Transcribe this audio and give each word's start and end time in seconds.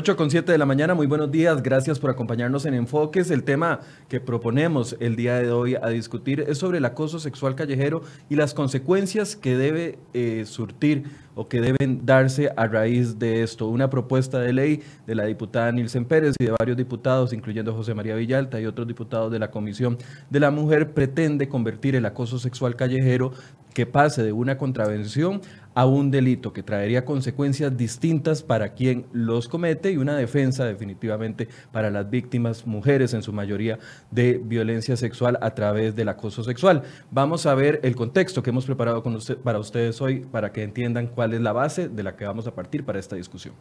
8 0.00 0.16
con 0.16 0.30
7 0.30 0.50
de 0.50 0.56
la 0.56 0.64
mañana, 0.64 0.94
muy 0.94 1.06
buenos 1.06 1.30
días, 1.30 1.62
gracias 1.62 1.98
por 1.98 2.08
acompañarnos 2.08 2.64
en 2.64 2.72
Enfoques. 2.72 3.30
El 3.30 3.44
tema 3.44 3.80
que 4.08 4.18
proponemos 4.18 4.96
el 4.98 5.14
día 5.14 5.34
de 5.34 5.50
hoy 5.50 5.74
a 5.74 5.88
discutir 5.88 6.40
es 6.48 6.56
sobre 6.56 6.78
el 6.78 6.86
acoso 6.86 7.18
sexual 7.18 7.54
callejero 7.54 8.00
y 8.30 8.36
las 8.36 8.54
consecuencias 8.54 9.36
que 9.36 9.58
debe 9.58 9.98
eh, 10.14 10.44
surtir 10.46 11.04
o 11.34 11.48
que 11.48 11.60
deben 11.60 12.06
darse 12.06 12.50
a 12.56 12.66
raíz 12.66 13.18
de 13.18 13.42
esto. 13.42 13.68
Una 13.68 13.90
propuesta 13.90 14.38
de 14.38 14.54
ley 14.54 14.82
de 15.06 15.14
la 15.14 15.26
diputada 15.26 15.70
Nilsen 15.70 16.06
Pérez 16.06 16.34
y 16.38 16.46
de 16.46 16.54
varios 16.58 16.78
diputados, 16.78 17.34
incluyendo 17.34 17.74
José 17.74 17.92
María 17.92 18.14
Villalta 18.14 18.58
y 18.58 18.64
otros 18.64 18.88
diputados 18.88 19.30
de 19.30 19.38
la 19.38 19.50
Comisión 19.50 19.98
de 20.30 20.40
la 20.40 20.50
Mujer, 20.50 20.94
pretende 20.94 21.46
convertir 21.50 21.94
el 21.94 22.06
acoso 22.06 22.38
sexual 22.38 22.74
callejero 22.74 23.32
que 23.74 23.86
pase 23.86 24.22
de 24.22 24.32
una 24.32 24.58
contravención 24.58 25.40
a 25.74 25.86
un 25.86 26.10
delito 26.10 26.52
que 26.52 26.62
traería 26.62 27.04
consecuencias 27.04 27.76
distintas 27.76 28.42
para 28.42 28.74
quien 28.74 29.06
los 29.12 29.48
comete 29.48 29.92
y 29.92 29.96
una 29.96 30.16
defensa 30.16 30.64
definitivamente 30.64 31.48
para 31.72 31.90
las 31.90 32.10
víctimas, 32.10 32.66
mujeres 32.66 33.14
en 33.14 33.22
su 33.22 33.32
mayoría, 33.32 33.78
de 34.10 34.40
violencia 34.42 34.96
sexual 34.96 35.38
a 35.40 35.54
través 35.54 35.94
del 35.94 36.08
acoso 36.08 36.42
sexual. 36.42 36.82
Vamos 37.10 37.46
a 37.46 37.54
ver 37.54 37.80
el 37.82 37.94
contexto 37.94 38.42
que 38.42 38.50
hemos 38.50 38.66
preparado 38.66 39.02
para 39.42 39.58
ustedes 39.58 40.00
hoy 40.00 40.20
para 40.20 40.52
que 40.52 40.62
entiendan 40.62 41.06
cuál 41.06 41.34
es 41.34 41.40
la 41.40 41.52
base 41.52 41.88
de 41.88 42.02
la 42.02 42.16
que 42.16 42.24
vamos 42.24 42.46
a 42.46 42.54
partir 42.54 42.84
para 42.84 42.98
esta 42.98 43.16
discusión. 43.16 43.54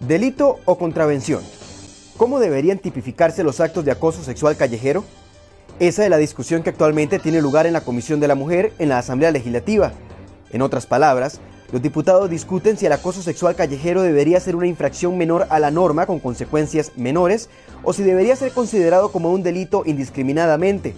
Delito 0.00 0.58
o 0.64 0.76
contravención. 0.78 1.42
¿Cómo 2.16 2.40
deberían 2.40 2.78
tipificarse 2.78 3.44
los 3.44 3.60
actos 3.60 3.84
de 3.84 3.92
acoso 3.92 4.22
sexual 4.22 4.56
callejero? 4.56 5.04
Esa 5.82 6.04
es 6.04 6.10
la 6.10 6.16
discusión 6.16 6.62
que 6.62 6.70
actualmente 6.70 7.18
tiene 7.18 7.42
lugar 7.42 7.66
en 7.66 7.72
la 7.72 7.80
Comisión 7.80 8.20
de 8.20 8.28
la 8.28 8.36
Mujer 8.36 8.72
en 8.78 8.88
la 8.88 8.98
Asamblea 8.98 9.32
Legislativa. 9.32 9.90
En 10.52 10.62
otras 10.62 10.86
palabras, 10.86 11.40
los 11.72 11.82
diputados 11.82 12.30
discuten 12.30 12.76
si 12.76 12.86
el 12.86 12.92
acoso 12.92 13.20
sexual 13.20 13.56
callejero 13.56 14.02
debería 14.02 14.38
ser 14.38 14.54
una 14.54 14.68
infracción 14.68 15.18
menor 15.18 15.48
a 15.50 15.58
la 15.58 15.72
norma 15.72 16.06
con 16.06 16.20
consecuencias 16.20 16.92
menores 16.94 17.48
o 17.82 17.92
si 17.92 18.04
debería 18.04 18.36
ser 18.36 18.52
considerado 18.52 19.10
como 19.10 19.32
un 19.32 19.42
delito 19.42 19.82
indiscriminadamente. 19.84 20.94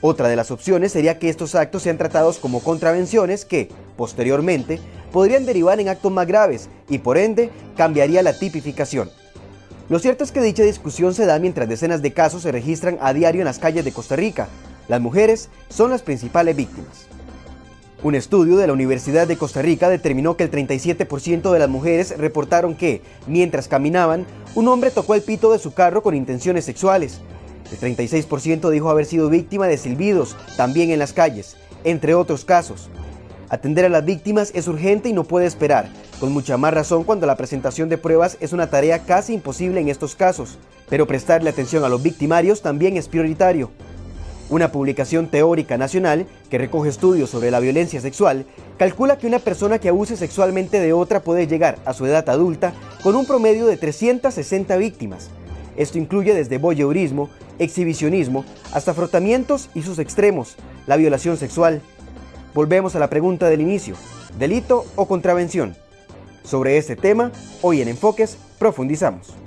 Otra 0.00 0.28
de 0.28 0.36
las 0.36 0.52
opciones 0.52 0.92
sería 0.92 1.18
que 1.18 1.28
estos 1.28 1.56
actos 1.56 1.82
sean 1.82 1.98
tratados 1.98 2.38
como 2.38 2.62
contravenciones 2.62 3.44
que, 3.44 3.68
posteriormente, 3.96 4.78
podrían 5.10 5.44
derivar 5.44 5.80
en 5.80 5.88
actos 5.88 6.12
más 6.12 6.28
graves 6.28 6.68
y 6.88 6.98
por 6.98 7.18
ende 7.18 7.50
cambiaría 7.76 8.22
la 8.22 8.38
tipificación. 8.38 9.10
Lo 9.90 9.98
cierto 9.98 10.24
es 10.24 10.32
que 10.32 10.40
dicha 10.40 10.62
discusión 10.62 11.12
se 11.12 11.26
da 11.26 11.38
mientras 11.38 11.68
decenas 11.68 12.00
de 12.00 12.14
casos 12.14 12.42
se 12.42 12.52
registran 12.52 12.96
a 13.02 13.12
diario 13.12 13.42
en 13.42 13.44
las 13.44 13.58
calles 13.58 13.84
de 13.84 13.92
Costa 13.92 14.16
Rica. 14.16 14.48
Las 14.88 15.02
mujeres 15.02 15.50
son 15.68 15.90
las 15.90 16.00
principales 16.00 16.56
víctimas. 16.56 17.06
Un 18.02 18.14
estudio 18.14 18.56
de 18.56 18.66
la 18.66 18.72
Universidad 18.72 19.26
de 19.26 19.36
Costa 19.36 19.60
Rica 19.60 19.90
determinó 19.90 20.38
que 20.38 20.44
el 20.44 20.50
37% 20.50 21.52
de 21.52 21.58
las 21.58 21.68
mujeres 21.68 22.16
reportaron 22.16 22.76
que, 22.76 23.02
mientras 23.26 23.68
caminaban, 23.68 24.26
un 24.54 24.68
hombre 24.68 24.90
tocó 24.90 25.14
el 25.14 25.22
pito 25.22 25.52
de 25.52 25.58
su 25.58 25.74
carro 25.74 26.02
con 26.02 26.14
intenciones 26.14 26.64
sexuales. 26.64 27.20
El 27.70 27.96
36% 27.96 28.70
dijo 28.70 28.88
haber 28.88 29.04
sido 29.04 29.28
víctima 29.28 29.66
de 29.66 29.76
silbidos, 29.76 30.34
también 30.56 30.90
en 30.90 30.98
las 30.98 31.12
calles, 31.12 31.56
entre 31.84 32.14
otros 32.14 32.46
casos. 32.46 32.88
Atender 33.54 33.84
a 33.84 33.88
las 33.88 34.04
víctimas 34.04 34.50
es 34.52 34.66
urgente 34.66 35.08
y 35.08 35.12
no 35.12 35.22
puede 35.22 35.46
esperar, 35.46 35.86
con 36.18 36.32
mucha 36.32 36.56
más 36.56 36.74
razón 36.74 37.04
cuando 37.04 37.24
la 37.24 37.36
presentación 37.36 37.88
de 37.88 37.98
pruebas 37.98 38.36
es 38.40 38.52
una 38.52 38.68
tarea 38.68 39.04
casi 39.04 39.32
imposible 39.32 39.80
en 39.80 39.88
estos 39.88 40.16
casos, 40.16 40.58
pero 40.90 41.06
prestarle 41.06 41.50
atención 41.50 41.84
a 41.84 41.88
los 41.88 42.02
victimarios 42.02 42.62
también 42.62 42.96
es 42.96 43.06
prioritario. 43.06 43.70
Una 44.50 44.72
publicación 44.72 45.28
teórica 45.28 45.78
nacional 45.78 46.26
que 46.50 46.58
recoge 46.58 46.88
estudios 46.88 47.30
sobre 47.30 47.52
la 47.52 47.60
violencia 47.60 48.00
sexual 48.00 48.44
calcula 48.76 49.18
que 49.18 49.28
una 49.28 49.38
persona 49.38 49.78
que 49.78 49.88
abuse 49.88 50.16
sexualmente 50.16 50.80
de 50.80 50.92
otra 50.92 51.22
puede 51.22 51.46
llegar 51.46 51.78
a 51.84 51.94
su 51.94 52.06
edad 52.06 52.28
adulta 52.28 52.72
con 53.04 53.14
un 53.14 53.24
promedio 53.24 53.66
de 53.66 53.76
360 53.76 54.76
víctimas. 54.78 55.30
Esto 55.76 55.98
incluye 55.98 56.34
desde 56.34 56.58
voyeurismo, 56.58 57.30
exhibicionismo, 57.60 58.44
hasta 58.72 58.94
frotamientos 58.94 59.70
y 59.76 59.82
sus 59.82 60.00
extremos, 60.00 60.56
la 60.88 60.96
violación 60.96 61.36
sexual. 61.36 61.82
Volvemos 62.54 62.94
a 62.94 63.00
la 63.00 63.10
pregunta 63.10 63.50
del 63.50 63.60
inicio, 63.60 63.96
¿delito 64.38 64.84
o 64.94 65.08
contravención? 65.08 65.74
Sobre 66.44 66.76
este 66.76 66.94
tema, 66.94 67.32
hoy 67.62 67.82
en 67.82 67.88
Enfoques 67.88 68.38
profundizamos. 68.60 69.43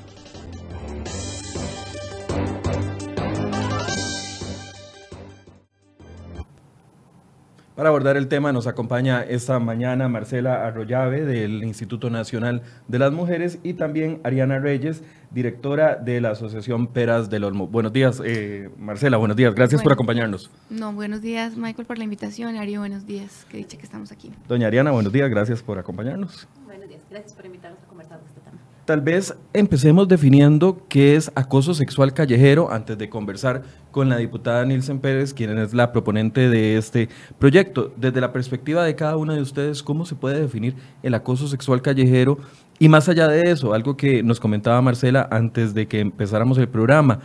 Para 7.78 7.90
abordar 7.90 8.18
el 8.18 8.28
tema 8.28 8.52
nos 8.52 8.66
acompaña 8.66 9.22
esta 9.22 9.60
mañana 9.60 10.10
Marcela 10.10 10.66
Arroyave 10.66 11.26
del 11.26 11.64
Instituto 11.64 12.10
Nacional 12.10 12.64
de 12.88 12.98
las 12.98 13.12
Mujeres 13.12 13.60
y 13.62 13.76
también 13.76 14.20
Ariana 14.24 14.58
Reyes, 14.58 15.04
directora 15.30 15.96
de 15.96 16.20
la 16.20 16.32
Asociación 16.32 16.88
Peras 16.88 17.30
del 17.30 17.44
Olmo. 17.44 17.68
Buenos 17.68 17.94
días, 17.94 18.20
eh, 18.26 18.72
Marcela, 18.80 19.18
buenos 19.18 19.38
días, 19.38 19.54
gracias 19.54 19.84
por 19.84 19.94
acompañarnos. 19.94 20.50
No, 20.72 20.92
buenos 20.92 21.22
días, 21.22 21.56
Michael, 21.56 21.86
por 21.86 22.00
la 22.00 22.06
invitación. 22.06 22.56
Ari, 22.56 22.78
buenos 22.78 23.06
días, 23.06 23.46
que 23.48 23.58
dicha 23.58 23.78
que 23.78 23.84
estamos 23.84 24.12
aquí. 24.12 24.32
Doña 24.48 24.66
Ariana, 24.66 24.90
buenos 24.90 25.14
días, 25.14 25.30
gracias 25.30 25.62
por 25.62 25.78
acompañarnos. 25.78 26.48
Buenos 26.66 26.90
días, 26.90 27.02
gracias 27.12 27.34
por 27.34 27.46
invitarnos 27.46 27.80
a 27.84 27.86
conversar 27.86 28.20
de 28.20 28.26
este 28.26 28.42
tema. 28.42 28.58
Tal 28.88 29.02
vez 29.02 29.36
empecemos 29.52 30.08
definiendo 30.08 30.86
qué 30.88 31.18
es 31.18 31.30
acoso 31.36 31.74
sexual 31.74 32.14
callejero 32.14 32.72
antes 32.72 32.98
de 32.98 33.10
conversar 33.10 33.64
con 33.92 34.08
la 34.08 34.16
diputada 34.16 34.64
Nilsen 34.64 35.00
Pérez, 35.00 35.34
quien 35.34 35.58
es 35.58 35.74
la 35.74 35.92
proponente 35.92 36.48
de 36.48 36.78
este 36.78 37.10
proyecto. 37.38 37.92
Desde 37.98 38.22
la 38.22 38.32
perspectiva 38.32 38.86
de 38.86 38.96
cada 38.96 39.18
una 39.18 39.34
de 39.34 39.42
ustedes, 39.42 39.84
¿cómo 39.84 40.06
se 40.06 40.16
puede 40.16 40.40
definir 40.40 40.74
el 41.04 41.16
acoso 41.16 41.50
sexual 41.50 41.82
callejero? 41.82 42.38
Y 42.80 42.88
más 42.88 43.10
allá 43.10 43.28
de 43.28 43.52
eso, 43.52 43.74
algo 43.74 43.98
que 43.98 44.24
nos 44.24 44.40
comentaba 44.40 44.82
Marcela 44.82 45.28
antes 45.32 45.74
de 45.74 45.90
que 45.90 46.00
empezáramos 46.00 46.58
el 46.58 46.70
programa, 46.70 47.20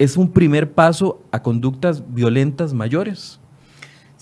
¿es 0.00 0.16
un 0.16 0.32
primer 0.32 0.72
paso 0.72 1.22
a 1.30 1.44
conductas 1.44 2.02
violentas 2.12 2.74
mayores? 2.74 3.38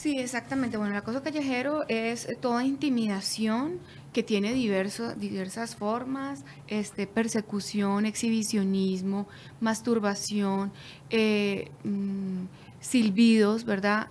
Sí, 0.01 0.19
exactamente. 0.19 0.79
Bueno, 0.79 0.93
el 0.95 0.99
acoso 0.99 1.23
callejero 1.23 1.85
es 1.89 2.27
toda 2.41 2.65
intimidación 2.65 3.81
que 4.15 4.23
tiene 4.23 4.55
diversas 4.55 5.77
formas, 5.77 6.43
este, 6.69 7.07
persecución, 7.07 8.07
exhibicionismo, 8.07 9.29
masturbación, 9.61 10.73
eh, 11.11 11.71
mm, 11.85 12.45
silbidos, 12.81 13.67
¿verdad? 13.67 14.09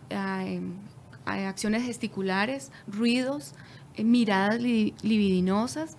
acciones 1.25 1.83
gesticulares, 1.83 2.71
ruidos, 2.88 3.53
eh, 3.95 4.03
miradas 4.03 4.61
libidinosas. 4.61 5.97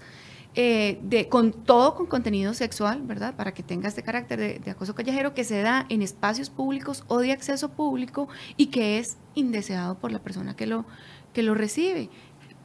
Eh, 0.56 0.98
de, 1.04 1.28
con 1.28 1.52
todo 1.52 1.94
con 1.94 2.06
contenido 2.06 2.54
sexual, 2.54 3.02
¿verdad? 3.02 3.36
Para 3.36 3.54
que 3.54 3.62
tenga 3.62 3.88
este 3.88 4.02
carácter 4.02 4.60
de, 4.60 4.70
acoso 4.72 4.96
callejero 4.96 5.32
que 5.32 5.44
se 5.44 5.62
da 5.62 5.86
en 5.88 6.02
espacios 6.02 6.50
públicos 6.50 7.04
o 7.06 7.18
de 7.18 7.30
acceso 7.30 7.68
público 7.70 8.28
y 8.56 8.66
que 8.66 8.98
es 8.98 9.16
indeseado 9.36 9.98
por 10.00 10.10
la 10.10 10.18
persona 10.18 10.56
que 10.56 10.66
lo, 10.66 10.86
que 11.32 11.44
lo 11.44 11.54
recibe 11.54 12.10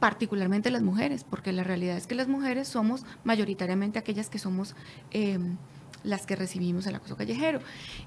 particularmente 0.00 0.70
las 0.70 0.82
mujeres, 0.82 1.24
porque 1.24 1.52
la 1.52 1.62
realidad 1.62 1.96
es 1.96 2.08
que 2.08 2.16
las 2.16 2.26
mujeres 2.26 2.66
somos 2.66 3.04
mayoritariamente 3.22 4.00
aquellas 4.00 4.28
que 4.28 4.38
somos 4.38 4.74
em, 5.12 5.56
las 6.02 6.26
que 6.26 6.36
recibimos 6.36 6.86
el 6.86 6.96
acoso 6.96 7.16
callejero. 7.16 7.60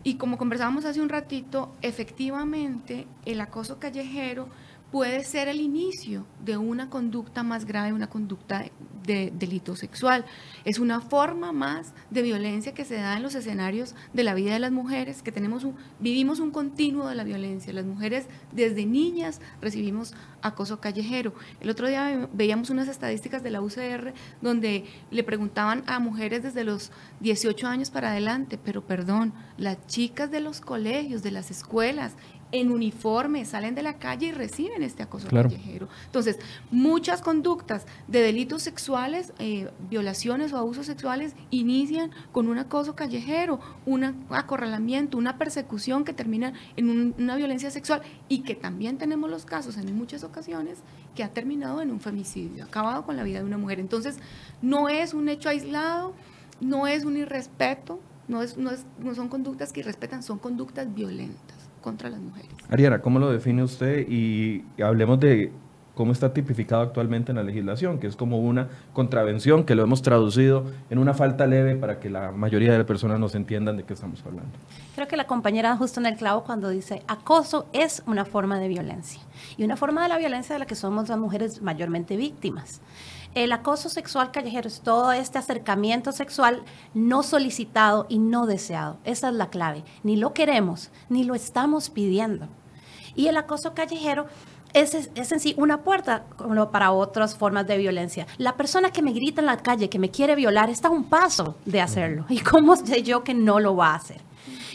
Y 0.04 0.16
como 0.16 0.38
conversábamos 0.38 0.86
hace 0.86 1.02
un 1.02 1.10
ratito, 1.10 1.74
efectivamente 1.82 3.08
el 3.26 3.42
acoso 3.42 3.80
callejero 3.80 4.50
puede 4.92 5.24
ser 5.24 5.48
el 5.48 5.62
inicio 5.62 6.26
de 6.44 6.58
una 6.58 6.90
conducta 6.90 7.44
más 7.44 7.66
grave, 7.66 7.94
una 7.94 8.10
conducta 8.10 8.66
de 9.06 9.32
delito 9.36 9.76
sexual. 9.76 10.26
Es 10.66 10.80
una 10.80 11.02
forma 11.02 11.52
más 11.52 11.94
de 12.10 12.22
violencia 12.22 12.74
que 12.74 12.86
se 12.86 12.96
da 12.96 13.18
en 13.18 13.24
los 13.24 13.36
escenarios 13.36 13.96
de 14.14 14.24
la 14.24 14.34
vida 14.34 14.54
de 14.54 14.60
las 14.60 14.72
mujeres, 14.72 15.24
que 15.24 15.32
tenemos 15.32 15.64
un, 15.64 15.76
vivimos 16.00 16.40
un 16.40 16.52
continuo 16.52 17.08
de 17.08 17.16
la 17.16 17.24
violencia. 17.24 17.74
Las 17.74 17.86
mujeres 17.86 18.28
desde 18.52 18.86
niñas 18.86 19.42
recibimos 19.62 20.14
acoso 20.42 20.80
callejero. 20.80 21.34
El 21.60 21.70
otro 21.70 21.88
día 21.88 22.30
veíamos 22.34 22.70
unas 22.70 22.88
estadísticas 22.88 23.44
de 23.44 23.52
la 23.52 23.62
UCR 23.62 24.14
donde 24.42 24.86
le 25.12 25.24
preguntaban 25.24 25.84
a 25.88 26.00
mujeres 26.00 26.44
desde 26.44 26.64
los 26.64 26.92
18 27.20 27.68
años 27.68 27.90
para 27.90 28.12
adelante, 28.12 28.58
pero 28.64 28.86
perdón, 28.86 29.34
las 29.58 29.86
chicas 29.88 30.32
de 30.32 30.40
los 30.40 30.62
colegios, 30.62 31.24
de 31.24 31.32
las 31.32 31.52
escuelas, 31.52 32.16
en 32.52 32.72
uniforme, 32.72 33.46
salen 33.46 33.76
de 33.76 33.84
la 33.84 33.98
calle 33.98 34.28
y 34.28 34.32
reciben 34.32 34.84
este 34.84 35.04
acoso 35.04 35.28
callejero. 35.28 35.88
Entonces, 36.06 36.40
muchas 36.72 37.22
conductas 37.22 37.86
de 38.08 38.22
delitos 38.22 38.64
sexuales, 38.64 39.34
eh, 39.40 39.70
violaciones 39.90 40.52
o 40.54 40.58
abusos 40.58 40.86
sexuales 40.86 41.36
inician 41.52 42.12
con 42.32 42.48
un 42.48 42.58
acoso 42.58 42.96
callejero, 42.96 43.60
un 43.86 44.04
acorralamiento, 44.30 45.18
una 45.18 45.38
persecución 45.38 46.04
que 46.04 46.14
termina 46.14 46.54
en 46.76 47.14
una 47.18 47.36
violencia 47.36 47.70
sexual 47.70 48.02
y 48.28 48.40
que 48.40 48.56
también 48.56 48.98
tenemos 48.98 49.30
los 49.30 49.46
casos 49.46 49.78
en 49.78 49.96
muchas 49.96 50.24
ocasiones 50.24 50.80
que 51.16 51.24
ha 51.24 51.30
terminado 51.30 51.82
en 51.82 51.92
un 51.92 52.00
femicidio, 52.00 52.64
acabado 52.64 53.06
con 53.06 53.16
la 53.16 53.24
vida 53.24 53.40
de 53.40 53.46
una 53.46 53.58
mujer. 53.58 53.80
Entonces, 53.80 54.18
no 54.62 54.90
es 54.90 55.14
un 55.14 55.30
hecho 55.30 55.50
aislado, 55.50 56.14
no 56.62 56.88
es 56.88 57.06
un 57.06 57.18
irrespeto, 57.18 58.00
no, 58.28 58.42
es, 58.42 58.58
no, 58.58 58.72
es, 58.72 58.86
no 59.00 59.14
son 59.14 59.30
conductas 59.30 59.72
que 59.72 59.82
irrespetan, 59.82 60.24
son 60.24 60.40
conductas 60.40 60.94
violentas 60.94 61.59
contra 61.82 62.10
las 62.10 62.20
mujeres. 62.20 62.50
Ariana, 62.70 63.02
¿cómo 63.02 63.20
lo 63.20 63.32
define 63.32 63.64
usted? 63.64 64.08
Y 64.08 64.64
hablemos 64.82 65.20
de 65.20 65.52
cómo 66.00 66.14
está 66.14 66.34
tipificado 66.34 66.82
actualmente 66.82 67.34
en 67.34 67.36
la 67.36 67.44
legislación, 67.44 68.00
que 68.00 68.08
es 68.08 68.16
como 68.16 68.40
una 68.40 68.70
contravención 68.94 69.66
que 69.66 69.76
lo 69.76 69.84
hemos 69.84 70.02
traducido 70.02 70.64
en 70.90 70.98
una 70.98 71.14
falta 71.14 71.46
leve 71.46 71.76
para 71.76 72.00
que 72.00 72.10
la 72.10 72.32
mayoría 72.32 72.72
de 72.72 72.78
las 72.78 72.88
personas 72.88 73.20
nos 73.20 73.36
entiendan 73.36 73.76
de 73.76 73.84
qué 73.84 73.96
estamos 73.96 74.24
hablando. 74.26 74.50
Creo 74.96 75.10
que 75.10 75.18
la 75.18 75.28
compañera 75.28 75.76
justo 75.76 76.00
en 76.00 76.06
el 76.06 76.16
clavo 76.16 76.46
cuando 76.46 76.70
dice 76.70 77.04
acoso 77.10 77.66
es 77.74 78.02
una 78.08 78.24
forma 78.24 78.60
de 78.60 78.70
violencia 78.70 79.20
y 79.58 79.66
una 79.66 79.76
forma 79.76 80.02
de 80.04 80.08
la 80.08 80.18
violencia 80.18 80.56
de 80.56 80.60
la 80.60 80.66
que 80.66 80.76
somos 80.76 81.10
las 81.10 81.18
mujeres 81.18 81.62
mayormente 81.62 82.16
víctimas. 82.16 82.80
El 83.36 83.52
acoso 83.52 83.90
sexual 83.90 84.32
callejero 84.32 84.68
es 84.68 84.82
todo 84.82 85.12
este 85.12 85.38
acercamiento 85.38 86.12
sexual 86.12 86.64
no 86.96 87.22
solicitado 87.22 88.08
y 88.10 88.18
no 88.18 88.48
deseado. 88.48 88.98
Esa 89.04 89.30
es 89.30 89.36
la 89.36 89.52
clave. 89.52 89.84
Ni 90.02 90.16
lo 90.16 90.34
queremos, 90.34 90.90
ni 91.10 91.24
lo 91.24 91.36
estamos 91.36 91.92
pidiendo. 91.92 92.48
Y 93.16 93.28
el 93.28 93.38
acoso 93.38 93.76
callejero 93.76 94.26
es, 94.74 94.96
es, 94.96 95.32
en 95.32 95.40
sí 95.40 95.54
una 95.58 95.84
puerta 95.84 96.26
para 96.72 96.92
otras 96.92 97.36
formas 97.36 97.68
de 97.68 97.78
violencia. 97.78 98.26
La 98.40 98.58
persona 98.58 98.90
que 98.92 99.04
me 99.04 99.14
grita 99.14 99.42
en 99.42 99.48
la 99.48 99.58
calle, 99.58 99.90
que 99.90 100.00
me 100.00 100.10
quiere 100.10 100.34
violar, 100.34 100.72
está 100.72 100.88
a 100.88 100.92
un 100.92 101.04
paso 101.04 101.56
de 101.66 101.82
hacerlo. 101.82 102.26
¿Y 102.30 102.40
cómo 102.40 102.76
sé 102.76 103.04
yo 103.04 103.24
que 103.24 103.36
no 103.36 103.60
lo 103.60 103.76
va 103.76 103.92
a 103.92 103.96
hacer? 103.96 104.22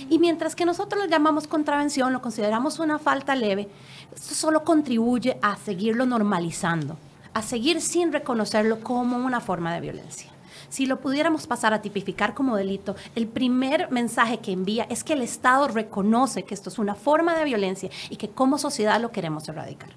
Y 0.09 0.21
mientras 0.21 0.55
que 0.55 0.65
nosotros 0.65 1.03
lo 1.03 1.09
llamamos 1.09 1.49
contravención, 1.49 2.13
lo 2.13 2.23
consideramos 2.23 2.79
una 2.79 3.01
falta 3.01 3.35
leve, 3.35 3.69
esto 4.15 4.35
solo 4.35 4.63
contribuye 4.63 5.39
a 5.43 5.57
seguirlo 5.57 6.07
normalizando 6.07 6.97
a 7.35 7.43
seguir 7.43 7.81
sin 7.81 8.13
reconocerlo 8.13 8.81
como 8.81 9.17
una 9.19 9.41
forma 9.41 9.75
de 9.75 9.81
violencia. 9.81 10.31
Si 10.69 10.87
lo 10.87 11.01
pudiéramos 11.01 11.47
pasar 11.47 11.75
a 11.75 11.83
tipificar 11.83 12.35
como 12.35 12.57
delito, 12.57 12.97
el 13.15 13.27
primer 13.27 13.91
mensaje 13.91 14.39
que 14.39 14.53
envía 14.53 14.85
es 14.89 15.05
que 15.05 15.13
el 15.13 15.23
Estado 15.23 15.69
reconoce 15.69 16.45
que 16.45 16.55
esto 16.55 16.71
es 16.71 16.79
una 16.79 16.95
forma 16.95 17.37
de 17.37 17.45
violencia 17.45 17.91
y 18.11 18.17
que 18.17 18.31
como 18.31 18.59
sociedad 18.59 19.01
lo 19.01 19.11
queremos 19.11 19.49
erradicar. 19.49 19.91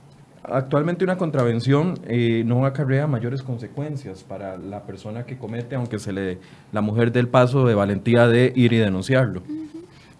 Actualmente 0.44 1.04
una 1.04 1.18
contravención 1.18 2.00
eh, 2.08 2.44
no 2.46 2.66
acarrea 2.66 3.06
mayores 3.06 3.44
consecuencias 3.44 4.24
para 4.24 4.58
la 4.58 4.84
persona 4.84 5.26
que 5.26 5.38
comete, 5.38 5.76
aunque 5.76 6.00
se 6.00 6.14
le 6.14 6.22
dé 6.22 6.40
la 6.72 6.82
mujer 6.82 7.12
del 7.12 7.28
paso 7.28 7.66
de 7.66 7.76
valentía 7.76 8.28
de 8.28 8.54
ir 8.56 8.72
y 8.72 8.78
denunciarlo. 8.78 9.42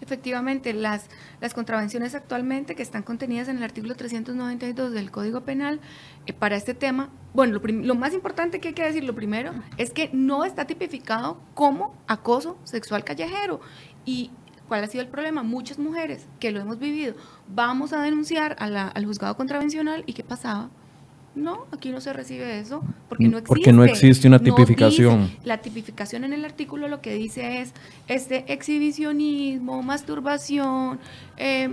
Efectivamente, 0.08 0.72
las, 0.72 1.04
las 1.38 1.52
contravenciones 1.52 2.14
actualmente 2.14 2.74
que 2.74 2.82
están 2.82 3.02
contenidas 3.02 3.46
en 3.48 3.58
el 3.58 3.62
artículo 3.62 3.94
392 3.94 4.90
del 4.90 5.10
Código 5.10 5.42
Penal 5.42 5.82
eh, 6.24 6.32
para 6.32 6.56
este 6.56 6.72
tema, 6.72 7.10
bueno, 7.34 7.58
lo, 7.58 7.60
lo, 7.60 7.94
más 7.94 8.14
importante 8.14 8.58
que 8.58 8.68
hay 8.68 8.74
que 8.74 8.84
decir, 8.84 9.04
lo 9.04 9.14
primero, 9.14 9.52
es 9.76 9.90
que 9.90 10.08
no 10.14 10.46
está 10.46 10.64
tipificado 10.64 11.42
como 11.52 11.94
acoso 12.06 12.56
sexual 12.64 13.04
callejero. 13.04 13.60
¿Y 14.06 14.30
cuál 14.66 14.82
ha 14.82 14.86
sido 14.86 15.04
el 15.04 15.10
problema? 15.10 15.42
Muchas 15.42 15.78
mujeres 15.78 16.26
que 16.40 16.52
lo 16.52 16.60
hemos 16.60 16.78
vivido, 16.78 17.14
vamos 17.46 17.92
a 17.92 18.00
denunciar 18.00 18.56
a 18.60 18.88
al 18.88 19.04
juzgado 19.04 19.36
contravencional 19.36 20.04
y 20.06 20.14
¿qué 20.14 20.24
pasaba? 20.24 20.70
No, 21.34 21.66
aquí 21.70 21.90
no 21.90 22.00
se 22.00 22.12
recibe 22.12 22.58
eso 22.58 22.82
porque 23.08 23.24
no 23.24 23.38
existe. 23.38 23.48
Porque 23.48 23.72
no 23.72 23.84
existe 23.84 24.28
una 24.28 24.38
tipificación. 24.38 25.30
la 25.44 25.58
tipificación 25.58 26.24
en 26.24 26.32
el 26.32 26.44
artículo 26.44 26.88
lo 26.88 27.00
que 27.00 27.14
dice 27.14 27.60
es 27.60 27.72
este 28.08 28.52
exhibicionismo, 28.52 29.82
masturbación, 29.82 30.98
eh, 31.36 31.70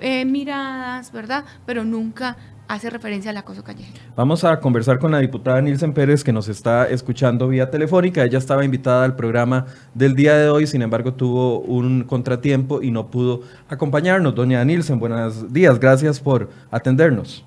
eh, 0.00 0.24
miradas, 0.24 1.12
¿verdad? 1.12 1.44
Pero 1.66 1.84
nunca 1.84 2.36
hace 2.68 2.90
referencia 2.90 3.30
al 3.30 3.36
acoso 3.36 3.62
callejero. 3.62 3.98
Vamos 4.16 4.44
a 4.44 4.58
conversar 4.60 4.98
con 4.98 5.12
la 5.12 5.18
diputada 5.18 5.60
Nilsen 5.60 5.92
Pérez 5.92 6.24
que 6.24 6.32
nos 6.32 6.48
está 6.48 6.88
escuchando 6.88 7.48
vía 7.48 7.70
telefónica. 7.70 8.24
Ella 8.24 8.38
estaba 8.38 8.64
invitada 8.64 9.04
al 9.04 9.14
programa 9.14 9.66
del 9.94 10.14
día 10.14 10.36
de 10.36 10.48
hoy, 10.48 10.66
sin 10.66 10.82
embargo 10.82 11.14
tuvo 11.14 11.60
un 11.60 12.04
contratiempo 12.04 12.82
y 12.82 12.90
no 12.90 13.10
pudo 13.10 13.42
acompañarnos. 13.68 14.34
Doña 14.34 14.64
Nilsen, 14.64 14.98
buenos 14.98 15.52
días, 15.52 15.78
gracias 15.78 16.20
por 16.20 16.50
atendernos. 16.70 17.44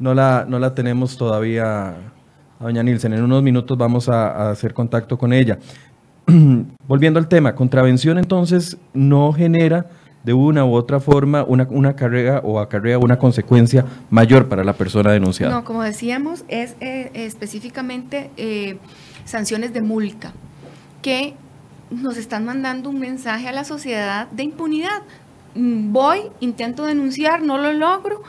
No 0.00 0.14
la, 0.14 0.44
no 0.48 0.58
la 0.58 0.74
tenemos 0.74 1.16
todavía 1.16 1.90
a 1.90 2.64
doña 2.64 2.82
Nielsen. 2.82 3.12
En 3.12 3.22
unos 3.22 3.42
minutos 3.42 3.78
vamos 3.78 4.08
a, 4.08 4.50
hacer 4.50 4.74
contacto 4.74 5.16
con 5.16 5.32
ella. 5.32 5.58
Volviendo 6.88 7.20
al 7.20 7.28
tema, 7.28 7.54
contravención 7.54 8.18
entonces 8.18 8.76
no 8.92 9.32
genera 9.32 9.86
de 10.24 10.34
una 10.34 10.64
u 10.64 10.74
otra 10.74 11.00
forma 11.00 11.44
una, 11.44 11.66
una 11.70 11.96
carrera 11.96 12.40
o 12.44 12.60
acarrea 12.60 12.98
una 12.98 13.18
consecuencia 13.18 13.86
mayor 14.10 14.48
para 14.48 14.64
la 14.64 14.72
persona 14.72 15.12
denunciada. 15.12 15.54
No, 15.54 15.64
como 15.64 15.82
decíamos, 15.82 16.44
es 16.48 16.76
eh, 16.80 17.10
específicamente 17.14 18.30
eh, 18.36 18.78
sanciones 19.24 19.72
de 19.72 19.80
multa 19.80 20.32
que 21.00 21.34
nos 21.90 22.16
están 22.16 22.44
mandando 22.44 22.90
un 22.90 23.00
mensaje 23.00 23.48
a 23.48 23.52
la 23.52 23.64
sociedad 23.64 24.28
de 24.30 24.42
impunidad. 24.44 25.02
Mm, 25.54 25.92
voy, 25.92 26.20
intento 26.40 26.84
denunciar, 26.84 27.42
no 27.42 27.58
lo 27.58 27.72
logro, 27.72 28.22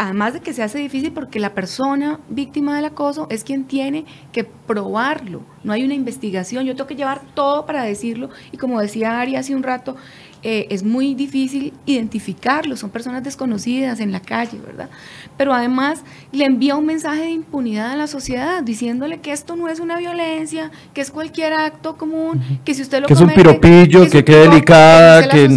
además 0.00 0.32
de 0.32 0.40
que 0.40 0.54
se 0.54 0.62
hace 0.62 0.78
difícil 0.78 1.12
porque 1.12 1.38
la 1.38 1.52
persona 1.52 2.20
víctima 2.30 2.74
del 2.74 2.86
acoso 2.86 3.26
es 3.28 3.44
quien 3.44 3.66
tiene 3.66 4.06
que 4.32 4.44
probarlo. 4.44 5.42
No 5.62 5.74
hay 5.74 5.84
una 5.84 5.92
investigación, 5.92 6.64
yo 6.64 6.74
tengo 6.74 6.88
que 6.88 6.96
llevar 6.96 7.20
todo 7.34 7.66
para 7.66 7.82
decirlo 7.82 8.30
y 8.50 8.56
como 8.56 8.80
decía 8.80 9.20
Ari 9.20 9.36
hace 9.36 9.54
un 9.54 9.62
rato, 9.62 9.96
eh, 10.42 10.66
es 10.70 10.82
muy 10.82 11.14
difícil 11.14 11.74
identificarlo, 11.84 12.76
son 12.76 12.90
personas 12.90 13.22
desconocidas 13.22 14.00
en 14.00 14.10
la 14.10 14.20
calle, 14.20 14.58
¿verdad? 14.64 14.88
Pero 15.36 15.52
además 15.52 16.02
le 16.32 16.44
envía 16.44 16.76
un 16.76 16.86
mensaje 16.86 17.22
de 17.22 17.30
impunidad 17.30 17.92
a 17.92 17.96
la 17.96 18.06
sociedad, 18.06 18.62
diciéndole 18.62 19.20
que 19.20 19.32
esto 19.32 19.54
no 19.56 19.68
es 19.68 19.80
una 19.80 19.98
violencia, 19.98 20.70
que 20.94 21.02
es 21.02 21.10
cualquier 21.10 21.52
acto 21.52 21.96
común, 21.96 22.40
que 22.64 22.72
si 22.74 22.82
usted 22.82 23.00
lo 23.00 23.06
Que 23.06 23.12
es 23.14 23.20
un 23.20 23.30
piropillo, 23.30 24.08
que, 24.08 24.24
quede 24.24 24.48
delicada, 24.48 25.28
que, 25.28 25.48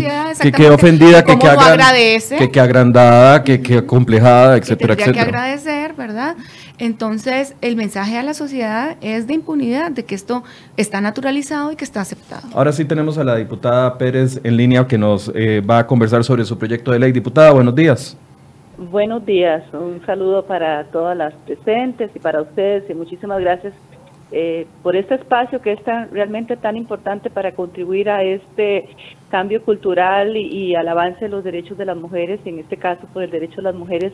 que 0.42 0.52
quede 0.52 0.70
ofendida, 0.70 1.24
que 1.24 1.38
quede 1.40 1.52
que, 2.52 2.60
agrandada, 2.60 3.44
que 3.44 3.62
quede 3.62 3.86
complejada, 3.86 4.58
etcétera, 4.58 4.96
que 4.96 5.04
etcétera. 5.04 5.24
que 5.24 5.30
agradecer, 5.30 5.94
¿verdad? 5.94 6.36
Entonces, 6.80 7.56
el 7.62 7.76
mensaje 7.76 8.18
a 8.18 8.24
la 8.24 8.34
sociedad 8.34 8.98
es 9.02 9.28
de 9.28 9.36
impunidad, 9.36 9.92
de 9.92 10.06
que 10.06 10.16
esto 10.16 10.44
está 10.76 11.02
naturalizado 11.02 11.72
y 11.72 11.76
que 11.76 11.84
está 11.84 12.02
aceptado. 12.02 12.48
Ahora 12.54 12.72
sí 12.72 12.84
tenemos 12.84 13.18
a 13.18 13.24
la 13.24 13.36
diputada 13.36 13.98
Pérez 13.98 14.40
en 14.44 14.58
línea 14.58 14.88
que 14.88 14.98
nos 14.98 15.32
eh, 15.36 15.62
va 15.62 15.80
a 15.80 15.88
conversar 15.88 16.24
sobre 16.24 16.46
su 16.46 16.58
proyecto 16.58 16.92
de 16.92 17.00
ley. 17.00 17.12
Diputada, 17.12 17.52
buenos 17.52 17.76
días. 17.76 18.18
Buenos 18.76 19.24
días, 19.24 19.64
un 19.72 20.04
saludo 20.04 20.46
para 20.46 20.86
todas 20.86 21.16
las 21.16 21.34
presentes 21.46 22.10
y 22.16 22.20
para 22.20 22.42
ustedes 22.42 22.90
y 22.90 22.96
muchísimas 22.96 23.40
gracias 23.40 23.72
eh, 24.32 24.66
por 24.82 24.96
este 24.96 25.14
espacio 25.14 25.62
que 25.62 25.74
es 25.74 25.80
realmente 26.12 26.58
tan 26.58 26.76
importante 26.76 27.30
para 27.30 27.52
contribuir 27.52 28.10
a 28.10 28.24
este 28.24 28.90
cambio 29.30 29.62
cultural 29.62 30.36
y, 30.36 30.48
y, 30.48 30.76
al 30.76 30.88
avance 30.88 31.26
de 31.26 31.30
los 31.30 31.44
derechos 31.44 31.78
de 31.78 31.86
las 31.86 31.96
mujeres, 31.96 32.40
y 32.44 32.50
en 32.50 32.58
este 32.58 32.78
caso 32.78 33.06
por 33.14 33.22
el 33.22 33.30
derecho 33.30 33.58
de 33.58 33.62
las 33.62 33.76
mujeres 33.76 34.12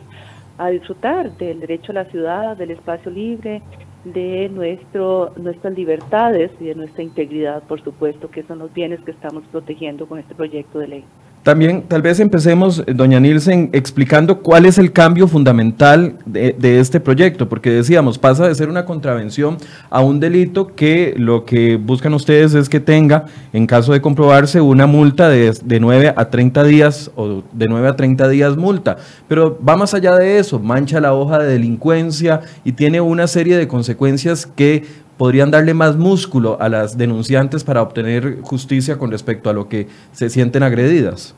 a 0.59 0.69
disfrutar 0.69 1.35
del 1.37 1.61
derecho 1.61 1.93
a 1.93 1.95
la 1.95 2.05
ciudad, 2.05 2.57
del 2.57 2.71
espacio 2.71 3.09
libre, 3.09 3.61
de 4.03 4.49
nuestro, 4.49 5.31
nuestras 5.37 5.73
libertades 5.73 6.51
y 6.59 6.65
de 6.65 6.75
nuestra 6.75 7.01
integridad, 7.01 7.63
por 7.63 7.81
supuesto, 7.81 8.29
que 8.29 8.43
son 8.43 8.59
los 8.59 8.73
bienes 8.73 8.99
que 9.01 9.11
estamos 9.11 9.43
protegiendo 9.47 10.05
con 10.05 10.19
este 10.19 10.35
proyecto 10.35 10.79
de 10.79 10.87
ley. 10.87 11.05
También 11.43 11.83
tal 11.87 12.01
vez 12.01 12.19
empecemos, 12.19 12.83
eh, 12.85 12.93
doña 12.93 13.19
Nielsen, 13.19 13.69
explicando 13.71 14.39
cuál 14.39 14.65
es 14.65 14.77
el 14.77 14.91
cambio 14.91 15.27
fundamental 15.27 16.15
de, 16.25 16.79
este 16.79 16.99
proyecto, 16.99 17.47
porque 17.47 17.71
decíamos, 17.71 18.17
pasa 18.17 18.47
de 18.47 18.55
ser 18.55 18.69
una 18.69 18.85
contravención 18.85 19.57
a 19.89 20.01
un 20.01 20.19
delito 20.19 20.75
que 20.75 21.13
lo 21.17 21.45
que 21.45 21.77
buscan 21.77 22.13
ustedes 22.13 22.53
es 22.53 22.67
que 22.67 22.81
tenga, 22.81 23.25
en 23.53 23.67
caso 23.67 23.93
de 23.93 24.01
comprobarse, 24.01 24.59
una 24.59 24.85
multa 24.85 25.29
de, 25.29 25.53
de 25.63 25.79
9 25.79 26.13
a 26.15 26.29
30 26.29 26.63
días 26.65 27.09
o 27.15 27.41
de 27.53 27.67
9 27.67 27.87
a 27.87 27.95
30 27.95 28.27
días 28.27 28.57
multa. 28.57 28.97
Pero 29.27 29.57
va 29.67 29.77
más 29.77 29.93
allá 29.93 30.15
de 30.15 30.39
eso, 30.39 30.59
mancha 30.59 30.99
la 30.99 31.13
hoja 31.13 31.39
de 31.39 31.47
delincuencia 31.47 32.41
y 32.65 32.73
tiene 32.73 32.99
una 32.99 33.27
serie 33.27 33.57
de 33.57 33.67
consecuencias 33.67 34.45
que 34.45 34.83
podrían 35.19 35.51
darle 35.51 35.73
más 35.73 35.97
músculo 35.97 36.55
a 36.61 36.69
las 36.69 36.97
denunciantes 36.97 37.65
para 37.65 37.81
obtener 37.81 38.39
justicia 38.41 38.97
con 38.97 39.11
respecto 39.11 39.49
a 39.49 39.53
lo 39.53 39.67
que 39.67 39.87
se 40.13 40.29
sienten 40.29 40.63
agredidas? 40.63 41.35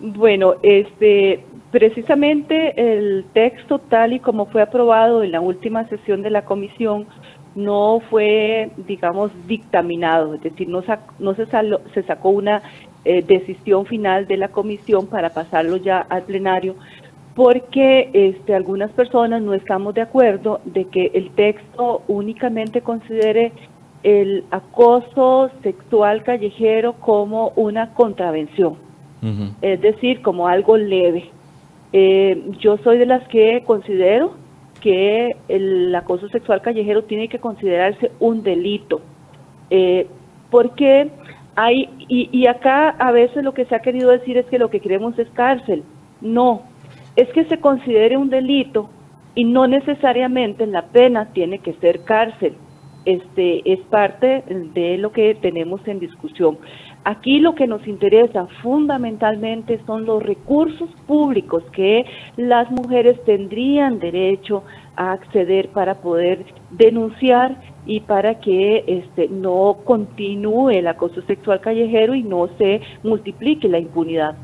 Bueno, 0.00 0.56
este, 0.64 1.44
precisamente 1.70 2.74
el 2.76 3.24
texto 3.32 3.78
tal 3.78 4.14
y 4.14 4.18
como 4.18 4.46
fue 4.46 4.62
aprobado 4.62 5.22
en 5.22 5.30
la 5.30 5.40
última 5.40 5.88
sesión 5.88 6.22
de 6.22 6.30
la 6.30 6.44
comisión 6.44 7.06
no 7.54 8.00
fue, 8.10 8.70
digamos, 8.88 9.30
dictaminado, 9.46 10.34
es 10.34 10.42
decir, 10.42 10.68
no, 10.68 10.82
no 11.20 11.34
se, 11.36 11.46
se, 11.94 12.02
sacó 12.02 12.30
una 12.30 12.62
eh, 13.04 13.22
decisión 13.22 13.86
final 13.86 14.26
de 14.26 14.38
la 14.38 14.48
comisión 14.48 15.06
para 15.06 15.30
pasarlo 15.30 15.76
ya 15.76 16.00
al 16.00 16.24
plenario, 16.24 16.74
porque 17.34 18.10
este, 18.12 18.54
algunas 18.54 18.90
personas 18.92 19.42
no 19.42 19.54
estamos 19.54 19.94
de 19.94 20.02
acuerdo 20.02 20.60
de 20.64 20.84
que 20.86 21.10
el 21.14 21.30
texto 21.30 22.02
únicamente 22.06 22.80
considere 22.80 23.52
el 24.04 24.44
acoso 24.50 25.50
sexual 25.62 26.22
callejero 26.22 26.92
como 26.94 27.52
una 27.56 27.94
contravención, 27.94 28.76
es 29.62 29.80
decir, 29.80 30.20
como 30.20 30.46
algo 30.46 30.76
leve. 30.76 31.30
Eh, 31.92 32.50
yo 32.58 32.76
soy 32.78 32.98
de 32.98 33.06
las 33.06 33.26
que 33.28 33.62
considero 33.64 34.34
que 34.80 35.34
el 35.48 35.94
acoso 35.94 36.28
sexual 36.28 36.60
callejero 36.60 37.04
tiene 37.04 37.28
que 37.28 37.38
considerarse 37.38 38.12
un 38.20 38.42
delito, 38.42 39.00
eh, 39.70 40.06
porque 40.50 41.10
hay, 41.56 41.88
y, 42.08 42.28
y 42.30 42.46
acá 42.46 42.90
a 42.90 43.10
veces 43.10 43.42
lo 43.42 43.54
que 43.54 43.64
se 43.64 43.74
ha 43.74 43.80
querido 43.80 44.10
decir 44.10 44.36
es 44.36 44.44
que 44.46 44.58
lo 44.58 44.68
que 44.68 44.80
queremos 44.80 45.18
es 45.18 45.28
cárcel, 45.30 45.82
No, 46.20 46.62
es 47.16 47.28
que 47.30 47.44
se 47.44 47.60
considere 47.60 48.16
un 48.16 48.30
delito 48.30 48.88
y 49.34 49.44
no 49.44 49.66
necesariamente 49.66 50.66
la 50.66 50.86
pena 50.86 51.32
tiene 51.32 51.58
que 51.58 51.74
ser 51.74 52.04
cárcel. 52.04 52.54
Este 53.04 53.70
es 53.70 53.80
parte 53.80 54.44
de 54.74 54.96
lo 54.96 55.12
que 55.12 55.34
tenemos 55.34 55.86
en 55.86 55.98
discusión. 56.00 56.58
Aquí 57.04 57.38
lo 57.38 57.54
que 57.54 57.66
nos 57.66 57.86
interesa 57.86 58.46
fundamentalmente 58.62 59.78
son 59.84 60.06
los 60.06 60.22
recursos 60.22 60.88
públicos 61.06 61.62
que 61.72 62.06
las 62.38 62.70
mujeres 62.70 63.22
tendrían 63.24 63.98
derecho 63.98 64.64
a 64.96 65.12
acceder 65.12 65.68
para 65.68 65.96
poder 65.96 66.46
denunciar 66.70 67.60
y 67.84 68.00
para 68.00 68.40
que 68.40 68.84
este, 68.86 69.28
no 69.28 69.76
continúe 69.84 70.70
el 70.70 70.86
acoso 70.86 71.20
sexual 71.22 71.60
callejero 71.60 72.14
y 72.14 72.22
no 72.22 72.48
se 72.56 72.80
multiplique 73.02 73.68
la 73.68 73.80
impunidad. 73.80 74.36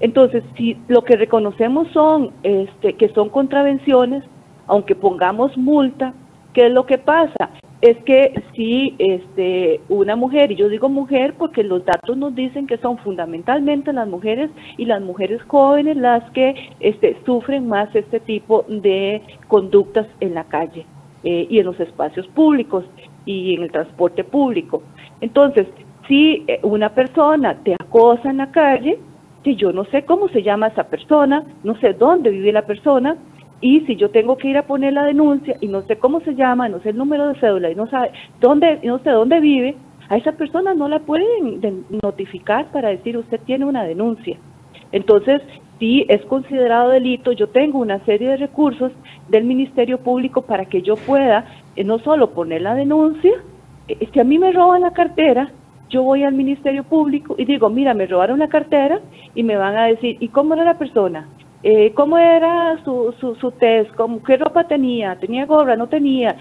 Entonces, 0.00 0.42
si 0.56 0.78
lo 0.88 1.02
que 1.04 1.16
reconocemos 1.16 1.88
son 1.92 2.30
este, 2.42 2.94
que 2.94 3.10
son 3.10 3.28
contravenciones, 3.28 4.24
aunque 4.66 4.94
pongamos 4.94 5.56
multa, 5.58 6.14
¿qué 6.54 6.66
es 6.66 6.72
lo 6.72 6.86
que 6.86 6.98
pasa? 6.98 7.50
Es 7.82 7.96
que 8.04 8.42
si 8.54 8.94
este, 8.98 9.80
una 9.88 10.16
mujer, 10.16 10.52
y 10.52 10.56
yo 10.56 10.68
digo 10.68 10.88
mujer 10.88 11.34
porque 11.38 11.62
los 11.62 11.84
datos 11.84 12.16
nos 12.16 12.34
dicen 12.34 12.66
que 12.66 12.76
son 12.78 12.98
fundamentalmente 12.98 13.92
las 13.92 14.06
mujeres 14.06 14.50
y 14.76 14.84
las 14.84 15.00
mujeres 15.02 15.42
jóvenes 15.46 15.96
las 15.96 16.28
que 16.30 16.70
este, 16.80 17.16
sufren 17.24 17.68
más 17.68 17.94
este 17.94 18.20
tipo 18.20 18.64
de 18.68 19.22
conductas 19.48 20.06
en 20.20 20.34
la 20.34 20.44
calle 20.44 20.84
eh, 21.24 21.46
y 21.48 21.58
en 21.58 21.66
los 21.66 21.80
espacios 21.80 22.26
públicos 22.28 22.84
y 23.26 23.54
en 23.54 23.62
el 23.62 23.72
transporte 23.72 24.24
público. 24.24 24.82
Entonces, 25.20 25.66
si 26.06 26.44
eh, 26.48 26.60
una 26.62 26.90
persona 26.90 27.58
te 27.62 27.74
acosa 27.74 28.30
en 28.30 28.38
la 28.38 28.50
calle, 28.50 28.98
si 29.44 29.56
yo 29.56 29.72
no 29.72 29.84
sé 29.86 30.04
cómo 30.04 30.28
se 30.28 30.42
llama 30.42 30.68
esa 30.68 30.84
persona, 30.84 31.44
no 31.64 31.74
sé 31.80 31.94
dónde 31.94 32.30
vive 32.30 32.52
la 32.52 32.66
persona, 32.66 33.16
y 33.60 33.80
si 33.80 33.96
yo 33.96 34.10
tengo 34.10 34.36
que 34.36 34.48
ir 34.48 34.56
a 34.56 34.66
poner 34.66 34.94
la 34.94 35.04
denuncia 35.04 35.56
y 35.60 35.68
no 35.68 35.82
sé 35.82 35.96
cómo 35.96 36.20
se 36.20 36.34
llama, 36.34 36.68
no 36.68 36.80
sé 36.80 36.90
el 36.90 36.96
número 36.96 37.28
de 37.28 37.38
cédula 37.40 37.70
y 37.70 37.74
no 37.74 37.86
sabe 37.88 38.10
dónde, 38.40 38.80
no 38.82 38.98
sé 39.00 39.10
dónde 39.10 39.40
vive, 39.40 39.76
a 40.08 40.16
esa 40.16 40.32
persona 40.32 40.74
no 40.74 40.88
la 40.88 40.98
pueden 41.00 41.60
notificar 42.02 42.66
para 42.72 42.88
decir 42.88 43.16
usted 43.16 43.40
tiene 43.46 43.64
una 43.64 43.84
denuncia. 43.84 44.38
Entonces, 44.92 45.42
si 45.78 46.04
es 46.08 46.24
considerado 46.26 46.90
delito, 46.90 47.32
yo 47.32 47.48
tengo 47.48 47.78
una 47.78 48.04
serie 48.04 48.28
de 48.30 48.36
recursos 48.38 48.92
del 49.28 49.44
Ministerio 49.44 49.98
Público 49.98 50.42
para 50.42 50.64
que 50.64 50.82
yo 50.82 50.96
pueda 50.96 51.44
eh, 51.76 51.84
no 51.84 51.98
solo 52.00 52.30
poner 52.30 52.62
la 52.62 52.74
denuncia, 52.74 53.32
eh, 53.88 54.08
si 54.12 54.20
a 54.20 54.24
mí 54.24 54.38
me 54.38 54.52
roban 54.52 54.82
la 54.82 54.92
cartera, 54.92 55.52
yo 55.90 56.02
voy 56.02 56.22
al 56.22 56.34
Ministerio 56.34 56.84
Público 56.84 57.34
y 57.36 57.44
digo, 57.44 57.68
mira, 57.68 57.92
me 57.92 58.06
robaron 58.06 58.38
la 58.38 58.48
cartera 58.48 59.00
y 59.34 59.42
me 59.42 59.56
van 59.56 59.76
a 59.76 59.86
decir, 59.86 60.16
¿y 60.20 60.28
cómo 60.28 60.54
era 60.54 60.64
la 60.64 60.78
persona? 60.78 61.28
Eh, 61.62 61.92
¿Cómo 61.94 62.16
era 62.16 62.82
su, 62.84 63.12
su, 63.20 63.34
su 63.34 63.50
test? 63.50 63.94
¿Cómo, 63.94 64.22
¿Qué 64.22 64.38
ropa 64.38 64.64
tenía? 64.64 65.16
¿Tenía 65.16 65.44
gorra? 65.44 65.76
¿No 65.76 65.88
tenía? 65.88 66.36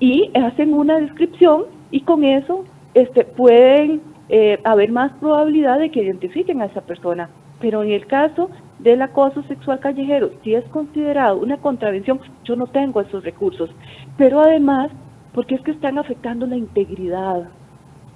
Y 0.00 0.30
hacen 0.34 0.74
una 0.74 0.98
descripción 0.98 1.66
y 1.92 2.00
con 2.00 2.24
eso 2.24 2.64
este, 2.94 3.24
pueden 3.24 4.00
eh, 4.28 4.58
haber 4.64 4.90
más 4.90 5.12
probabilidad 5.20 5.78
de 5.78 5.90
que 5.90 6.02
identifiquen 6.02 6.60
a 6.60 6.66
esa 6.66 6.80
persona. 6.80 7.30
Pero 7.60 7.84
en 7.84 7.92
el 7.92 8.06
caso 8.06 8.50
del 8.80 9.02
acoso 9.02 9.42
sexual 9.44 9.78
callejero, 9.78 10.30
si 10.42 10.54
es 10.54 10.64
considerado 10.66 11.38
una 11.38 11.58
contravención, 11.58 12.18
yo 12.42 12.56
no 12.56 12.66
tengo 12.66 13.00
esos 13.00 13.22
recursos. 13.22 13.70
Pero 14.16 14.40
además, 14.40 14.90
porque 15.32 15.54
es 15.54 15.60
que 15.60 15.70
están 15.70 15.98
afectando 15.98 16.46
la 16.46 16.56
integridad, 16.56 17.48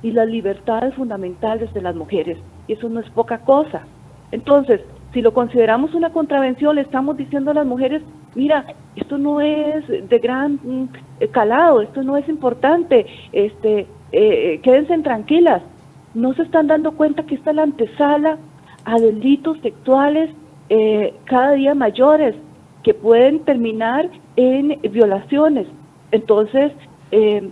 y 0.02 0.12
las 0.12 0.28
libertades 0.28 0.94
fundamentales 0.94 1.72
de 1.74 1.82
las 1.82 1.94
mujeres. 1.94 2.38
Y 2.66 2.74
eso 2.74 2.88
no 2.88 3.00
es 3.00 3.10
poca 3.10 3.38
cosa. 3.38 3.82
Entonces, 4.30 4.80
si 5.12 5.22
lo 5.22 5.32
consideramos 5.32 5.94
una 5.94 6.10
contravención, 6.10 6.76
le 6.76 6.82
estamos 6.82 7.16
diciendo 7.16 7.50
a 7.50 7.54
las 7.54 7.66
mujeres, 7.66 8.02
mira, 8.34 8.64
esto 8.94 9.18
no 9.18 9.40
es 9.40 9.86
de 9.88 10.18
gran 10.18 10.60
mm, 10.62 10.88
calado, 11.30 11.80
esto 11.80 12.02
no 12.02 12.16
es 12.16 12.28
importante, 12.28 13.06
este, 13.32 13.86
eh, 14.12 14.60
quédense 14.62 14.98
tranquilas. 14.98 15.62
No 16.14 16.34
se 16.34 16.42
están 16.42 16.66
dando 16.66 16.92
cuenta 16.92 17.24
que 17.24 17.34
está 17.34 17.52
la 17.52 17.62
antesala 17.62 18.38
a 18.84 18.98
delitos 18.98 19.58
sexuales 19.60 20.30
eh, 20.68 21.14
cada 21.24 21.52
día 21.52 21.74
mayores 21.74 22.34
que 22.82 22.94
pueden 22.94 23.40
terminar 23.40 24.08
en 24.36 24.80
violaciones. 24.92 25.66
Entonces, 26.10 26.72
eh, 27.10 27.50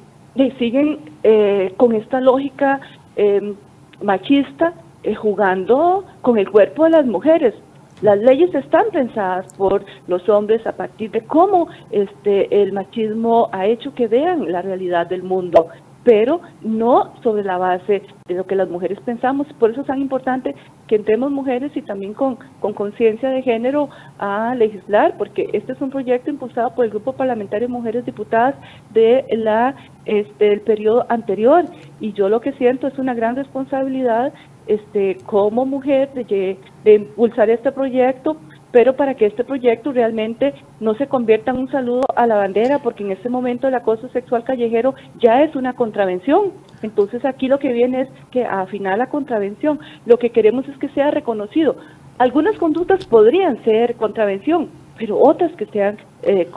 siguen 0.58 0.98
eh, 1.22 1.74
con 1.76 1.94
esta 1.94 2.20
lógica 2.20 2.80
eh, 3.16 3.54
machista 4.02 4.74
eh, 5.02 5.14
jugando 5.14 6.04
con 6.22 6.38
el 6.38 6.50
cuerpo 6.50 6.84
de 6.84 6.90
las 6.90 7.06
mujeres. 7.06 7.54
Las 8.02 8.18
leyes 8.18 8.54
están 8.54 8.84
pensadas 8.92 9.52
por 9.54 9.84
los 10.06 10.28
hombres 10.28 10.66
a 10.66 10.72
partir 10.72 11.10
de 11.10 11.22
cómo 11.22 11.68
este 11.90 12.62
el 12.62 12.72
machismo 12.72 13.48
ha 13.52 13.66
hecho 13.66 13.94
que 13.94 14.06
vean 14.06 14.52
la 14.52 14.60
realidad 14.60 15.06
del 15.06 15.22
mundo 15.22 15.68
pero 16.06 16.40
no 16.62 17.14
sobre 17.24 17.42
la 17.42 17.58
base 17.58 18.00
de 18.28 18.34
lo 18.34 18.46
que 18.46 18.54
las 18.54 18.68
mujeres 18.68 19.00
pensamos. 19.00 19.48
Por 19.58 19.72
eso 19.72 19.80
es 19.80 19.88
tan 19.88 20.00
importante 20.00 20.54
que 20.86 20.94
entremos 20.94 21.32
mujeres 21.32 21.76
y 21.76 21.82
también 21.82 22.14
con 22.14 22.38
conciencia 22.74 23.28
de 23.28 23.42
género 23.42 23.88
a 24.20 24.54
legislar, 24.54 25.16
porque 25.18 25.50
este 25.52 25.72
es 25.72 25.80
un 25.80 25.90
proyecto 25.90 26.30
impulsado 26.30 26.72
por 26.76 26.84
el 26.84 26.92
Grupo 26.92 27.14
Parlamentario 27.14 27.68
Mujeres 27.68 28.06
Diputadas 28.06 28.54
de 28.94 29.24
la 29.32 29.74
este, 30.06 30.50
del 30.50 30.60
periodo 30.60 31.04
anterior 31.08 31.64
y 32.00 32.12
yo 32.12 32.28
lo 32.28 32.40
que 32.40 32.52
siento 32.52 32.86
es 32.86 32.98
una 32.98 33.14
gran 33.14 33.36
responsabilidad 33.36 34.32
este 34.66 35.18
como 35.26 35.66
mujer 35.66 36.12
de, 36.14 36.58
de 36.84 36.94
impulsar 36.94 37.50
este 37.50 37.70
proyecto 37.72 38.36
pero 38.76 38.94
para 38.94 39.14
que 39.14 39.25
este 39.25 39.42
proyecto 39.42 39.90
realmente 39.90 40.52
no 40.80 40.94
se 40.96 41.06
convierta 41.06 41.50
en 41.50 41.56
un 41.58 41.70
saludo 41.70 42.02
a 42.14 42.26
la 42.26 42.36
bandera, 42.36 42.80
porque 42.80 43.04
en 43.04 43.12
este 43.12 43.30
momento 43.30 43.68
el 43.68 43.75
acoso 43.75 44.08
sexual 44.10 44.44
callejero 44.44 44.94
ya 45.18 45.42
es 45.42 45.56
una 45.56 45.72
contravención. 45.72 46.52
Entonces 46.82 47.25
aquí 47.25 47.48
lo 47.48 47.58
que 47.58 47.72
viene 47.72 48.02
es 48.02 48.08
que 48.30 48.44
afinar 48.44 48.98
la 48.98 49.08
contravención. 49.08 49.80
Lo 50.04 50.18
que 50.18 50.28
queremos 50.28 50.68
es 50.68 50.76
que 50.76 50.90
sea 50.90 51.10
reconocido. 51.10 51.76
Algunas 52.18 52.58
conductas 52.58 53.06
podrían 53.06 53.64
ser 53.64 53.94
contravención, 53.94 54.68
pero 54.98 55.18
otras 55.18 55.52
que 55.56 55.66
sean 55.66 55.98
eh, 56.22 56.48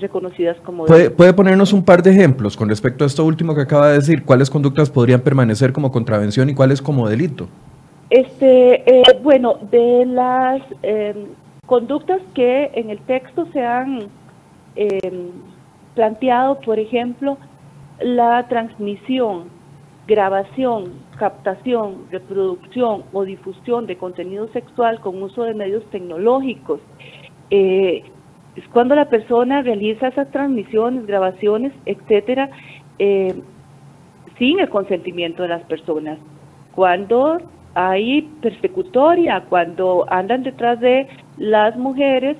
reconocidas 0.00 0.56
como 0.64 0.86
¿Puede, 0.86 1.10
¿Puede, 1.10 1.32
ponernos 1.32 1.72
un 1.72 1.84
par 1.84 2.02
de 2.02 2.10
ejemplos 2.10 2.56
con 2.56 2.68
respecto 2.68 3.04
a 3.04 3.06
esto 3.06 3.24
último 3.24 3.54
que 3.54 3.62
acaba 3.62 3.88
de 3.88 3.94
decir? 3.96 4.24
¿Cuáles 4.24 4.48
conductas 4.50 4.90
podrían 4.90 5.20
permanecer 5.20 5.72
como 5.72 5.90
contravención 5.90 6.48
y 6.48 6.54
cuáles 6.54 6.80
como 6.80 7.08
delito? 7.08 7.48
Este, 8.10 9.00
eh, 9.00 9.02
bueno, 9.22 9.58
de 9.70 10.04
las 10.06 10.62
eh, 10.82 11.14
conductas 11.66 12.20
que 12.34 12.70
en 12.74 12.90
el 12.90 12.98
texto 13.00 13.46
se 13.52 13.64
han 13.64 14.08
em, 14.74 15.28
planteado, 15.94 16.60
por 16.60 16.80
ejemplo, 16.80 17.38
la 18.00 18.46
transmisión, 18.48 19.44
grabación, 20.08 20.94
captación, 21.18 22.06
reproducción 22.10 23.04
o 23.12 23.24
difusión 23.24 23.86
de 23.86 23.96
contenido 23.96 24.48
sexual 24.48 25.00
con 25.00 25.22
uso 25.22 25.44
de 25.44 25.54
medios 25.54 25.84
tecnológicos. 25.90 26.80
Eh, 27.50 28.04
es 28.56 28.64
cuando 28.72 28.94
la 28.94 29.06
persona 29.06 29.62
realiza 29.62 30.08
esas 30.08 30.30
transmisiones, 30.30 31.06
grabaciones, 31.06 31.72
etcétera, 31.86 32.50
eh, 32.98 33.34
sin 34.38 34.60
el 34.60 34.68
consentimiento 34.68 35.42
de 35.42 35.50
las 35.50 35.62
personas. 35.64 36.18
Cuando 36.74 37.38
hay 37.74 38.22
persecutoria, 38.42 39.44
cuando 39.48 40.04
andan 40.08 40.42
detrás 40.42 40.80
de 40.80 41.08
las 41.36 41.76
mujeres 41.76 42.36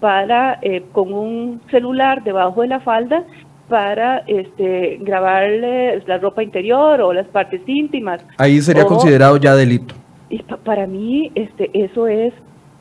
para 0.00 0.58
eh, 0.62 0.84
con 0.92 1.12
un 1.12 1.60
celular 1.70 2.22
debajo 2.22 2.62
de 2.62 2.68
la 2.68 2.80
falda 2.80 3.24
para 3.68 4.18
este, 4.26 4.98
grabarles 5.00 6.06
la 6.06 6.18
ropa 6.18 6.42
interior 6.42 7.00
o 7.00 7.12
las 7.12 7.26
partes 7.28 7.62
íntimas. 7.66 8.20
Ahí 8.36 8.60
sería 8.60 8.84
considerado 8.84 9.36
ya 9.38 9.54
delito. 9.54 9.94
Y 10.28 10.42
para 10.42 10.86
mí 10.86 11.30
este, 11.34 11.70
eso 11.72 12.06
es 12.06 12.34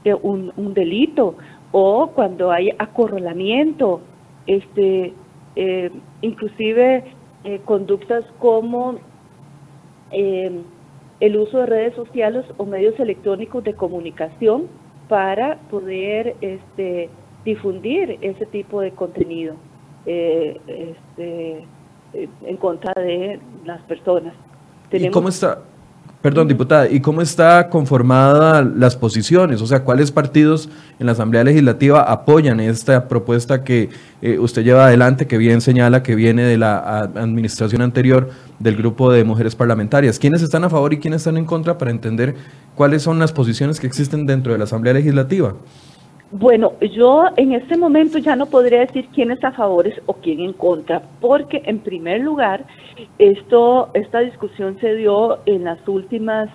eh, 0.04 0.14
un, 0.14 0.52
un, 0.58 0.74
delito. 0.74 1.36
O 1.74 2.08
cuando 2.16 2.52
hay 2.52 2.70
acorralamiento, 2.80 4.00
este, 4.48 5.14
eh, 5.58 5.92
inclusive 6.22 7.04
conductas 7.66 8.24
como 8.40 9.00
el 11.24 11.38
uso 11.38 11.60
de 11.60 11.66
redes 11.66 11.96
sociales 11.96 12.46
o 12.58 12.66
medios 12.66 12.98
electrónicos 13.00 13.64
de 13.64 13.74
comunicación 13.74 14.68
para 15.08 15.58
poder 15.70 16.36
este, 16.42 17.10
difundir 17.46 18.18
ese 18.22 18.46
tipo 18.46 18.82
de 18.82 18.92
contenido 18.92 19.56
eh, 20.06 20.60
este, 20.68 21.66
eh, 22.14 22.30
en 22.46 22.58
contra 22.58 22.94
de 23.02 23.40
las 23.66 23.82
personas. 23.84 24.34
¿Y 24.92 25.10
cómo 25.10 25.30
está? 25.30 25.62
Perdón, 26.24 26.48
diputada, 26.48 26.90
¿y 26.90 27.02
cómo 27.02 27.22
está 27.22 27.68
conformada 27.68 28.62
las 28.62 28.96
posiciones? 28.96 29.62
O 29.62 29.68
sea, 29.68 29.84
¿cuáles 29.84 30.10
partidos 30.10 30.70
en 30.98 31.08
la 31.08 31.12
Asamblea 31.12 31.44
Legislativa 31.44 32.02
apoyan 32.02 32.62
esta 32.62 33.10
propuesta 33.10 33.66
que 33.66 33.90
eh, 34.22 34.40
usted 34.40 34.64
lleva 34.64 34.86
adelante, 34.86 35.28
que 35.28 35.38
bien 35.38 35.60
señala 35.60 36.02
que 36.02 36.16
viene 36.16 36.44
de 36.44 36.58
la 36.58 37.02
administración 37.02 37.82
anterior 37.82 38.30
del 38.58 38.78
grupo 38.78 39.12
de 39.12 39.26
mujeres 39.26 39.54
parlamentarias? 39.54 40.18
¿Quiénes 40.18 40.42
están 40.42 40.64
a 40.64 40.70
favor 40.70 40.94
y 40.94 41.00
quiénes 41.00 41.24
están 41.24 41.36
en 41.36 41.44
contra 41.44 41.78
para 41.78 41.92
entender 41.92 42.36
cuáles 42.74 43.02
son 43.02 43.20
las 43.20 43.34
posiciones 43.34 43.82
que 43.82 43.88
existen 43.88 44.26
dentro 44.26 44.54
de 44.54 44.60
la 44.60 44.64
Asamblea 44.64 44.94
Legislativa? 44.94 45.56
Bueno, 46.36 46.74
yo 46.82 47.26
en 47.38 47.52
este 47.52 47.78
momento 47.78 48.18
ya 48.18 48.36
no 48.36 48.48
podría 48.48 48.80
decir 48.80 49.08
quién 49.14 49.30
está 49.30 49.50
a 49.50 49.52
favor 49.52 49.88
o 50.08 50.14
quién 50.14 50.40
en 50.40 50.54
contra, 50.54 51.04
porque 51.22 51.62
en 51.64 51.78
primer 51.78 52.22
lugar, 52.22 52.66
esto, 53.20 53.92
esta 53.94 54.22
discusión 54.22 54.80
se 54.82 54.96
dio 54.96 55.42
en 55.46 55.64
las 55.64 55.88
últimas 55.88 56.50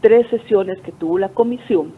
tres 0.00 0.26
sesiones 0.28 0.80
que 0.80 0.90
tuvo 0.90 1.20
la 1.20 1.28
comisión 1.28 1.92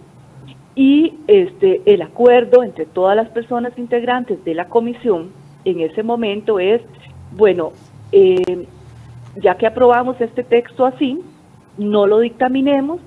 y 0.74 1.14
este, 1.26 1.80
el 1.86 2.02
acuerdo 2.02 2.62
entre 2.62 2.84
todas 2.84 3.16
las 3.16 3.30
personas 3.30 3.72
integrantes 3.78 4.44
de 4.44 4.52
la 4.52 4.68
comisión 4.68 5.30
en 5.64 5.80
ese 5.80 6.02
momento 6.02 6.58
es, 6.58 6.82
bueno, 7.32 7.72
eh, 8.12 8.66
ya 9.36 9.54
que 9.54 9.66
aprobamos 9.66 10.20
este 10.20 10.44
texto 10.44 10.84
así, 10.84 11.22
no 11.78 12.06
lo 12.06 12.18
dictaminemos, 12.18 13.00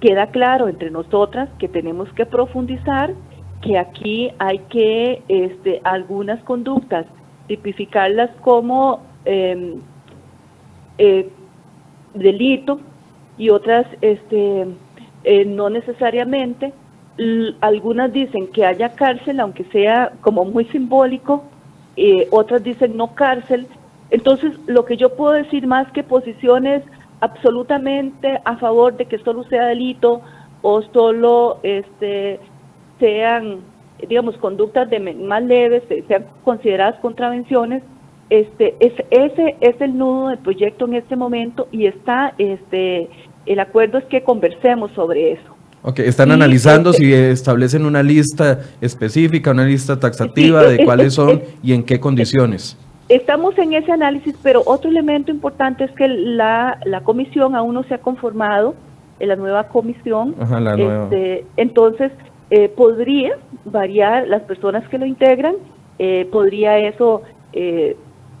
queda 0.00 0.26
claro 0.32 0.66
entre 0.66 0.90
nosotras 0.90 1.48
que 1.60 1.68
tenemos 1.68 2.12
que 2.14 2.26
profundizar 2.26 3.14
que 3.66 3.78
aquí 3.78 4.30
hay 4.38 4.58
que 4.70 5.22
este, 5.28 5.80
algunas 5.84 6.42
conductas 6.44 7.06
tipificarlas 7.48 8.30
como 8.40 9.00
em, 9.24 9.80
eh, 10.98 11.28
delito 12.14 12.80
y 13.36 13.50
otras 13.50 13.86
este, 14.00 14.66
eh, 15.24 15.44
no 15.44 15.68
necesariamente. 15.70 16.72
algunas 17.60 18.12
dicen 18.12 18.46
que 18.48 18.64
haya 18.64 18.90
cárcel, 18.90 19.40
aunque 19.40 19.64
sea 19.64 20.12
como 20.20 20.44
muy 20.44 20.66
simbólico, 20.66 21.44
otras 22.30 22.62
dicen 22.62 22.96
no 22.96 23.14
cárcel. 23.14 23.66
Entonces, 24.10 24.52
lo 24.66 24.84
que 24.84 24.96
yo 24.96 25.16
puedo 25.16 25.32
decir 25.32 25.66
más 25.66 25.90
que 25.92 26.02
posiciones 26.02 26.82
absolutamente 27.20 28.40
a 28.44 28.56
favor 28.56 28.96
de 28.96 29.06
que 29.06 29.18
solo 29.18 29.44
sea 29.44 29.66
delito 29.66 30.20
o 30.62 30.82
solo 30.82 31.58
este, 31.62 32.38
sean, 32.98 33.58
digamos, 34.08 34.36
conductas 34.38 34.88
de 34.90 35.00
más 35.00 35.42
leves, 35.42 35.82
sean 36.08 36.26
consideradas 36.44 36.96
contravenciones, 37.00 37.82
este, 38.28 38.74
es, 38.80 38.92
ese 39.10 39.56
es 39.60 39.80
el 39.80 39.96
nudo 39.96 40.28
del 40.28 40.38
proyecto 40.38 40.86
en 40.86 40.94
este 40.94 41.14
momento 41.14 41.68
y 41.70 41.86
está, 41.86 42.34
este, 42.38 43.08
el 43.46 43.60
acuerdo 43.60 43.98
es 43.98 44.04
que 44.06 44.22
conversemos 44.22 44.90
sobre 44.92 45.32
eso. 45.32 45.56
Ok, 45.82 46.00
están 46.00 46.32
analizando 46.32 46.90
este 46.90 47.04
si 47.04 47.14
establecen 47.14 47.86
una 47.86 48.02
lista 48.02 48.60
específica, 48.80 49.52
una 49.52 49.64
lista 49.64 50.00
taxativa 50.00 50.64
de 50.64 50.84
cuáles 50.84 51.14
son 51.14 51.42
y 51.62 51.72
en 51.72 51.84
qué 51.84 52.00
condiciones. 52.00 52.76
Estamos 53.08 53.56
en 53.58 53.74
ese 53.74 53.92
análisis, 53.92 54.34
pero 54.42 54.64
otro 54.66 54.90
elemento 54.90 55.30
importante 55.30 55.84
es 55.84 55.92
que 55.92 56.08
la, 56.08 56.80
la 56.84 57.02
comisión 57.02 57.54
aún 57.54 57.74
no 57.74 57.84
se 57.84 57.94
ha 57.94 57.98
conformado, 57.98 58.74
en 59.18 59.28
la 59.28 59.36
nueva 59.36 59.64
comisión. 59.68 60.34
Ajá, 60.38 60.60
la 60.60 60.76
nueva. 60.76 61.04
Este, 61.04 61.46
entonces, 61.56 62.12
eh, 62.50 62.68
podría 62.68 63.32
variar 63.64 64.28
las 64.28 64.42
personas 64.42 64.88
que 64.88 64.98
lo 64.98 65.06
integran, 65.06 65.54
eh, 65.98 66.28
podría 66.30 66.78
eso 66.78 67.22
eh, 67.52 67.96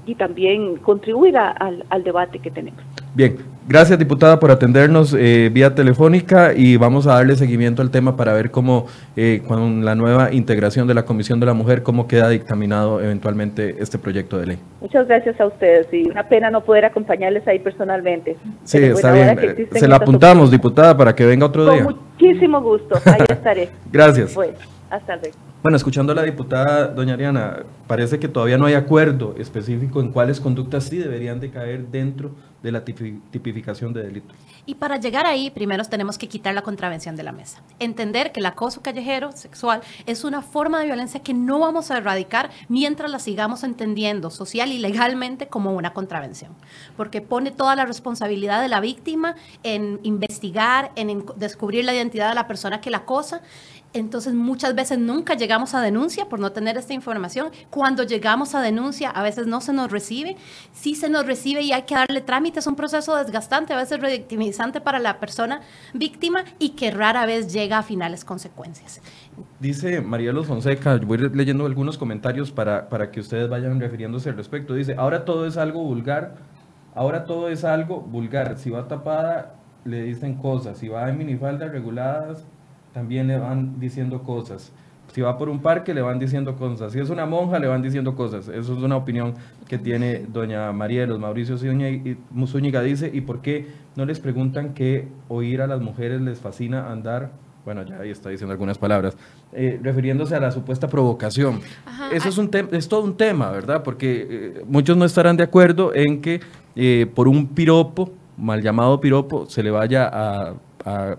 y 0.06 0.14
también 0.14 0.76
contribuir 0.76 1.36
al, 1.36 1.84
al 1.88 2.04
debate 2.04 2.38
que 2.38 2.50
tenemos. 2.50 2.80
Bien, 3.14 3.38
gracias 3.66 3.98
diputada 3.98 4.38
por 4.38 4.50
atendernos 4.50 5.16
eh, 5.18 5.50
vía 5.50 5.74
telefónica 5.74 6.52
y 6.54 6.76
vamos 6.76 7.06
a 7.06 7.14
darle 7.14 7.34
seguimiento 7.34 7.80
al 7.80 7.90
tema 7.90 8.14
para 8.14 8.34
ver 8.34 8.50
cómo 8.50 8.86
eh, 9.16 9.42
con 9.48 9.86
la 9.86 9.94
nueva 9.94 10.34
integración 10.34 10.86
de 10.86 10.92
la 10.92 11.06
Comisión 11.06 11.40
de 11.40 11.46
la 11.46 11.54
Mujer, 11.54 11.82
cómo 11.82 12.06
queda 12.06 12.28
dictaminado 12.28 13.00
eventualmente 13.00 13.76
este 13.78 13.96
proyecto 13.98 14.36
de 14.38 14.46
ley. 14.46 14.58
Muchas 14.82 15.08
gracias 15.08 15.40
a 15.40 15.46
ustedes 15.46 15.86
y 15.92 16.08
una 16.08 16.28
pena 16.28 16.50
no 16.50 16.60
poder 16.62 16.84
acompañarles 16.84 17.48
ahí 17.48 17.58
personalmente. 17.58 18.36
Sí, 18.64 18.78
está 18.78 19.12
bien. 19.12 19.38
Eh, 19.40 19.68
se 19.72 19.88
la 19.88 19.96
apuntamos, 19.96 20.50
diputada, 20.50 20.94
para 20.94 21.14
que 21.14 21.24
venga 21.24 21.46
otro 21.46 21.72
día. 21.72 21.86
Muchísimo 22.26 22.60
gusto, 22.60 22.96
ahí 23.04 23.20
estaré. 23.30 23.70
gracias. 23.92 24.34
Bueno, 24.34 24.58
hasta 24.90 25.16
luego. 25.16 25.36
Bueno, 25.62 25.76
escuchando 25.76 26.12
a 26.12 26.16
la 26.16 26.22
diputada 26.22 26.88
doña 26.88 27.14
Ariana, 27.14 27.62
parece 27.86 28.18
que 28.18 28.28
todavía 28.28 28.58
no 28.58 28.66
hay 28.66 28.74
acuerdo 28.74 29.34
específico 29.38 30.00
en 30.00 30.10
cuáles 30.12 30.40
conductas 30.40 30.84
sí 30.84 30.98
deberían 30.98 31.40
de 31.40 31.50
caer 31.50 31.86
dentro 31.86 32.32
de 32.66 32.72
la 32.72 32.84
tipificación 32.84 33.92
de 33.92 34.02
delito. 34.02 34.34
Y 34.66 34.74
para 34.74 34.96
llegar 34.96 35.24
ahí, 35.24 35.50
primero 35.50 35.84
tenemos 35.84 36.18
que 36.18 36.26
quitar 36.26 36.52
la 36.52 36.62
contravención 36.62 37.14
de 37.14 37.22
la 37.22 37.30
mesa. 37.30 37.62
Entender 37.78 38.32
que 38.32 38.40
el 38.40 38.46
acoso 38.46 38.82
callejero 38.82 39.30
sexual 39.30 39.82
es 40.04 40.24
una 40.24 40.42
forma 40.42 40.80
de 40.80 40.86
violencia 40.86 41.22
que 41.22 41.32
no 41.32 41.60
vamos 41.60 41.92
a 41.92 41.98
erradicar 41.98 42.50
mientras 42.68 43.08
la 43.08 43.20
sigamos 43.20 43.62
entendiendo 43.62 44.30
social 44.30 44.72
y 44.72 44.78
legalmente 44.78 45.46
como 45.46 45.74
una 45.74 45.92
contravención. 45.92 46.56
Porque 46.96 47.20
pone 47.20 47.52
toda 47.52 47.76
la 47.76 47.86
responsabilidad 47.86 48.60
de 48.60 48.66
la 48.66 48.80
víctima 48.80 49.36
en 49.62 50.00
investigar, 50.02 50.90
en 50.96 51.24
descubrir 51.36 51.84
la 51.84 51.94
identidad 51.94 52.30
de 52.30 52.34
la 52.34 52.48
persona 52.48 52.80
que 52.80 52.90
la 52.90 52.98
acosa 52.98 53.42
entonces 53.92 54.34
muchas 54.34 54.74
veces 54.74 54.98
nunca 54.98 55.34
llegamos 55.34 55.74
a 55.74 55.80
denuncia 55.80 56.28
por 56.28 56.38
no 56.38 56.52
tener 56.52 56.76
esta 56.76 56.92
información. 56.92 57.48
Cuando 57.70 58.02
llegamos 58.02 58.54
a 58.54 58.60
denuncia 58.60 59.10
a 59.10 59.22
veces 59.22 59.46
no 59.46 59.60
se 59.60 59.72
nos 59.72 59.90
recibe. 59.90 60.36
Sí 60.72 60.94
se 60.94 61.08
nos 61.08 61.26
recibe 61.26 61.62
y 61.62 61.72
hay 61.72 61.82
que 61.82 61.94
darle 61.94 62.20
trámite. 62.20 62.58
Es 62.58 62.66
un 62.66 62.76
proceso 62.76 63.16
desgastante, 63.16 63.72
a 63.72 63.76
veces 63.76 64.00
revictimizante 64.00 64.80
para 64.80 64.98
la 64.98 65.18
persona 65.18 65.60
víctima 65.94 66.44
y 66.58 66.70
que 66.70 66.90
rara 66.90 67.26
vez 67.26 67.52
llega 67.52 67.78
a 67.78 67.82
finales 67.82 68.24
consecuencias. 68.24 69.00
Dice 69.60 70.00
Marielo 70.00 70.44
Fonseca, 70.44 70.96
voy 70.98 71.18
leyendo 71.18 71.66
algunos 71.66 71.96
comentarios 71.96 72.50
para, 72.52 72.88
para 72.88 73.10
que 73.10 73.20
ustedes 73.20 73.48
vayan 73.48 73.80
refiriéndose 73.80 74.28
al 74.28 74.36
respecto. 74.36 74.74
Dice, 74.74 74.94
ahora 74.98 75.24
todo 75.24 75.46
es 75.46 75.56
algo 75.56 75.82
vulgar, 75.82 76.36
ahora 76.94 77.24
todo 77.24 77.48
es 77.48 77.64
algo 77.64 78.00
vulgar. 78.00 78.58
Si 78.58 78.70
va 78.70 78.88
tapada, 78.88 79.54
le 79.84 80.02
dicen 80.02 80.34
cosas. 80.34 80.78
Si 80.78 80.88
va 80.88 81.08
en 81.08 81.16
minifaldas 81.18 81.70
reguladas, 81.70 82.44
también 82.96 83.28
le 83.28 83.36
van 83.36 83.78
diciendo 83.78 84.22
cosas. 84.22 84.72
Si 85.12 85.20
va 85.20 85.36
por 85.36 85.50
un 85.50 85.60
parque, 85.60 85.92
le 85.92 86.00
van 86.00 86.18
diciendo 86.18 86.56
cosas. 86.56 86.94
Si 86.94 86.98
es 86.98 87.10
una 87.10 87.26
monja, 87.26 87.58
le 87.58 87.66
van 87.66 87.82
diciendo 87.82 88.16
cosas. 88.16 88.48
Eso 88.48 88.74
es 88.74 88.82
una 88.82 88.96
opinión 88.96 89.34
que 89.68 89.76
tiene 89.76 90.24
doña 90.26 90.72
Marielos. 90.72 91.18
Mauricio 91.18 91.58
Zúñiga 91.58 92.80
dice, 92.80 93.10
¿y 93.12 93.20
por 93.20 93.42
qué 93.42 93.66
no 93.96 94.06
les 94.06 94.18
preguntan 94.18 94.72
que 94.72 95.08
oír 95.28 95.60
a 95.60 95.66
las 95.66 95.82
mujeres 95.82 96.22
les 96.22 96.40
fascina 96.40 96.90
andar? 96.90 97.32
Bueno, 97.66 97.82
ya 97.82 97.98
ahí 97.98 98.08
está 98.08 98.30
diciendo 98.30 98.52
algunas 98.52 98.78
palabras, 98.78 99.14
eh, 99.52 99.78
refiriéndose 99.82 100.34
a 100.34 100.40
la 100.40 100.50
supuesta 100.50 100.88
provocación. 100.88 101.60
Eso 102.14 102.30
es, 102.30 102.38
un 102.38 102.48
es 102.72 102.88
todo 102.88 103.04
un 103.04 103.18
tema, 103.18 103.50
¿verdad? 103.50 103.82
Porque 103.82 104.26
eh, 104.30 104.64
muchos 104.66 104.96
no 104.96 105.04
estarán 105.04 105.36
de 105.36 105.42
acuerdo 105.42 105.94
en 105.94 106.22
que 106.22 106.40
eh, 106.74 107.06
por 107.14 107.28
un 107.28 107.48
piropo, 107.48 108.10
mal 108.38 108.62
llamado 108.62 108.98
piropo, 109.02 109.44
se 109.44 109.62
le 109.62 109.70
vaya 109.70 110.08
a 110.10 111.16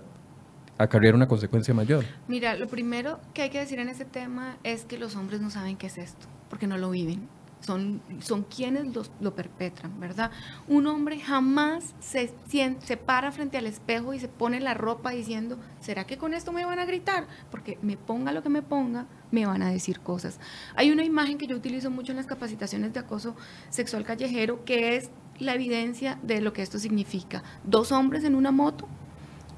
acarrear 0.77 1.15
una 1.15 1.27
consecuencia 1.27 1.73
mayor. 1.73 2.05
Mira, 2.27 2.55
lo 2.55 2.67
primero 2.67 3.19
que 3.33 3.43
hay 3.43 3.49
que 3.49 3.59
decir 3.59 3.79
en 3.79 3.89
este 3.89 4.05
tema 4.05 4.57
es 4.63 4.85
que 4.85 4.97
los 4.97 5.15
hombres 5.15 5.41
no 5.41 5.49
saben 5.49 5.77
qué 5.77 5.87
es 5.87 5.97
esto, 5.97 6.27
porque 6.49 6.67
no 6.67 6.77
lo 6.77 6.89
viven. 6.89 7.27
Son, 7.59 8.01
son 8.19 8.43
quienes 8.43 8.95
los, 8.95 9.11
lo 9.19 9.33
perpetran, 9.33 9.99
¿verdad? 9.99 10.31
Un 10.67 10.85
hombre 10.85 11.19
jamás 11.19 11.95
se, 11.99 12.31
se 12.47 12.97
para 12.97 13.31
frente 13.31 13.57
al 13.57 13.65
espejo 13.65 14.13
y 14.13 14.19
se 14.19 14.27
pone 14.27 14.59
la 14.59 14.75
ropa 14.75 15.09
diciendo, 15.09 15.57
¿será 15.81 16.05
que 16.05 16.17
con 16.17 16.35
esto 16.35 16.51
me 16.51 16.65
van 16.65 16.77
a 16.77 16.85
gritar? 16.85 17.25
Porque 17.49 17.79
me 17.81 17.97
ponga 17.97 18.31
lo 18.31 18.43
que 18.43 18.49
me 18.49 18.61
ponga, 18.61 19.07
me 19.31 19.47
van 19.47 19.63
a 19.63 19.71
decir 19.71 19.99
cosas. 20.01 20.39
Hay 20.75 20.91
una 20.91 21.03
imagen 21.03 21.39
que 21.39 21.47
yo 21.47 21.55
utilizo 21.55 21.89
mucho 21.89 22.11
en 22.11 22.17
las 22.17 22.27
capacitaciones 22.27 22.93
de 22.93 22.99
acoso 22.99 23.35
sexual 23.69 24.03
callejero, 24.05 24.63
que 24.63 24.95
es 24.95 25.09
la 25.39 25.55
evidencia 25.55 26.19
de 26.21 26.41
lo 26.41 26.53
que 26.53 26.61
esto 26.61 26.77
significa. 26.77 27.43
Dos 27.63 27.91
hombres 27.91 28.23
en 28.23 28.35
una 28.35 28.51
moto 28.51 28.87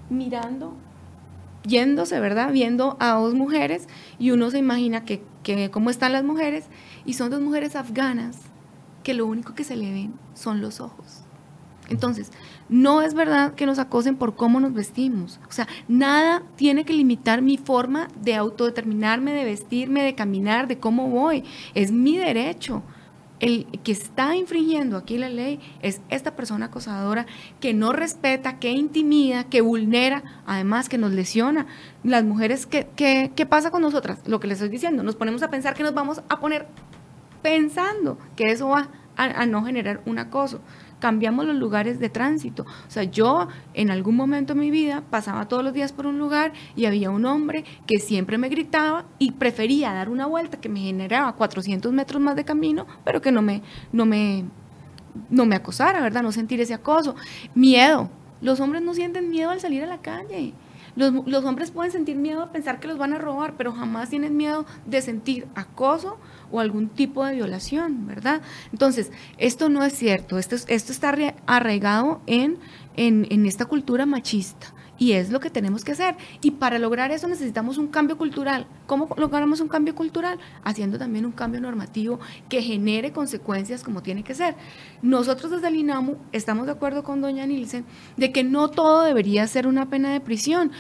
mirando 0.10 0.76
yéndose, 1.70 2.20
¿verdad? 2.20 2.52
Viendo 2.52 2.98
a 3.00 3.14
dos 3.14 3.34
mujeres 3.34 3.88
y 4.18 4.32
uno 4.32 4.50
se 4.50 4.58
imagina 4.58 5.06
que, 5.06 5.24
que 5.44 5.70
cómo 5.72 5.90
están 5.90 6.12
las 6.12 6.24
mujeres 6.24 6.66
y 7.06 7.14
son 7.14 7.30
dos 7.30 7.42
mujeres 7.42 7.76
afganas 7.76 8.38
que 9.04 9.14
lo 9.14 9.26
único 9.26 9.56
que 9.56 9.64
se 9.64 9.76
le 9.76 9.92
ven 9.92 10.14
son 10.34 10.62
los 10.62 10.82
ojos. 10.82 11.24
Entonces, 11.90 12.32
no 12.70 13.02
es 13.02 13.16
verdad 13.16 13.56
que 13.56 13.66
nos 13.66 13.80
acosen 13.80 14.16
por 14.16 14.36
cómo 14.36 14.60
nos 14.60 14.74
vestimos. 14.74 15.40
O 15.50 15.52
sea, 15.52 15.68
nada 15.88 16.44
tiene 16.56 16.86
que 16.86 16.94
limitar 16.94 17.42
mi 17.42 17.58
forma 17.58 18.08
de 18.22 18.36
autodeterminarme, 18.36 19.34
de 19.34 19.44
vestirme, 19.44 20.04
de 20.04 20.14
caminar, 20.14 20.68
de 20.68 20.80
cómo 20.80 21.10
voy. 21.10 21.44
Es 21.74 21.92
mi 21.92 22.18
derecho 22.18 22.84
el 23.40 23.66
que 23.84 23.92
está 23.92 24.36
infringiendo 24.36 24.98
aquí 24.98 25.18
la 25.18 25.30
ley 25.30 25.60
es 25.82 26.02
esta 26.10 26.36
persona 26.36 26.68
acosadora 26.68 27.26
que 27.60 27.74
no 27.74 27.94
respeta, 27.94 28.60
que 28.60 28.72
intimida, 28.72 29.46
que 29.46 29.62
vulnera, 29.62 30.24
además 30.46 30.90
que 30.90 30.98
nos 30.98 31.12
lesiona. 31.12 31.68
Las 32.04 32.24
mujeres, 32.24 32.66
¿qué, 32.66 32.88
qué, 32.96 33.46
pasa 33.46 33.72
con 33.72 33.82
nosotras? 33.82 34.20
Lo 34.26 34.40
que 34.40 34.48
les 34.48 34.58
estoy 34.58 34.70
diciendo, 34.70 35.04
nos 35.04 35.16
ponemos 35.16 35.44
a 35.44 35.50
pensar 35.50 35.74
que 35.74 35.84
nos 35.84 35.94
vamos 35.94 36.22
a 36.28 36.40
poner 36.40 36.68
pensando 37.42 38.18
que 38.36 38.52
eso 38.52 38.70
va 38.70 38.90
a, 39.16 39.46
no 39.46 39.64
generar 39.66 40.02
un 40.06 40.20
acoso. 40.20 40.62
Cambiamos 41.00 41.46
los 41.46 41.56
lugares 41.56 42.00
de 42.00 42.10
tránsito. 42.10 42.64
O 42.64 42.92
sea, 42.92 43.04
yo 43.04 43.48
en 43.74 43.92
algún 43.92 44.16
momento 44.16 44.54
de 44.54 44.60
mi 44.60 44.72
vida 44.72 45.04
pasaba 45.10 45.48
todos 45.48 45.64
los 45.64 45.74
días 45.74 45.92
por 45.92 46.06
un 46.06 46.20
lugar 46.20 46.54
y 46.76 46.86
había 46.86 47.10
un 47.10 47.26
hombre 47.26 47.64
que 47.88 48.00
siempre 48.00 48.38
me 48.38 48.50
gritaba 48.50 49.06
y 49.18 49.32
prefería 49.32 49.94
dar 49.94 50.10
una 50.10 50.26
vuelta 50.26 50.60
que 50.60 50.70
me 50.70 50.82
generaba 50.82 51.34
400 51.34 51.92
metros 51.92 52.22
más 52.22 52.36
de 52.36 52.46
camino, 52.46 52.86
pero 53.04 53.22
que 53.22 53.32
no 53.32 53.42
me, 53.42 53.62
no 53.92 54.06
me, 54.06 54.46
no 55.30 55.46
me 55.46 55.56
acosara, 55.56 56.02
¿verdad? 56.02 56.24
No 56.24 56.32
sentir 56.32 56.62
ese 56.62 56.74
acoso. 56.74 57.16
Miedo. 57.56 58.10
Los 58.42 58.60
hombres 58.62 58.82
no 58.82 58.94
sienten 58.94 59.30
miedo 59.30 59.50
al 59.50 59.60
salir 59.60 59.84
a 59.84 59.88
la 59.88 59.98
calle. 59.98 60.54
Los, 61.00 61.26
los, 61.26 61.46
hombres 61.46 61.72
pueden 61.72 61.94
sentir 61.94 62.18
miedo 62.18 62.44
a 62.44 62.52
pensar 62.52 62.82
que 62.82 62.90
los 62.90 62.98
van 62.98 63.14
a 63.14 63.18
robar, 63.18 63.56
pero 63.56 63.72
jamás 63.72 64.10
tienen 64.10 64.36
miedo 64.36 64.66
de 64.86 65.02
sentir 65.02 65.48
acoso 65.56 66.18
o 66.52 66.60
algún 66.60 66.90
tipo 66.90 67.26
de 67.26 67.36
violación, 67.36 68.06
¿verdad? 68.06 68.42
Entonces, 68.74 69.10
esto 69.38 69.70
no 69.70 69.82
es 69.86 69.94
cierto, 69.94 70.38
esto, 70.38 70.58
esto 70.68 70.92
está 70.92 71.16
arraigado 71.46 72.20
en, 72.26 72.58
en, 72.98 73.28
en 73.30 73.46
esta 73.46 73.64
cultura 73.64 74.06
machista. 74.06 74.74
Y 75.00 75.14
es 75.14 75.32
lo 75.32 75.40
que 75.40 75.50
tenemos 75.50 75.84
que 75.84 75.94
hacer. 75.94 76.16
Y 76.42 76.52
para 76.52 76.78
lograr 76.78 77.12
eso 77.12 77.28
necesitamos 77.28 77.78
un 77.78 77.88
cambio 77.88 78.18
cultural. 78.18 78.68
¿Cómo 78.86 79.08
logramos 79.18 79.62
un 79.62 79.70
cambio 79.70 79.96
cultural? 79.96 80.38
Haciendo 80.64 81.00
también 81.00 81.26
un 81.26 81.32
cambio 81.32 81.62
normativo 81.62 82.20
que 82.50 82.62
genere 82.62 83.12
consecuencias 83.12 83.84
como 83.84 84.04
tiene 84.04 84.24
que 84.24 84.36
ser. 84.36 84.56
Nosotros 85.02 85.52
desde 85.52 85.70
el 85.70 85.78
INAMU 85.78 86.18
estamos 86.34 86.66
de 86.66 86.74
acuerdo 86.74 87.04
con 87.04 87.22
doña 87.22 87.46
Nielsen 87.46 87.86
de 88.18 88.32
que 88.32 88.44
no 88.44 88.68
todo 88.70 89.04
debería 89.04 89.48
ser 89.48 89.66
una 89.66 89.90
pena 89.90 90.12
de 90.12 90.20
prisión 90.20 90.72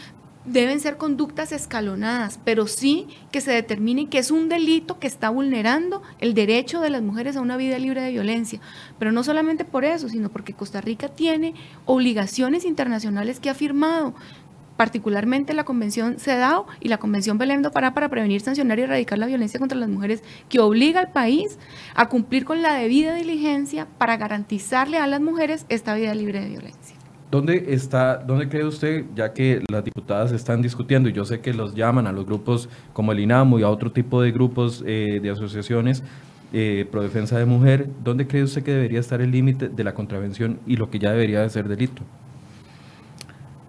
deben 0.49 0.79
ser 0.79 0.97
conductas 0.97 1.51
escalonadas, 1.51 2.39
pero 2.43 2.67
sí 2.67 3.07
que 3.31 3.41
se 3.41 3.51
determine 3.51 4.09
que 4.09 4.17
es 4.17 4.31
un 4.31 4.49
delito 4.49 4.99
que 4.99 5.07
está 5.07 5.29
vulnerando 5.29 6.01
el 6.19 6.33
derecho 6.33 6.81
de 6.81 6.89
las 6.89 7.01
mujeres 7.01 7.35
a 7.35 7.41
una 7.41 7.57
vida 7.57 7.77
libre 7.77 8.01
de 8.01 8.11
violencia. 8.11 8.59
Pero 8.97 9.11
no 9.11 9.23
solamente 9.23 9.63
por 9.63 9.85
eso, 9.85 10.09
sino 10.09 10.29
porque 10.29 10.53
Costa 10.53 10.81
Rica 10.81 11.07
tiene 11.07 11.53
obligaciones 11.85 12.65
internacionales 12.65 13.39
que 13.39 13.49
ha 13.49 13.53
firmado 13.53 14.15
particularmente 14.75 15.53
la 15.53 15.65
Convención 15.65 16.19
CEDAW 16.19 16.65
y 16.79 16.87
la 16.87 16.99
Convención 16.99 17.37
Belém 17.37 17.61
para 17.63 17.93
prevenir, 17.93 18.39
sancionar 18.39 18.79
y 18.79 18.83
erradicar 18.83 19.19
la 19.19 19.25
violencia 19.25 19.59
contra 19.59 19.77
las 19.77 19.89
mujeres, 19.89 20.23
que 20.47 20.61
obliga 20.61 21.01
al 21.01 21.11
país 21.11 21.59
a 21.95 22.07
cumplir 22.07 22.45
con 22.45 22.61
la 22.61 22.75
debida 22.75 23.13
diligencia 23.13 23.87
para 23.97 24.15
garantizarle 24.15 24.97
a 24.97 25.05
las 25.05 25.19
mujeres 25.19 25.65
esta 25.67 25.95
vida 25.95 26.15
libre 26.15 26.39
de 26.39 26.47
violencia. 26.47 26.98
¿Dónde 27.31 27.65
está, 27.69 28.17
dónde 28.17 28.49
cree 28.49 28.63
usted, 28.63 29.05
ya 29.15 29.33
que 29.33 29.61
las 29.71 29.83
diputadas 29.83 30.31
están 30.31 30.63
discutiendo 30.63 31.09
y 31.09 31.13
yo 31.13 31.25
sé 31.25 31.41
que 31.41 31.53
los 31.53 31.75
llaman 31.75 32.07
a 32.07 32.11
los 32.11 32.25
grupos 32.25 32.69
como 32.91 33.11
el 33.11 33.19
INAMU 33.19 33.59
y 33.59 33.63
a 33.63 33.69
otro 33.69 33.91
tipo 33.91 34.21
de 34.21 34.31
grupos 34.31 34.83
eh, 34.85 35.19
de 35.21 35.29
asociaciones 35.29 36.03
eh, 36.53 36.87
pro 36.89 37.03
defensa 37.03 37.37
de 37.37 37.45
mujer, 37.45 37.87
¿dónde 38.03 38.25
cree 38.25 38.41
usted 38.41 38.63
que 38.63 38.71
debería 38.71 38.99
estar 38.99 39.21
el 39.21 39.29
límite 39.29 39.69
de 39.69 39.83
la 39.83 39.93
contravención 39.93 40.59
y 40.65 40.77
lo 40.77 40.89
que 40.89 40.97
ya 40.97 41.11
debería 41.11 41.41
de 41.41 41.49
ser 41.49 41.67
delito? 41.67 42.01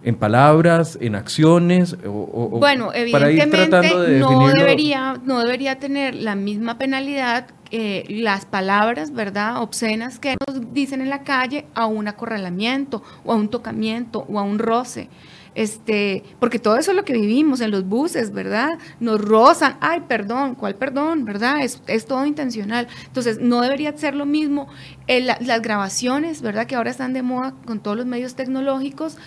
en 0.03 0.15
palabras, 0.15 0.97
en 0.99 1.15
acciones, 1.15 1.95
o, 2.05 2.57
bueno, 2.59 2.91
evidentemente 2.93 4.17
no 4.19 4.47
debería, 4.49 5.21
no 5.23 5.39
debería 5.39 5.77
tener 5.77 6.15
la 6.15 6.35
misma 6.35 6.77
penalidad 6.79 7.47
eh, 7.71 8.05
las 8.09 8.45
palabras, 8.45 9.13
¿verdad?, 9.13 9.61
obscenas 9.61 10.19
que 10.19 10.35
nos 10.47 10.73
dicen 10.73 11.01
en 11.01 11.09
la 11.09 11.23
calle 11.23 11.65
a 11.73 11.85
un 11.85 12.07
acorralamiento 12.07 13.01
o 13.23 13.31
a 13.31 13.35
un 13.35 13.49
tocamiento 13.49 14.25
o 14.29 14.39
a 14.39 14.43
un 14.43 14.59
roce. 14.59 15.09
Este, 15.53 16.23
porque 16.39 16.59
todo 16.59 16.77
eso 16.77 16.91
es 16.91 16.97
lo 16.97 17.03
que 17.03 17.13
vivimos 17.13 17.59
en 17.59 17.71
los 17.71 17.85
buses, 17.85 18.31
¿verdad? 18.31 18.69
Nos 19.01 19.19
rozan, 19.19 19.77
ay, 19.81 20.01
perdón, 20.07 20.55
¿cuál 20.55 20.75
perdón? 20.75 21.25
¿Verdad? 21.25 21.59
Es, 21.61 22.05
todo 22.05 22.25
intencional. 22.25 22.87
Entonces, 23.05 23.39
no 23.39 23.61
debería 23.61 23.95
ser 23.97 24.15
lo 24.15 24.25
mismo 24.25 24.67
las 25.07 25.61
grabaciones, 25.61 26.41
¿verdad? 26.41 26.67
Que 26.67 26.75
ahora 26.75 26.91
están 26.91 27.11
de 27.13 27.21
moda 27.21 27.53
con 27.65 27.79
todos 27.79 27.97
los 27.97 28.05
medios 28.05 28.35
tecnológicos, 28.35 29.17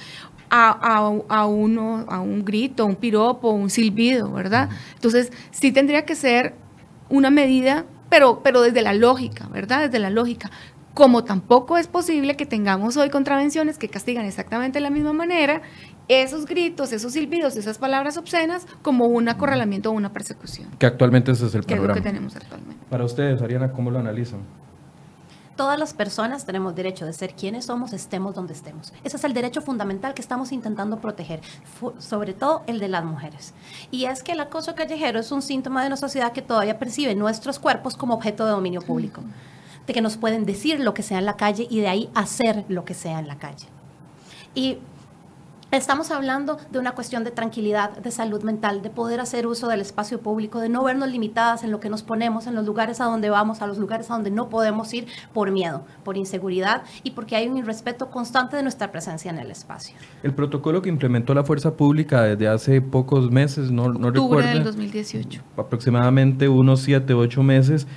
a, 0.51 1.47
uno, 1.47 2.05
a 2.09 2.21
un 2.21 2.45
grito, 2.45 2.87
un 2.87 2.95
piropo, 2.95 3.51
un 3.51 3.71
silbido, 3.71 4.31
¿verdad? 4.31 4.69
Entonces, 4.95 5.33
sí 5.51 5.73
tendría 5.73 6.05
que 6.05 6.15
ser 6.15 6.55
una 7.09 7.31
medida, 7.31 7.85
pero, 8.15 8.41
pero 8.45 8.63
desde 8.63 8.81
la 8.81 8.95
lógica, 8.95 9.49
¿verdad? 9.49 9.87
Desde 9.87 9.99
la 9.99 10.09
lógica. 10.09 10.49
Como 10.95 11.25
tampoco 11.25 11.77
es 11.77 11.89
posible 11.89 12.37
que 12.37 12.47
tengamos 12.47 12.97
hoy 12.97 13.11
contravenciones 13.11 13.77
que 13.77 13.89
castigan 13.89 14.25
exactamente 14.25 14.79
de 14.79 14.83
la 14.83 14.91
misma 14.91 15.13
manera 15.13 15.63
esos 16.07 16.47
gritos, 16.47 16.93
esos 16.93 17.13
silbidos, 17.13 17.57
esas 17.57 17.79
palabras 17.79 18.17
obscenas 18.17 18.69
como 18.83 19.07
un 19.07 19.29
acorralamiento 19.29 19.91
o 19.91 19.95
una 19.95 20.13
persecución. 20.13 20.69
Que 20.79 20.87
actualmente 20.87 21.33
ese 21.33 21.47
es 21.47 21.57
el 21.57 21.65
programa. 21.65 21.95
que 21.95 22.03
tenemos 22.03 22.37
actualmente. 22.37 22.87
Para 22.89 23.05
ustedes, 23.05 23.43
Ariana, 23.43 23.73
¿cómo 23.73 23.91
lo 23.91 23.99
analizan? 23.99 24.43
Todas 25.57 25.79
las 25.79 25.95
personas 25.95 26.45
tenemos 26.47 26.75
derecho 26.75 27.07
de 27.07 27.13
ser 27.13 27.35
quienes 27.35 27.67
somos, 27.67 27.93
estemos 27.93 28.35
donde 28.35 28.53
estemos. 28.53 28.93
Ese 29.05 29.17
es 29.17 29.25
el 29.25 29.35
derecho 29.35 29.63
fundamental 29.63 30.13
que 30.13 30.21
estamos 30.21 30.51
intentando 30.51 30.99
proteger, 30.99 31.41
sobre 31.99 32.33
todo 32.33 32.65
el 32.67 32.81
de 32.81 32.89
las 32.89 33.05
mujeres. 33.05 33.55
Y 33.93 34.07
es 34.07 34.25
que 34.25 34.33
el 34.33 34.41
acoso 34.41 34.75
callejero 34.75 35.21
es 35.21 35.31
un 35.31 35.43
síntoma 35.43 35.83
de 35.83 35.87
una 35.87 35.97
sociedad 35.97 36.33
que 36.33 36.43
todavía 36.43 36.81
percibe 36.81 37.15
nuestros 37.15 37.61
cuerpos 37.61 37.95
como 37.97 38.15
objeto 38.15 38.45
de 38.45 38.51
dominio 38.51 38.83
público, 38.83 39.23
de 39.87 39.93
que 39.93 40.03
nos 40.03 40.17
pueden 40.17 40.45
decir 40.45 40.81
lo 40.81 40.93
que 40.93 41.05
sea 41.05 41.19
en 41.19 41.27
la 41.27 41.37
calle 41.37 41.69
y 41.71 41.81
de 41.81 41.89
ahí 41.89 42.11
hacer 42.17 42.65
lo 42.69 42.85
que 42.85 42.95
sea 42.95 43.21
en 43.21 43.29
la 43.29 43.39
calle. 43.39 43.69
Y 44.57 44.79
Estamos 45.75 46.13
hablando 46.13 46.57
de 46.71 46.79
una 46.79 46.93
cuestión 46.93 47.25
de 47.25 47.33
tranquilidad, 47.33 47.99
de 47.99 48.13
salud 48.13 48.45
mental, 48.45 48.81
de 48.81 48.91
poder 48.91 49.19
hacer 49.19 49.49
uso 49.49 49.67
del 49.67 49.81
espacio 49.81 50.21
público, 50.21 50.61
de 50.61 50.69
no 50.69 50.85
vernos 50.85 51.11
limitadas 51.11 51.65
en 51.65 51.73
lo 51.73 51.81
que 51.81 51.91
nos 51.91 52.05
ponemos, 52.05 52.47
en 52.47 52.55
los 52.55 52.65
lugares 52.65 53.01
a 53.01 53.07
donde 53.07 53.29
vamos, 53.29 53.61
a 53.61 53.67
los 53.67 53.79
lugares 53.79 54.09
a 54.09 54.15
donde 54.15 54.31
no 54.31 54.49
podemos 54.49 54.95
ir 54.95 55.09
por 55.33 55.51
miedo, 55.51 55.85
por 56.05 56.17
inseguridad 56.17 56.85
y 57.03 57.11
porque 57.11 57.35
hay 57.35 57.49
un 57.49 57.59
irrespeto 57.59 58.09
constante 58.09 58.57
de 58.57 58.63
nuestra 58.63 58.93
presencia 58.93 59.33
en 59.33 59.39
el 59.41 59.51
espacio. 59.51 59.97
El 60.23 60.33
protocolo 60.33 60.81
que 60.81 60.91
implementó 60.91 61.35
la 61.35 61.43
fuerza 61.43 61.77
pública 61.77 62.23
desde 62.23 62.47
hace 62.47 62.81
pocos 62.81 63.33
meses, 63.33 63.73
no, 63.73 63.89
no 63.89 64.09
Octubre 64.09 64.47
del 64.47 64.63
2018. 64.63 65.43
Aproximadamente 65.57 66.49
unos 66.49 66.83
7, 66.83 67.15
8 67.15 67.43
meses, 67.43 67.89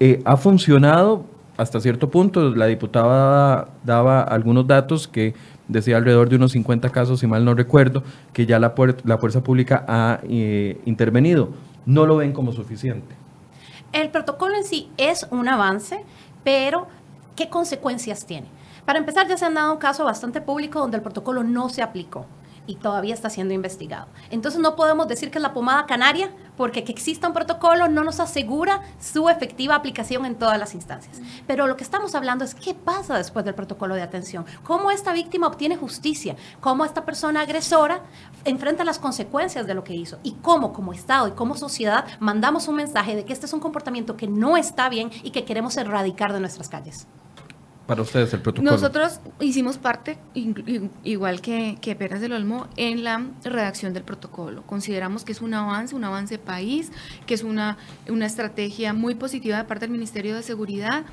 eh, 0.00 0.20
ha 0.26 0.36
funcionado 0.36 1.24
hasta 1.56 1.80
cierto 1.80 2.10
punto. 2.10 2.50
La 2.50 2.66
diputada 2.66 3.68
daba 3.84 4.20
algunos 4.20 4.66
datos 4.66 5.08
que 5.08 5.34
decía 5.68 5.96
alrededor 5.96 6.28
de 6.28 6.36
unos 6.36 6.52
50 6.52 6.90
casos, 6.90 7.20
si 7.20 7.26
mal 7.26 7.44
no 7.44 7.54
recuerdo, 7.54 8.02
que 8.32 8.46
ya 8.46 8.58
la, 8.58 8.74
la 9.04 9.18
fuerza 9.18 9.42
pública 9.42 9.84
ha 9.88 10.20
eh, 10.28 10.80
intervenido. 10.84 11.50
No 11.84 12.06
lo 12.06 12.16
ven 12.16 12.32
como 12.32 12.52
suficiente. 12.52 13.14
El 13.92 14.10
protocolo 14.10 14.56
en 14.56 14.64
sí 14.64 14.90
es 14.96 15.26
un 15.30 15.48
avance, 15.48 16.04
pero 16.44 16.86
¿qué 17.34 17.48
consecuencias 17.48 18.26
tiene? 18.26 18.48
Para 18.84 18.98
empezar, 18.98 19.26
ya 19.28 19.36
se 19.36 19.44
han 19.44 19.54
dado 19.54 19.72
un 19.72 19.78
caso 19.78 20.04
bastante 20.04 20.40
público 20.40 20.78
donde 20.78 20.98
el 20.98 21.02
protocolo 21.02 21.42
no 21.42 21.68
se 21.68 21.82
aplicó 21.82 22.26
y 22.66 22.76
todavía 22.76 23.14
está 23.14 23.30
siendo 23.30 23.54
investigado. 23.54 24.06
Entonces 24.30 24.60
no 24.60 24.76
podemos 24.76 25.08
decir 25.08 25.30
que 25.30 25.38
es 25.38 25.42
la 25.42 25.54
pomada 25.54 25.86
canaria 25.86 26.30
porque 26.56 26.84
que 26.84 26.92
exista 26.92 27.28
un 27.28 27.34
protocolo 27.34 27.88
no 27.88 28.02
nos 28.04 28.20
asegura 28.20 28.82
su 29.00 29.28
efectiva 29.28 29.74
aplicación 29.74 30.24
en 30.24 30.36
todas 30.36 30.58
las 30.58 30.74
instancias. 30.74 31.20
Pero 31.46 31.66
lo 31.66 31.76
que 31.76 31.84
estamos 31.84 32.14
hablando 32.14 32.44
es 32.44 32.54
qué 32.54 32.74
pasa 32.74 33.16
después 33.16 33.44
del 33.44 33.54
protocolo 33.54 33.94
de 33.94 34.02
atención, 34.02 34.46
cómo 34.62 34.90
esta 34.90 35.12
víctima 35.12 35.46
obtiene 35.46 35.76
justicia, 35.76 36.36
cómo 36.60 36.84
esta 36.84 37.04
persona 37.04 37.42
agresora 37.42 38.02
enfrenta 38.44 38.84
las 38.84 38.98
consecuencias 38.98 39.66
de 39.66 39.74
lo 39.74 39.84
que 39.84 39.94
hizo 39.94 40.18
y 40.22 40.32
cómo 40.42 40.72
como 40.72 40.92
Estado 40.92 41.28
y 41.28 41.32
como 41.32 41.56
sociedad 41.56 42.06
mandamos 42.20 42.68
un 42.68 42.76
mensaje 42.76 43.16
de 43.16 43.24
que 43.24 43.32
este 43.32 43.46
es 43.46 43.52
un 43.52 43.60
comportamiento 43.60 44.16
que 44.16 44.26
no 44.26 44.56
está 44.56 44.88
bien 44.88 45.10
y 45.22 45.30
que 45.30 45.44
queremos 45.44 45.76
erradicar 45.76 46.32
de 46.32 46.40
nuestras 46.40 46.68
calles 46.68 47.06
para 47.86 48.02
ustedes 48.02 48.32
el 48.34 48.40
protocolo? 48.40 48.70
Nosotros 48.70 49.20
hicimos 49.40 49.78
parte, 49.78 50.18
igual 51.04 51.40
que, 51.40 51.78
que 51.80 51.94
Peras 51.94 52.20
del 52.20 52.32
Olmo, 52.32 52.68
en 52.76 53.04
la 53.04 53.24
redacción 53.44 53.92
del 53.94 54.02
protocolo. 54.02 54.62
Consideramos 54.62 55.24
que 55.24 55.32
es 55.32 55.40
un 55.40 55.54
avance, 55.54 55.94
un 55.94 56.04
avance 56.04 56.38
país, 56.38 56.90
que 57.26 57.34
es 57.34 57.42
una, 57.42 57.78
una 58.08 58.26
estrategia 58.26 58.92
muy 58.92 59.14
positiva 59.14 59.56
de 59.56 59.64
parte 59.64 59.86
del 59.86 59.92
Ministerio 59.92 60.34
de 60.34 60.42
Seguridad, 60.42 61.04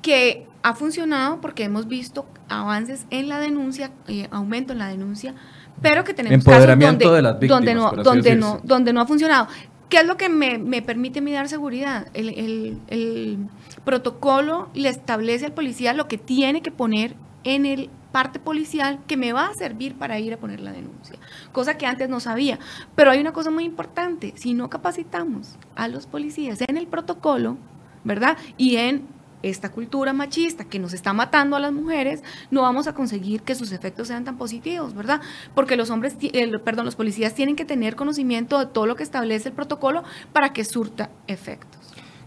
que 0.00 0.46
ha 0.62 0.74
funcionado 0.74 1.40
porque 1.40 1.64
hemos 1.64 1.86
visto 1.88 2.26
avances 2.48 3.06
en 3.10 3.28
la 3.28 3.38
denuncia, 3.38 3.92
eh, 4.08 4.28
aumento 4.30 4.72
en 4.72 4.78
la 4.78 4.88
denuncia, 4.88 5.34
pero 5.80 6.04
que 6.04 6.14
tenemos 6.14 6.44
casos 6.44 6.66
donde, 6.66 7.46
donde, 7.46 7.74
no, 7.74 7.92
donde, 7.92 8.36
no, 8.36 8.60
donde 8.62 8.92
no 8.92 9.00
ha 9.00 9.06
funcionado. 9.06 9.48
¿Qué 9.88 9.98
es 9.98 10.06
lo 10.06 10.16
que 10.16 10.28
me, 10.30 10.58
me 10.58 10.80
permite 10.80 11.20
mi 11.20 11.32
dar 11.32 11.48
seguridad? 11.48 12.06
El, 12.14 12.30
el, 12.30 12.78
el, 12.88 13.38
protocolo 13.84 14.68
le 14.74 14.88
establece 14.88 15.46
al 15.46 15.52
policía 15.52 15.92
lo 15.92 16.08
que 16.08 16.18
tiene 16.18 16.62
que 16.62 16.70
poner 16.70 17.16
en 17.44 17.66
el 17.66 17.90
parte 18.12 18.38
policial 18.38 19.00
que 19.06 19.16
me 19.16 19.32
va 19.32 19.46
a 19.46 19.54
servir 19.54 19.94
para 19.94 20.18
ir 20.20 20.34
a 20.34 20.36
poner 20.36 20.60
la 20.60 20.70
denuncia, 20.70 21.16
cosa 21.50 21.78
que 21.78 21.86
antes 21.86 22.08
no 22.08 22.20
sabía. 22.20 22.58
Pero 22.94 23.10
hay 23.10 23.20
una 23.20 23.32
cosa 23.32 23.50
muy 23.50 23.64
importante, 23.64 24.34
si 24.36 24.52
no 24.52 24.68
capacitamos 24.68 25.56
a 25.74 25.88
los 25.88 26.06
policías 26.06 26.60
en 26.60 26.76
el 26.76 26.86
protocolo, 26.86 27.56
¿verdad? 28.04 28.36
Y 28.58 28.76
en 28.76 29.06
esta 29.42 29.72
cultura 29.72 30.12
machista 30.12 30.64
que 30.64 30.78
nos 30.78 30.92
está 30.92 31.12
matando 31.14 31.56
a 31.56 31.58
las 31.58 31.72
mujeres, 31.72 32.22
no 32.50 32.62
vamos 32.62 32.86
a 32.86 32.94
conseguir 32.94 33.42
que 33.42 33.54
sus 33.54 33.72
efectos 33.72 34.08
sean 34.08 34.24
tan 34.24 34.36
positivos, 34.36 34.94
¿verdad? 34.94 35.20
Porque 35.54 35.76
los 35.76 35.90
hombres, 35.90 36.16
perdón, 36.64 36.84
los 36.84 36.94
policías 36.94 37.34
tienen 37.34 37.56
que 37.56 37.64
tener 37.64 37.96
conocimiento 37.96 38.58
de 38.58 38.66
todo 38.66 38.86
lo 38.86 38.94
que 38.94 39.02
establece 39.02 39.48
el 39.48 39.54
protocolo 39.54 40.04
para 40.32 40.52
que 40.52 40.64
surta 40.64 41.10
efectos. 41.26 41.81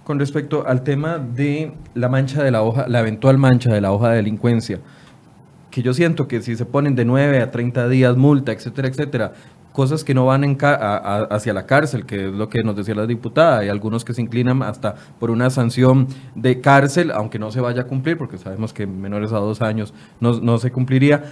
Con 0.05 0.19
respecto 0.19 0.67
al 0.67 0.83
tema 0.83 1.17
de 1.17 1.73
la 1.95 2.09
mancha 2.09 2.43
de 2.43 2.51
la 2.51 2.61
hoja, 2.61 2.87
la 2.87 2.99
eventual 2.99 3.39
mancha 3.39 3.73
de 3.73 3.81
la 3.81 3.91
hoja 3.91 4.11
de 4.11 4.17
delincuencia, 4.17 4.79
que 5.71 5.81
yo 5.81 5.95
siento 5.95 6.27
que 6.27 6.43
si 6.43 6.55
se 6.55 6.63
ponen 6.63 6.93
de 6.93 7.05
9 7.05 7.41
a 7.41 7.49
30 7.49 7.89
días 7.89 8.15
multa, 8.15 8.51
etcétera, 8.51 8.87
etcétera, 8.87 9.33
cosas 9.71 10.03
que 10.03 10.13
no 10.13 10.27
van 10.27 10.43
en 10.43 10.57
hacia 10.61 11.53
la 11.55 11.65
cárcel, 11.65 12.05
que 12.05 12.27
es 12.27 12.31
lo 12.31 12.49
que 12.49 12.61
nos 12.63 12.75
decía 12.75 12.93
la 12.93 13.07
diputada, 13.07 13.57
hay 13.57 13.69
algunos 13.69 14.05
que 14.05 14.13
se 14.13 14.21
inclinan 14.21 14.61
hasta 14.61 14.93
por 15.19 15.31
una 15.31 15.49
sanción 15.49 16.07
de 16.35 16.61
cárcel, 16.61 17.09
aunque 17.09 17.39
no 17.39 17.49
se 17.49 17.59
vaya 17.59 17.81
a 17.81 17.85
cumplir, 17.85 18.15
porque 18.15 18.37
sabemos 18.37 18.73
que 18.73 18.85
menores 18.85 19.33
a 19.33 19.37
dos 19.37 19.63
años 19.63 19.91
no, 20.19 20.39
no 20.39 20.59
se 20.59 20.71
cumpliría, 20.71 21.23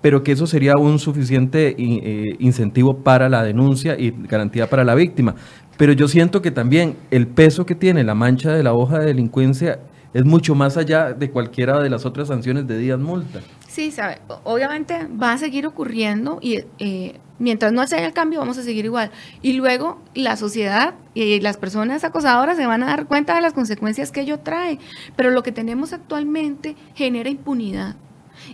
pero 0.00 0.22
que 0.22 0.32
eso 0.32 0.46
sería 0.46 0.76
un 0.76 0.98
suficiente 0.98 1.76
eh, 1.78 2.36
incentivo 2.38 2.98
para 2.98 3.28
la 3.28 3.42
denuncia 3.42 3.98
y 3.98 4.10
garantía 4.10 4.70
para 4.70 4.84
la 4.84 4.94
víctima. 4.94 5.34
Pero 5.78 5.92
yo 5.92 6.08
siento 6.08 6.42
que 6.42 6.50
también 6.50 6.96
el 7.10 7.28
peso 7.28 7.64
que 7.64 7.76
tiene 7.76 8.02
la 8.04 8.16
mancha 8.16 8.52
de 8.52 8.62
la 8.64 8.74
hoja 8.74 8.98
de 8.98 9.06
delincuencia 9.06 9.78
es 10.12 10.24
mucho 10.24 10.56
más 10.56 10.76
allá 10.76 11.12
de 11.12 11.30
cualquiera 11.30 11.80
de 11.80 11.88
las 11.88 12.04
otras 12.04 12.28
sanciones 12.28 12.66
de 12.66 12.78
días 12.78 12.98
multa. 12.98 13.40
Sí, 13.68 13.92
sabe, 13.92 14.18
obviamente 14.42 15.06
va 15.06 15.32
a 15.32 15.38
seguir 15.38 15.66
ocurriendo 15.66 16.40
y 16.42 16.64
eh, 16.80 17.20
mientras 17.38 17.72
no 17.72 17.80
haya 17.80 18.04
el 18.04 18.12
cambio 18.12 18.40
vamos 18.40 18.58
a 18.58 18.64
seguir 18.64 18.86
igual. 18.86 19.12
Y 19.40 19.52
luego 19.52 20.02
la 20.14 20.36
sociedad 20.36 20.94
y 21.14 21.38
las 21.40 21.56
personas 21.56 22.02
acosadoras 22.02 22.56
se 22.56 22.66
van 22.66 22.82
a 22.82 22.86
dar 22.86 23.06
cuenta 23.06 23.36
de 23.36 23.40
las 23.40 23.52
consecuencias 23.52 24.10
que 24.10 24.22
ello 24.22 24.40
trae. 24.40 24.80
Pero 25.14 25.30
lo 25.30 25.44
que 25.44 25.52
tenemos 25.52 25.92
actualmente 25.92 26.74
genera 26.96 27.30
impunidad. 27.30 27.94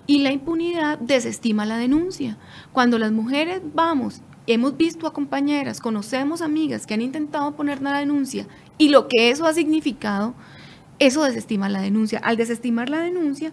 Y 0.07 0.19
la 0.19 0.31
impunidad 0.31 0.99
desestima 0.99 1.65
la 1.65 1.79
denuncia. 1.79 2.37
Cuando 2.73 2.99
las 2.99 3.13
mujeres 3.13 3.63
vamos, 3.73 4.21
hemos 4.47 4.77
visto 4.77 5.07
a 5.07 5.13
compañeras, 5.13 5.81
conocemos 5.81 6.43
amigas 6.43 6.87
que 6.87 6.95
han 6.95 7.03
intentado 7.03 7.53
poner 7.53 7.81
la 7.83 7.99
denuncia 7.99 8.47
y 8.79 8.89
lo 8.89 9.09
que 9.09 9.31
eso 9.31 9.47
ha 9.47 9.55
significado, 9.55 10.35
eso 10.99 11.25
desestima 11.25 11.69
la 11.69 11.81
denuncia. 11.81 12.19
Al 12.19 12.37
desestimar 12.37 12.89
la 12.89 13.01
denuncia, 13.01 13.53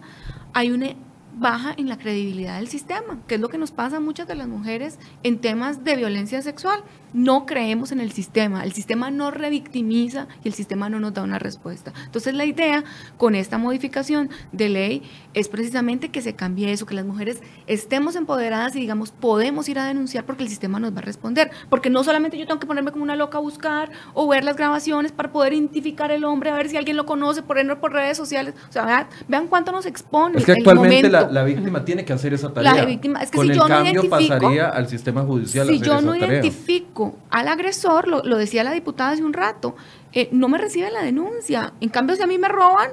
hay 0.52 0.70
una 0.70 0.94
baja 1.34 1.74
en 1.76 1.88
la 1.88 1.98
credibilidad 1.98 2.56
del 2.56 2.68
sistema, 2.68 3.18
que 3.26 3.36
es 3.36 3.40
lo 3.40 3.48
que 3.48 3.58
nos 3.58 3.70
pasa 3.70 3.96
a 3.96 4.00
muchas 4.00 4.26
de 4.26 4.34
las 4.34 4.48
mujeres 4.48 4.98
en 5.22 5.38
temas 5.38 5.84
de 5.84 5.96
violencia 5.96 6.42
sexual 6.42 6.82
no 7.12 7.46
creemos 7.46 7.92
en 7.92 8.00
el 8.00 8.12
sistema, 8.12 8.64
el 8.64 8.72
sistema 8.72 9.10
no 9.10 9.30
revictimiza 9.30 10.28
y 10.44 10.48
el 10.48 10.54
sistema 10.54 10.88
no 10.88 11.00
nos 11.00 11.14
da 11.14 11.22
una 11.22 11.38
respuesta. 11.38 11.92
Entonces 12.04 12.34
la 12.34 12.44
idea 12.44 12.84
con 13.16 13.34
esta 13.34 13.58
modificación 13.58 14.30
de 14.52 14.68
ley 14.68 15.02
es 15.34 15.48
precisamente 15.48 16.10
que 16.10 16.22
se 16.22 16.34
cambie 16.34 16.72
eso, 16.72 16.86
que 16.86 16.94
las 16.94 17.04
mujeres 17.04 17.40
estemos 17.66 18.16
empoderadas 18.16 18.74
y 18.76 18.80
digamos 18.80 19.10
podemos 19.10 19.68
ir 19.68 19.78
a 19.78 19.84
denunciar 19.84 20.24
porque 20.24 20.42
el 20.42 20.48
sistema 20.48 20.80
nos 20.80 20.94
va 20.94 20.98
a 20.98 21.02
responder, 21.02 21.50
porque 21.68 21.90
no 21.90 22.02
solamente 22.04 22.38
yo 22.38 22.46
tengo 22.46 22.60
que 22.60 22.66
ponerme 22.66 22.92
como 22.92 23.04
una 23.04 23.16
loca 23.16 23.38
a 23.38 23.40
buscar 23.40 23.90
o 24.14 24.26
ver 24.28 24.44
las 24.44 24.56
grabaciones 24.56 25.12
para 25.12 25.32
poder 25.32 25.52
identificar 25.52 26.10
el 26.10 26.24
hombre, 26.24 26.50
a 26.50 26.54
ver 26.54 26.68
si 26.68 26.76
alguien 26.76 26.96
lo 26.96 27.06
conoce, 27.06 27.42
ponerlo 27.42 27.80
por 27.80 27.92
redes 27.92 28.16
sociales, 28.16 28.54
o 28.68 28.72
sea, 28.72 29.08
vean, 29.28 29.48
cuánto 29.48 29.72
nos 29.72 29.86
expone. 29.86 30.38
Es 30.38 30.44
que 30.44 30.52
actualmente 30.52 31.08
la, 31.10 31.21
víctima 31.44 31.84
tiene 31.84 32.04
que 32.04 32.12
hacer 32.12 32.34
esa 32.34 32.52
tarea. 32.52 32.74
La 32.74 32.84
víctima, 32.84 33.22
es 33.22 33.30
que 33.30 33.36
con 33.36 33.46
si 33.46 33.52
el 33.52 33.58
yo 33.58 33.66
cambio 33.66 34.02
no 34.02 34.08
pasaría 34.08 34.68
al 34.68 34.88
sistema 34.88 35.22
judicial. 35.22 35.66
Si 35.66 35.80
yo 35.80 36.00
no 36.00 36.14
identifico 36.14 37.16
al 37.30 37.48
agresor, 37.48 38.08
lo, 38.08 38.36
decía 38.36 38.64
la 38.64 38.72
diputada 38.72 39.12
hace 39.12 39.24
un 39.24 39.32
rato, 39.32 39.74
eh, 40.12 40.28
no 40.32 40.48
me 40.48 40.58
recibe 40.58 40.90
la 40.90 41.02
denuncia. 41.02 41.72
En 41.80 41.88
cambio, 41.88 42.16
si 42.16 42.22
a 42.22 42.26
mí 42.26 42.38
me 42.38 42.48
roban, 42.48 42.90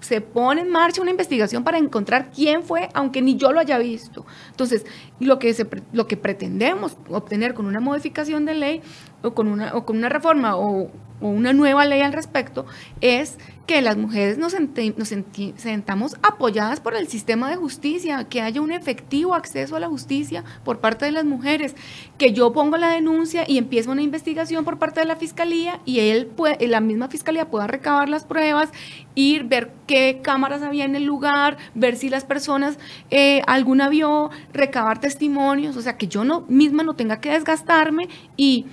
se 0.00 0.20
pone 0.20 0.62
en 0.62 0.70
marcha 0.70 1.02
una 1.02 1.10
investigación 1.10 1.64
para 1.64 1.78
encontrar 1.78 2.30
quién 2.30 2.62
fue, 2.62 2.88
aunque 2.94 3.20
ni 3.22 3.36
yo 3.36 3.52
lo 3.52 3.60
haya 3.60 3.78
visto. 3.78 4.24
Entonces, 4.50 4.86
lo 5.20 5.38
que, 5.38 5.54
lo 5.92 6.06
que 6.06 6.16
pretendemos 6.16 6.96
obtener 7.08 7.54
con 7.54 7.66
una 7.66 7.80
modificación 7.80 8.44
de 8.44 8.54
ley 8.54 8.82
o 9.22 9.34
con 9.34 9.48
una, 9.48 9.74
o 9.74 9.84
con 9.84 9.96
una 9.96 10.08
reforma 10.08 10.56
o, 10.56 10.90
o 11.20 11.28
una 11.28 11.52
nueva 11.52 11.84
ley 11.84 12.00
al 12.00 12.12
respecto 12.12 12.66
es 13.00 13.38
que 13.66 13.82
las 13.82 13.98
mujeres 13.98 14.38
nos, 14.38 14.54
nos 14.96 15.08
sentamos 15.56 16.16
apoyadas 16.22 16.80
por 16.80 16.94
el 16.94 17.06
sistema 17.06 17.50
de 17.50 17.56
justicia, 17.56 18.24
que 18.24 18.40
haya 18.40 18.62
un 18.62 18.72
efectivo 18.72 19.34
acceso 19.34 19.76
a 19.76 19.80
la 19.80 19.88
justicia 19.88 20.42
por 20.64 20.78
parte 20.78 21.04
de 21.04 21.10
las 21.10 21.26
mujeres, 21.26 21.76
que 22.16 22.32
yo 22.32 22.50
pongo 22.54 22.78
la 22.78 22.88
denuncia 22.88 23.44
y 23.46 23.58
empieza 23.58 23.90
una 23.90 24.00
investigación 24.00 24.64
por 24.64 24.78
parte 24.78 25.00
de 25.00 25.06
la 25.06 25.16
fiscalía 25.16 25.80
y 25.84 26.00
él 26.00 26.24
puede, 26.24 26.66
la 26.66 26.80
misma 26.80 27.08
fiscalía 27.08 27.50
pueda 27.50 27.66
recabar 27.66 28.08
las 28.08 28.24
pruebas, 28.24 28.70
ir, 29.14 29.44
ver 29.44 29.70
qué 29.86 30.20
cámaras 30.22 30.62
había 30.62 30.86
en 30.86 30.96
el 30.96 31.04
lugar, 31.04 31.58
ver 31.74 31.96
si 31.96 32.08
las 32.08 32.24
personas, 32.24 32.78
eh, 33.10 33.42
alguna 33.46 33.90
vio, 33.90 34.30
recabar 34.54 34.98
testimonios, 34.98 35.76
o 35.76 35.82
sea, 35.82 35.98
que 35.98 36.08
yo 36.08 36.24
no 36.24 36.46
misma 36.48 36.84
no 36.84 36.94
tenga 36.94 37.20
que 37.20 37.32
desgastarme 37.32 38.08
y 38.38 38.64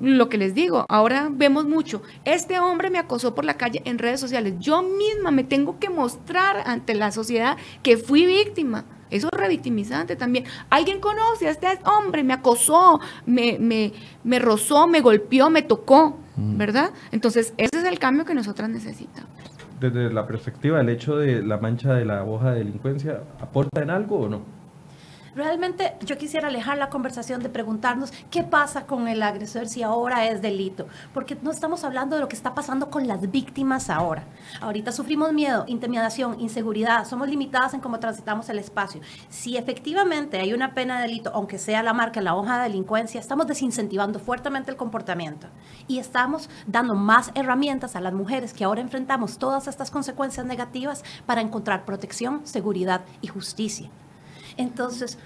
lo 0.00 0.28
que 0.28 0.38
les 0.38 0.54
digo, 0.54 0.84
ahora 0.88 1.28
vemos 1.30 1.66
mucho, 1.66 2.02
este 2.24 2.58
hombre 2.58 2.90
me 2.90 2.98
acosó 2.98 3.34
por 3.34 3.44
la 3.44 3.54
calle 3.54 3.82
en 3.84 3.98
redes 3.98 4.20
sociales, 4.20 4.54
yo 4.58 4.82
misma 4.82 5.30
me 5.30 5.44
tengo 5.44 5.78
que 5.78 5.88
mostrar 5.88 6.62
ante 6.66 6.94
la 6.94 7.10
sociedad 7.12 7.56
que 7.82 7.96
fui 7.96 8.26
víctima. 8.26 8.84
Eso 9.08 9.28
es 9.32 9.38
revictimizante 9.38 10.16
también. 10.16 10.46
Alguien 10.68 11.00
conoce 11.00 11.46
a 11.46 11.50
este 11.50 11.68
hombre, 11.84 12.24
me 12.24 12.32
acosó, 12.32 12.98
me, 13.24 13.56
me, 13.60 13.92
me 14.24 14.40
rozó, 14.40 14.88
me 14.88 15.00
golpeó, 15.00 15.48
me 15.48 15.62
tocó, 15.62 16.18
mm. 16.34 16.58
¿verdad? 16.58 16.90
Entonces, 17.12 17.54
ese 17.56 17.78
es 17.78 17.84
el 17.84 18.00
cambio 18.00 18.24
que 18.24 18.34
nosotras 18.34 18.68
necesitamos. 18.68 19.30
Desde 19.78 20.12
la 20.12 20.26
perspectiva, 20.26 20.80
el 20.80 20.88
hecho 20.88 21.18
de 21.18 21.40
la 21.42 21.58
mancha 21.58 21.94
de 21.94 22.04
la 22.04 22.24
hoja 22.24 22.50
de 22.50 22.58
delincuencia, 22.58 23.22
¿aporta 23.40 23.82
en 23.82 23.90
algo 23.90 24.20
o 24.20 24.28
no? 24.28 24.55
Realmente 25.36 25.98
yo 26.00 26.16
quisiera 26.16 26.48
alejar 26.48 26.78
la 26.78 26.88
conversación 26.88 27.42
de 27.42 27.50
preguntarnos 27.50 28.10
qué 28.30 28.42
pasa 28.42 28.86
con 28.86 29.06
el 29.06 29.22
agresor 29.22 29.68
si 29.68 29.82
ahora 29.82 30.24
es 30.24 30.40
delito, 30.40 30.86
porque 31.12 31.36
no 31.42 31.50
estamos 31.50 31.84
hablando 31.84 32.16
de 32.16 32.22
lo 32.22 32.28
que 32.28 32.36
está 32.36 32.54
pasando 32.54 32.88
con 32.88 33.06
las 33.06 33.30
víctimas 33.30 33.90
ahora. 33.90 34.24
Ahorita 34.62 34.92
sufrimos 34.92 35.34
miedo, 35.34 35.66
intimidación, 35.66 36.40
inseguridad, 36.40 37.06
somos 37.06 37.28
limitadas 37.28 37.74
en 37.74 37.80
cómo 37.80 38.00
transitamos 38.00 38.48
el 38.48 38.58
espacio. 38.58 39.02
Si 39.28 39.58
efectivamente 39.58 40.40
hay 40.40 40.54
una 40.54 40.72
pena 40.72 40.96
de 40.96 41.06
delito, 41.06 41.30
aunque 41.34 41.58
sea 41.58 41.82
la 41.82 41.92
marca 41.92 42.22
la 42.22 42.34
hoja 42.34 42.56
de 42.56 42.70
delincuencia, 42.70 43.20
estamos 43.20 43.46
desincentivando 43.46 44.18
fuertemente 44.18 44.70
el 44.70 44.78
comportamiento 44.78 45.48
y 45.86 45.98
estamos 45.98 46.48
dando 46.66 46.94
más 46.94 47.30
herramientas 47.34 47.94
a 47.94 48.00
las 48.00 48.14
mujeres 48.14 48.54
que 48.54 48.64
ahora 48.64 48.80
enfrentamos 48.80 49.36
todas 49.36 49.68
estas 49.68 49.90
consecuencias 49.90 50.46
negativas 50.46 51.04
para 51.26 51.42
encontrar 51.42 51.84
protección, 51.84 52.40
seguridad 52.46 53.02
y 53.20 53.26
justicia. 53.26 53.90
Entonces, 54.56 55.18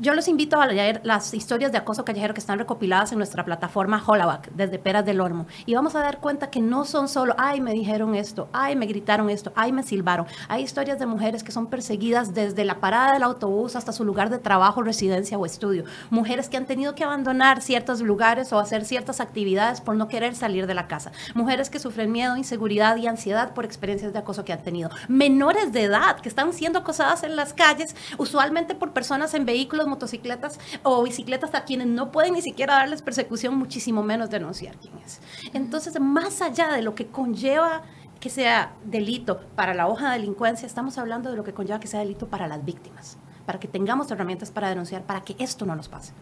yo 0.00 0.14
los 0.14 0.28
invito 0.28 0.60
a 0.60 0.66
leer 0.66 1.00
las 1.04 1.32
historias 1.32 1.72
de 1.72 1.78
acoso 1.78 2.04
callejero 2.04 2.34
que 2.34 2.40
están 2.40 2.58
recopiladas 2.58 3.12
en 3.12 3.18
nuestra 3.18 3.44
plataforma 3.44 4.02
Hollaback, 4.04 4.50
desde 4.52 4.78
Peras 4.78 5.06
del 5.06 5.20
Olmo. 5.20 5.46
Y 5.64 5.74
vamos 5.74 5.94
a 5.94 6.00
dar 6.00 6.18
cuenta 6.18 6.50
que 6.50 6.60
no 6.60 6.84
son 6.84 7.08
solo, 7.08 7.34
ay, 7.38 7.60
me 7.60 7.72
dijeron 7.72 8.14
esto, 8.14 8.48
ay, 8.52 8.76
me 8.76 8.86
gritaron 8.86 9.30
esto, 9.30 9.52
ay, 9.56 9.72
me 9.72 9.82
silbaron. 9.82 10.26
Hay 10.48 10.62
historias 10.62 10.98
de 10.98 11.06
mujeres 11.06 11.42
que 11.42 11.52
son 11.52 11.68
perseguidas 11.68 12.34
desde 12.34 12.64
la 12.64 12.80
parada 12.80 13.14
del 13.14 13.22
autobús 13.22 13.76
hasta 13.76 13.92
su 13.92 14.04
lugar 14.04 14.28
de 14.28 14.38
trabajo, 14.38 14.82
residencia 14.82 15.38
o 15.38 15.46
estudio. 15.46 15.84
Mujeres 16.10 16.48
que 16.48 16.56
han 16.56 16.66
tenido 16.66 16.94
que 16.94 17.04
abandonar 17.04 17.62
ciertos 17.62 18.00
lugares 18.00 18.52
o 18.52 18.58
hacer 18.58 18.84
ciertas 18.84 19.20
actividades 19.20 19.80
por 19.80 19.96
no 19.96 20.08
querer 20.08 20.34
salir 20.34 20.66
de 20.66 20.74
la 20.74 20.88
casa. 20.88 21.12
Mujeres 21.34 21.70
que 21.70 21.78
sufren 21.78 22.12
miedo, 22.12 22.36
inseguridad 22.36 22.96
y 22.96 23.06
ansiedad 23.06 23.54
por 23.54 23.64
experiencias 23.64 24.12
de 24.12 24.18
acoso 24.18 24.44
que 24.44 24.52
han 24.52 24.62
tenido. 24.62 24.90
Menores 25.08 25.72
de 25.72 25.84
edad 25.84 26.20
que 26.20 26.28
están 26.28 26.52
siendo 26.52 26.80
acosadas 26.80 27.22
en 27.22 27.36
las 27.36 27.54
calles, 27.54 27.96
usualmente 28.18 28.74
por 28.74 28.92
personas 28.92 29.32
en 29.34 29.46
vehículos 29.46 29.85
motocicletas 29.86 30.58
o 30.82 31.02
bicicletas 31.02 31.54
a 31.54 31.64
quienes 31.64 31.86
no 31.86 32.12
pueden 32.12 32.34
ni 32.34 32.42
siquiera 32.42 32.74
darles 32.74 33.02
persecución, 33.02 33.56
muchísimo 33.56 34.02
menos 34.02 34.30
denunciar 34.30 34.76
quién 34.76 34.94
es. 35.04 35.20
Entonces, 35.52 35.98
más 36.00 36.42
allá 36.42 36.72
de 36.72 36.82
lo 36.82 36.94
que 36.94 37.06
conlleva 37.06 37.82
que 38.20 38.30
sea 38.30 38.72
delito 38.84 39.40
para 39.54 39.74
la 39.74 39.88
hoja 39.88 40.10
de 40.10 40.18
delincuencia, 40.18 40.66
estamos 40.66 40.98
hablando 40.98 41.30
de 41.30 41.36
lo 41.36 41.44
que 41.44 41.52
conlleva 41.52 41.80
que 41.80 41.86
sea 41.86 42.00
delito 42.00 42.26
para 42.26 42.48
las 42.48 42.64
víctimas, 42.64 43.18
para 43.44 43.60
que 43.60 43.68
tengamos 43.68 44.10
herramientas 44.10 44.50
para 44.50 44.68
denunciar, 44.68 45.02
para 45.02 45.20
que 45.20 45.36
esto 45.38 45.66
no 45.66 45.76
nos 45.76 45.88
pase. 45.88 46.12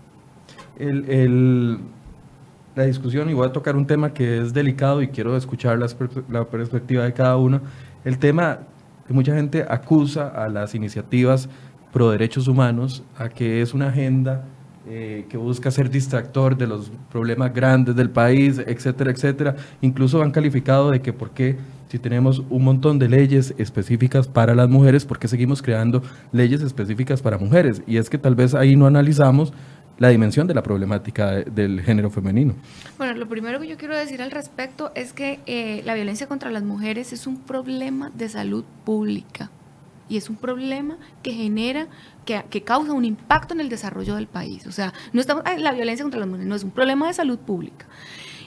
la 2.74 2.84
discusión, 2.84 3.30
y 3.30 3.34
voy 3.34 3.46
a 3.46 3.52
tocar 3.52 3.76
un 3.76 3.86
tema 3.86 4.12
que 4.12 4.38
es 4.38 4.52
delicado 4.52 5.00
y 5.02 5.08
quiero 5.08 5.36
escuchar 5.36 5.78
la 5.78 6.44
perspectiva 6.44 7.04
de 7.04 7.12
cada 7.12 7.36
uno, 7.36 7.60
el 8.04 8.18
tema 8.18 8.58
que 9.06 9.12
mucha 9.12 9.34
gente 9.34 9.64
acusa 9.68 10.28
a 10.28 10.48
las 10.48 10.74
iniciativas 10.74 11.48
pro 11.94 12.10
derechos 12.10 12.48
humanos 12.48 13.04
a 13.16 13.28
que 13.28 13.62
es 13.62 13.72
una 13.72 13.88
agenda 13.88 14.44
eh, 14.86 15.26
que 15.28 15.36
busca 15.36 15.70
ser 15.70 15.88
distractor 15.88 16.56
de 16.56 16.66
los 16.66 16.90
problemas 17.10 17.54
grandes 17.54 17.94
del 17.94 18.10
país, 18.10 18.58
etcétera, 18.58 19.12
etcétera. 19.12 19.54
Incluso 19.80 20.20
han 20.20 20.32
calificado 20.32 20.90
de 20.90 21.00
que 21.00 21.12
por 21.12 21.30
qué 21.30 21.56
si 21.88 22.00
tenemos 22.00 22.42
un 22.50 22.64
montón 22.64 22.98
de 22.98 23.08
leyes 23.08 23.54
específicas 23.58 24.26
para 24.26 24.56
las 24.56 24.68
mujeres, 24.68 25.04
¿por 25.04 25.20
qué 25.20 25.28
seguimos 25.28 25.62
creando 25.62 26.02
leyes 26.32 26.62
específicas 26.62 27.22
para 27.22 27.38
mujeres? 27.38 27.80
Y 27.86 27.98
es 27.98 28.10
que 28.10 28.18
tal 28.18 28.34
vez 28.34 28.56
ahí 28.56 28.74
no 28.74 28.86
analizamos 28.86 29.52
la 29.96 30.08
dimensión 30.08 30.48
de 30.48 30.54
la 30.54 30.64
problemática 30.64 31.42
del 31.42 31.80
género 31.80 32.10
femenino. 32.10 32.54
Bueno, 32.98 33.14
lo 33.14 33.28
primero 33.28 33.60
que 33.60 33.68
yo 33.68 33.76
quiero 33.76 33.96
decir 33.96 34.20
al 34.20 34.32
respecto 34.32 34.90
es 34.96 35.12
que 35.12 35.38
eh, 35.46 35.82
la 35.84 35.94
violencia 35.94 36.26
contra 36.26 36.50
las 36.50 36.64
mujeres 36.64 37.12
es 37.12 37.28
un 37.28 37.38
problema 37.38 38.10
de 38.12 38.28
salud 38.28 38.64
pública 38.84 39.52
y 40.08 40.16
es 40.16 40.28
un 40.28 40.36
problema 40.36 40.96
que 41.22 41.32
genera, 41.32 41.88
que, 42.24 42.44
que, 42.50 42.62
causa 42.62 42.92
un 42.92 43.04
impacto 43.04 43.54
en 43.54 43.60
el 43.60 43.68
desarrollo 43.68 44.14
del 44.14 44.26
país. 44.26 44.66
O 44.66 44.72
sea, 44.72 44.92
no 45.12 45.20
estamos, 45.20 45.44
la 45.58 45.72
violencia 45.72 46.04
contra 46.04 46.20
las 46.20 46.28
mujeres 46.28 46.48
no 46.48 46.54
es 46.54 46.64
un 46.64 46.70
problema 46.70 47.06
de 47.06 47.14
salud 47.14 47.38
pública. 47.38 47.86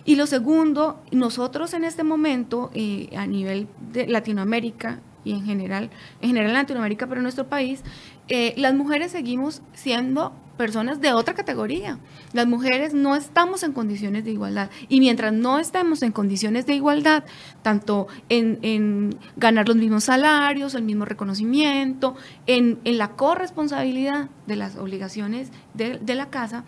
Y 0.06 0.16
lo 0.16 0.26
segundo, 0.26 1.02
nosotros 1.12 1.74
en 1.74 1.84
este 1.84 2.04
momento, 2.04 2.72
eh, 2.74 3.10
a 3.18 3.28
nivel 3.28 3.68
de 3.92 4.08
Latinoamérica 4.08 5.02
y 5.28 5.34
en 5.34 5.44
general, 5.44 5.90
en 6.22 6.30
general 6.30 6.50
en 6.52 6.56
Latinoamérica, 6.56 7.06
pero 7.08 7.20
en 7.20 7.24
nuestro 7.24 7.48
país, 7.48 7.84
eh, 8.30 8.54
las 8.56 8.74
mujeres 8.74 9.12
seguimos 9.12 9.62
siendo 9.74 10.34
personas 10.58 11.02
de 11.02 11.14
otra 11.14 11.34
categoría. 11.34 12.00
Las 12.34 12.48
mujeres 12.48 12.94
no 12.94 13.16
estamos 13.16 13.62
en 13.64 13.74
condiciones 13.74 14.24
de 14.24 14.32
igualdad. 14.32 14.70
Y 14.88 15.00
mientras 15.00 15.34
no 15.34 15.60
estemos 15.60 16.02
en 16.02 16.12
condiciones 16.12 16.66
de 16.66 16.76
igualdad, 16.76 17.26
tanto 17.62 18.08
en, 18.30 19.18
ganar 19.36 19.68
los 19.68 19.78
mismos 19.78 20.06
salarios, 20.06 20.74
el 20.76 20.84
mismo 20.84 21.06
reconocimiento, 21.06 22.16
en, 22.48 22.80
la 22.86 23.10
corresponsabilidad 23.10 24.30
de 24.48 24.56
las 24.56 24.78
obligaciones 24.78 25.52
de, 25.74 26.16
la 26.16 26.30
casa 26.30 26.64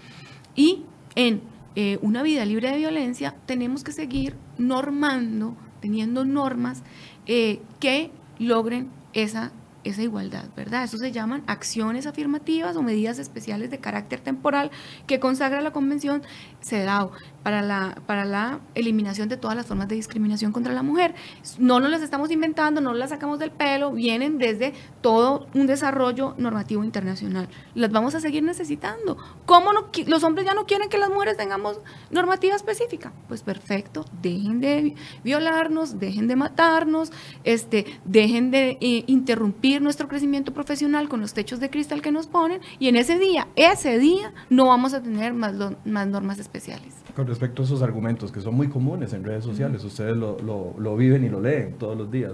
y 0.56 0.84
en 1.16 1.42
eh, 1.76 1.98
una 2.02 2.22
vida 2.24 2.46
libre 2.46 2.70
de 2.70 2.78
violencia, 2.78 3.36
tenemos 3.46 3.84
que 3.84 3.94
seguir 3.94 4.36
normando, 4.58 5.56
teniendo 5.80 6.26
normas 6.26 6.84
eh, 7.26 7.62
que 7.80 8.12
logren 8.40 8.90
esa 9.14 9.52
esa 9.84 10.04
igualdad, 10.04 10.46
¿verdad? 10.56 10.84
Eso 10.84 10.98
se 10.98 11.12
llaman 11.12 11.44
acciones 11.48 12.06
afirmativas 12.06 12.76
o 12.76 12.82
medidas 12.82 13.18
especiales 13.18 13.72
de 13.72 13.80
carácter 13.80 14.20
temporal 14.20 14.72
que 15.08 15.20
consagra 15.20 15.62
la 15.62 15.72
Convención 15.72 16.22
CEDAW 16.62 17.12
para 17.44 17.62
la, 17.62 17.98
para 18.06 18.26
la 18.26 18.60
eliminación 18.76 19.30
de 19.30 19.38
todas 19.38 19.56
las 19.56 19.66
formas 19.66 19.88
de 19.88 19.96
discriminación 19.96 20.52
contra 20.52 20.74
la 20.74 20.84
mujer. 20.84 21.16
No 21.58 21.80
nos 21.80 21.90
las 21.90 22.02
estamos 22.02 22.32
inventando, 22.32 22.82
no 22.82 22.94
las 22.94 23.10
sacamos 23.10 23.40
del 23.40 23.52
pelo, 23.52 23.92
vienen 23.92 24.38
desde 24.38 24.74
todo 25.02 25.48
un 25.54 25.68
desarrollo 25.68 26.36
normativo 26.38 26.84
internacional. 26.84 27.48
Las 27.76 27.92
vamos 27.92 28.16
a 28.16 28.20
seguir 28.20 28.44
necesitando. 28.44 29.18
¿Cómo 29.46 29.74
no, 29.74 29.90
los 30.08 30.24
hombres 30.24 30.46
ya 30.46 30.54
no 30.54 30.66
quieren 30.66 30.90
que 30.90 30.98
las 30.98 31.10
mujeres 31.10 31.38
tengamos 31.38 31.80
normativa 32.12 32.56
específica? 32.56 33.14
Pues 33.28 33.44
perfecto, 33.44 34.06
dejen 34.22 34.60
de 34.60 34.96
violarnos, 35.24 36.00
dejen 36.00 36.28
de 36.28 36.36
matarnos, 36.36 37.12
este, 37.44 37.86
dejen 38.06 38.52
de 38.52 38.78
eh, 38.82 39.04
interrumpir 39.08 39.82
nuestro 39.82 40.08
crecimiento 40.08 40.54
profesional 40.54 41.10
con 41.10 41.22
los 41.22 41.34
techos 41.34 41.60
de 41.60 41.70
cristal 41.70 42.02
que 42.02 42.12
nos 42.12 42.28
ponen 42.28 42.62
y 42.80 42.88
en 42.88 42.96
ese 42.96 43.18
día, 43.18 43.48
ese 43.56 43.98
día, 43.98 44.34
no 44.50 44.66
vamos 44.66 44.94
a 44.94 45.02
tener 45.02 45.34
más, 45.34 45.54
más 45.86 46.08
normas 46.08 46.40
especiales 46.40 46.96
con 47.16 47.28
respecto 47.28 47.62
a 47.62 47.66
esos 47.66 47.82
argumentos 47.82 48.32
que 48.32 48.42
son 48.42 48.56
muy 48.56 48.68
comunes 48.68 49.14
en 49.14 49.24
redes 49.24 49.44
sociales. 49.44 49.84
Ustedes 49.84 50.16
lo, 50.16 50.38
lo, 50.78 50.96
viven 50.96 51.24
y 51.24 51.30
lo 51.30 51.42
leen 51.42 51.74
todos 51.78 51.98
los 51.98 52.12
días. 52.12 52.34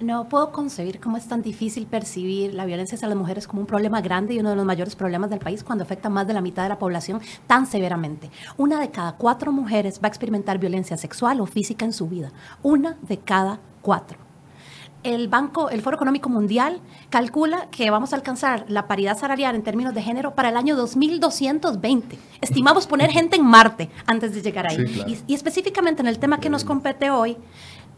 No 0.00 0.28
puedo 0.28 0.50
concebir 0.52 1.00
cómo 1.00 1.16
es 1.16 1.26
tan 1.28 1.42
difícil 1.42 1.86
percibir 1.86 2.54
la 2.54 2.64
violencia 2.64 2.96
hacia 2.96 3.08
las 3.08 3.16
mujeres 3.16 3.46
como 3.46 3.60
un 3.60 3.66
problema 3.66 4.00
grande 4.00 4.34
y 4.34 4.40
uno 4.40 4.50
de 4.50 4.56
los 4.56 4.64
mayores 4.64 4.96
problemas 4.96 5.30
del 5.30 5.38
país 5.38 5.62
cuando 5.62 5.84
afecta 5.84 6.08
a 6.08 6.10
más 6.10 6.26
de 6.26 6.34
la 6.34 6.40
mitad 6.40 6.62
de 6.62 6.68
la 6.68 6.78
población 6.78 7.20
tan 7.46 7.66
severamente. 7.66 8.30
Una 8.56 8.80
de 8.80 8.90
cada 8.90 9.16
cuatro 9.16 9.52
mujeres 9.52 10.00
va 10.02 10.06
a 10.06 10.08
experimentar 10.08 10.58
violencia 10.58 10.96
sexual 10.96 11.40
o 11.40 11.46
física 11.46 11.84
en 11.84 11.92
su 11.92 12.08
vida. 12.08 12.32
Una 12.62 12.96
de 13.02 13.18
cada 13.18 13.60
cuatro 13.82 14.23
el 15.04 15.28
Banco, 15.28 15.70
el 15.70 15.82
Foro 15.82 15.96
Económico 15.96 16.28
Mundial 16.28 16.80
calcula 17.10 17.68
que 17.70 17.90
vamos 17.90 18.12
a 18.12 18.16
alcanzar 18.16 18.64
la 18.68 18.88
paridad 18.88 19.16
salarial 19.16 19.54
en 19.54 19.62
términos 19.62 19.94
de 19.94 20.02
género 20.02 20.34
para 20.34 20.48
el 20.48 20.56
año 20.56 20.74
2220. 20.76 22.18
Estimamos 22.40 22.86
poner 22.86 23.10
gente 23.10 23.36
en 23.36 23.44
Marte 23.44 23.90
antes 24.06 24.34
de 24.34 24.42
llegar 24.42 24.66
ahí. 24.66 24.78
y, 25.26 25.34
específicamente 25.34 26.02
en 26.02 26.08
el 26.08 26.18
tema 26.18 26.40
que 26.40 26.50
nos 26.50 26.64
compete 26.64 27.10
hoy, 27.10 27.36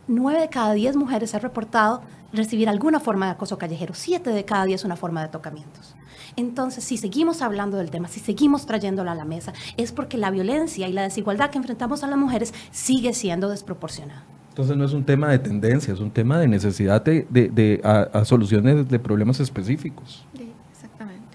nueve 0.08 0.40
de 0.40 0.48
cada 0.48 0.74
diez 0.74 0.96
mujeres 0.96 1.34
han 1.34 1.40
reportado 1.40 2.02
recibir 2.32 2.68
alguna 2.68 3.00
forma 3.00 3.26
de 3.26 3.32
acoso 3.32 3.56
callejero, 3.56 3.94
siete 3.94 4.30
de 4.30 4.44
cada 4.44 4.64
diez 4.64 4.84
una 4.84 4.96
forma 4.96 5.22
de 5.22 5.28
tocamientos. 5.28 5.94
Entonces, 6.34 6.84
si 6.84 6.98
seguimos 6.98 7.40
hablando 7.40 7.76
del 7.76 7.90
tema, 7.90 8.08
si 8.08 8.20
seguimos 8.20 8.66
trayéndolo 8.66 9.10
a 9.10 9.14
la 9.14 9.24
mesa, 9.24 9.54
es 9.76 9.92
porque 9.92 10.18
la 10.18 10.30
violencia 10.30 10.88
y 10.88 10.92
la 10.92 11.02
desigualdad 11.02 11.50
que 11.50 11.58
enfrentamos 11.58 12.02
a 12.02 12.08
las 12.08 12.18
mujeres 12.18 12.52
sigue 12.72 13.14
siendo 13.14 13.48
desproporcionada. 13.48 14.24
Entonces 14.56 14.78
no 14.78 14.86
es 14.86 14.94
un 14.94 15.04
tema 15.04 15.28
de 15.28 15.38
tendencia, 15.38 15.92
es 15.92 16.00
un 16.00 16.10
tema 16.10 16.40
de 16.40 16.48
necesidad 16.48 17.04
de, 17.04 17.26
de, 17.28 17.78
a, 17.84 18.24
soluciones 18.24 18.88
de 18.88 18.98
problemas 18.98 19.38
específicos. 19.38 20.26
Sí, 20.34 20.50
exactamente. 20.72 21.26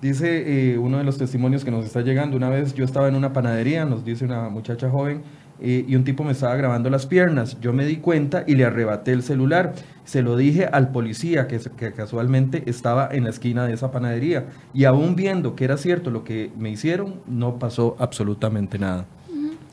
Dice 0.00 0.70
eh, 0.72 0.78
uno 0.78 0.96
de 0.96 1.04
los 1.04 1.18
testimonios 1.18 1.66
que 1.66 1.70
nos 1.70 1.84
está 1.84 2.00
llegando, 2.00 2.34
una 2.34 2.48
vez 2.48 2.72
yo 2.72 2.86
estaba 2.86 3.08
en 3.08 3.14
una 3.14 3.34
panadería, 3.34 3.84
nos 3.84 4.06
dice 4.06 4.24
una 4.24 4.48
muchacha 4.48 4.88
joven, 4.88 5.20
eh, 5.60 5.84
y 5.86 5.96
un 5.96 6.04
tipo 6.04 6.24
me 6.24 6.32
estaba 6.32 6.56
grabando 6.56 6.88
las 6.88 7.04
piernas. 7.04 7.60
Yo 7.60 7.74
me 7.74 7.84
di 7.84 7.96
cuenta 7.98 8.42
y 8.46 8.54
le 8.54 8.64
arrebaté 8.64 9.12
el 9.12 9.22
celular. 9.22 9.74
Se 10.06 10.22
lo 10.22 10.34
dije 10.34 10.64
al 10.64 10.92
policía 10.92 11.48
que, 11.48 11.60
que 11.76 11.92
casualmente 11.92 12.62
estaba 12.64 13.06
en 13.12 13.24
la 13.24 13.30
esquina 13.30 13.66
de 13.66 13.74
esa 13.74 13.90
panadería. 13.90 14.46
Y 14.72 14.84
aún 14.84 15.14
viendo 15.14 15.56
que 15.56 15.64
era 15.64 15.76
cierto 15.76 16.10
lo 16.10 16.24
que 16.24 16.50
me 16.56 16.70
hicieron, 16.70 17.20
no 17.26 17.58
pasó 17.58 17.96
absolutamente 17.98 18.78
nada 18.78 19.04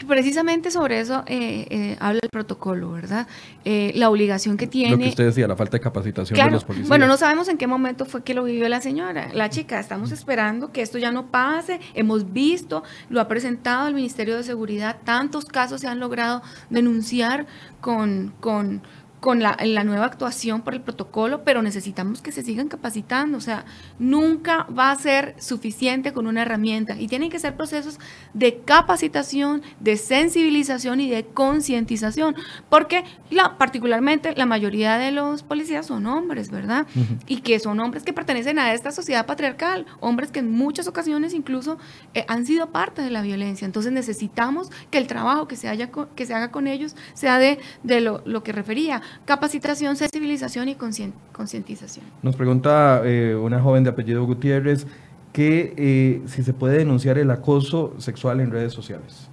precisamente 0.06 0.72
sobre 0.72 1.00
eso 1.00 1.24
eh, 1.28 1.66
eh, 1.70 1.98
habla 2.00 2.20
el 2.22 2.30
protocolo, 2.30 2.92
¿verdad? 2.92 3.28
Eh, 3.66 3.92
la 3.96 4.10
obligación 4.10 4.58
que 4.58 4.68
tiene. 4.68 4.92
Lo 4.92 4.98
que 4.98 5.10
usted 5.10 5.26
decía, 5.26 5.48
la 5.48 5.56
falta 5.56 5.78
de 5.78 5.82
capacitación 5.82 6.38
de 6.38 6.52
los 6.52 6.64
policías. 6.64 6.90
Bueno, 6.90 7.08
no 7.08 7.18
sabemos 7.18 7.48
en 7.48 7.58
qué 7.58 7.68
momento 7.68 8.06
fue 8.06 8.24
que 8.24 8.34
lo 8.34 8.44
vivió 8.44 8.68
la 8.70 8.82
señora, 8.82 9.30
la 9.34 9.50
chica. 9.50 9.80
Estamos 9.80 10.12
esperando 10.12 10.72
que 10.72 10.82
esto 10.82 10.98
ya 10.98 11.12
no 11.12 11.28
pase. 11.28 11.80
Hemos 11.94 12.34
visto, 12.34 12.84
lo 13.10 13.22
ha 13.22 13.28
presentado 13.28 13.88
el 13.88 13.94
Ministerio 13.94 14.38
de 14.38 14.44
Seguridad. 14.44 14.98
Tantos 15.04 15.46
casos 15.46 15.82
se 15.82 15.88
han 15.88 16.00
logrado 16.00 16.42
denunciar 16.70 17.46
con, 17.82 18.34
con 18.40 18.82
con 19.24 19.40
la, 19.40 19.56
la, 19.64 19.86
nueva 19.86 20.04
actuación 20.04 20.64
por 20.64 20.74
el 20.74 20.82
protocolo, 20.82 21.46
pero 21.46 21.62
necesitamos 21.62 22.22
que 22.22 22.34
se 22.34 22.44
sigan 22.44 22.68
capacitando. 22.68 23.38
O 23.38 23.42
sea, 23.42 23.64
nunca 23.98 24.68
va 24.78 24.92
a 24.92 24.96
ser 24.98 25.36
suficiente 25.40 26.12
con 26.12 26.28
una 26.28 26.42
herramienta 26.42 27.00
y 27.00 27.08
tienen 27.08 27.30
que 27.30 27.40
ser 27.40 27.56
procesos 27.56 28.00
de 28.34 28.60
capacitación, 28.66 29.62
de 29.80 29.96
sensibilización 29.96 31.00
y 31.00 31.10
de 31.10 31.24
concientización, 31.24 32.36
porque 32.68 33.06
la, 33.30 33.58
particularmente 33.58 34.36
la 34.36 34.46
mayoría 34.46 34.98
de 34.98 35.14
los 35.14 35.42
policías 35.42 35.86
son 35.86 36.06
hombres, 36.06 36.52
¿verdad? 36.52 36.86
Y 37.26 37.38
que 37.44 37.60
son 37.60 37.80
hombres 37.80 38.04
que 38.04 38.12
pertenecen 38.12 38.60
a 38.60 38.74
esta 38.74 38.92
sociedad 38.92 39.26
patriarcal, 39.26 39.86
hombres 40.02 40.32
que 40.32 40.40
en 40.40 40.52
muchas 40.52 40.90
ocasiones 40.90 41.34
incluso 41.34 41.78
eh, 42.14 42.26
han 42.28 42.46
sido 42.46 42.72
parte 42.72 43.02
de 43.02 43.10
la 43.10 43.22
violencia. 43.22 43.64
Entonces 43.64 43.94
necesitamos 43.94 44.70
que 44.92 44.98
el 44.98 45.08
trabajo 45.08 45.48
que 45.48 45.56
se, 45.56 45.70
haya, 45.70 45.92
que 46.14 46.26
se 46.26 46.34
haga 46.34 46.52
con 46.52 46.68
ellos 46.68 46.98
sea 47.14 47.40
de, 47.40 47.58
de 47.84 48.02
lo, 48.02 48.22
lo 48.26 48.44
que 48.44 48.52
refería 48.52 49.02
capacitación, 49.26 49.96
sensibilización 49.96 50.70
y 50.70 50.76
concientización. 50.76 52.06
Nos 52.22 52.36
pregunta 52.36 53.02
eh, 53.06 53.36
una 53.36 53.62
joven 53.62 53.84
de 53.84 53.90
apellido 53.90 54.26
Gutiérrez 54.26 54.88
que 55.32 55.74
eh, 55.78 56.22
si 56.28 56.44
se 56.44 56.54
puede 56.54 56.78
denunciar 56.78 57.18
el 57.18 57.32
acoso 57.32 57.94
sexual 57.98 58.40
en 58.40 58.52
redes 58.52 58.74
sociales. 58.74 59.30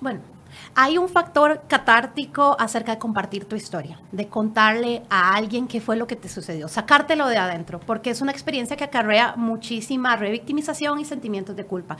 Bueno, 0.00 0.20
hay 0.74 0.98
un 0.98 1.08
factor 1.08 1.62
catártico 1.68 2.56
acerca 2.58 2.92
de 2.92 2.98
compartir 2.98 3.44
tu 3.44 3.56
historia, 3.56 3.98
de 4.10 4.26
contarle 4.28 5.02
a 5.10 5.34
alguien 5.34 5.68
qué 5.68 5.80
fue 5.80 5.96
lo 5.96 6.06
que 6.06 6.16
te 6.16 6.28
sucedió, 6.28 6.68
sacártelo 6.68 7.28
de 7.28 7.36
adentro, 7.36 7.80
porque 7.80 8.10
es 8.10 8.22
una 8.22 8.32
experiencia 8.32 8.76
que 8.76 8.84
acarrea 8.84 9.34
muchísima 9.36 10.16
revictimización 10.16 11.00
y 11.00 11.04
sentimientos 11.04 11.56
de 11.56 11.64
culpa. 11.64 11.96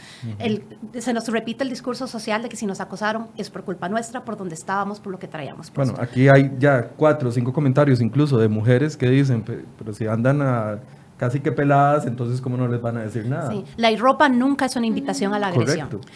se 0.98 1.12
nos 1.12 1.28
repite 1.28 1.64
el 1.64 1.70
discurso 1.70 2.06
social 2.06 2.42
de 2.42 2.48
que 2.48 2.56
si 2.56 2.66
nos 2.66 2.80
acosaron 2.80 3.28
es 3.36 3.50
por 3.50 3.64
culpa 3.64 3.88
nuestra, 3.88 4.24
por 4.24 4.36
donde 4.36 4.54
estábamos, 4.54 5.00
por 5.00 5.12
lo 5.12 5.18
que 5.18 5.28
traíamos. 5.28 5.72
Bueno, 5.74 5.94
aquí 5.98 6.28
hay 6.28 6.52
ya 6.58 6.88
cuatro 6.88 7.28
o 7.28 7.32
cinco 7.32 7.52
comentarios 7.52 8.00
incluso 8.00 8.38
de 8.38 8.48
mujeres 8.48 8.96
que 8.96 9.08
dicen, 9.08 9.44
pero 9.78 9.92
si 9.92 10.06
andan 10.06 10.40
a 10.42 10.78
casi 11.18 11.40
que 11.40 11.52
peladas, 11.52 12.06
entonces 12.06 12.40
¿cómo 12.40 12.56
no 12.56 12.66
les 12.66 12.80
van 12.80 12.96
a 12.96 13.02
decir 13.02 13.26
nada? 13.26 13.50
Sí, 13.50 13.64
la 13.76 13.94
ropa 13.96 14.28
nunca 14.28 14.64
es 14.64 14.74
una 14.74 14.86
invitación 14.86 15.34
a 15.34 15.38
la 15.38 15.48
agresión. 15.48 15.88
Correcto. 15.88 16.08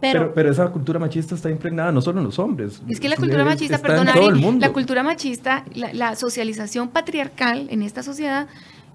Pero, 0.00 0.32
pero, 0.34 0.50
esa 0.50 0.68
cultura 0.70 0.98
machista 0.98 1.34
está 1.34 1.50
impregnada 1.50 1.90
no 1.90 2.02
solo 2.02 2.18
en 2.18 2.26
los 2.26 2.38
hombres. 2.38 2.82
Es 2.88 3.00
que 3.00 3.08
la 3.08 3.16
cultura 3.16 3.44
machista, 3.44 3.78
perdón, 3.78 4.06
la 4.60 4.72
cultura 4.72 5.02
machista, 5.02 5.64
la, 5.74 6.14
socialización 6.16 6.88
patriarcal 6.88 7.66
en 7.70 7.82
esta 7.82 8.02
sociedad 8.02 8.46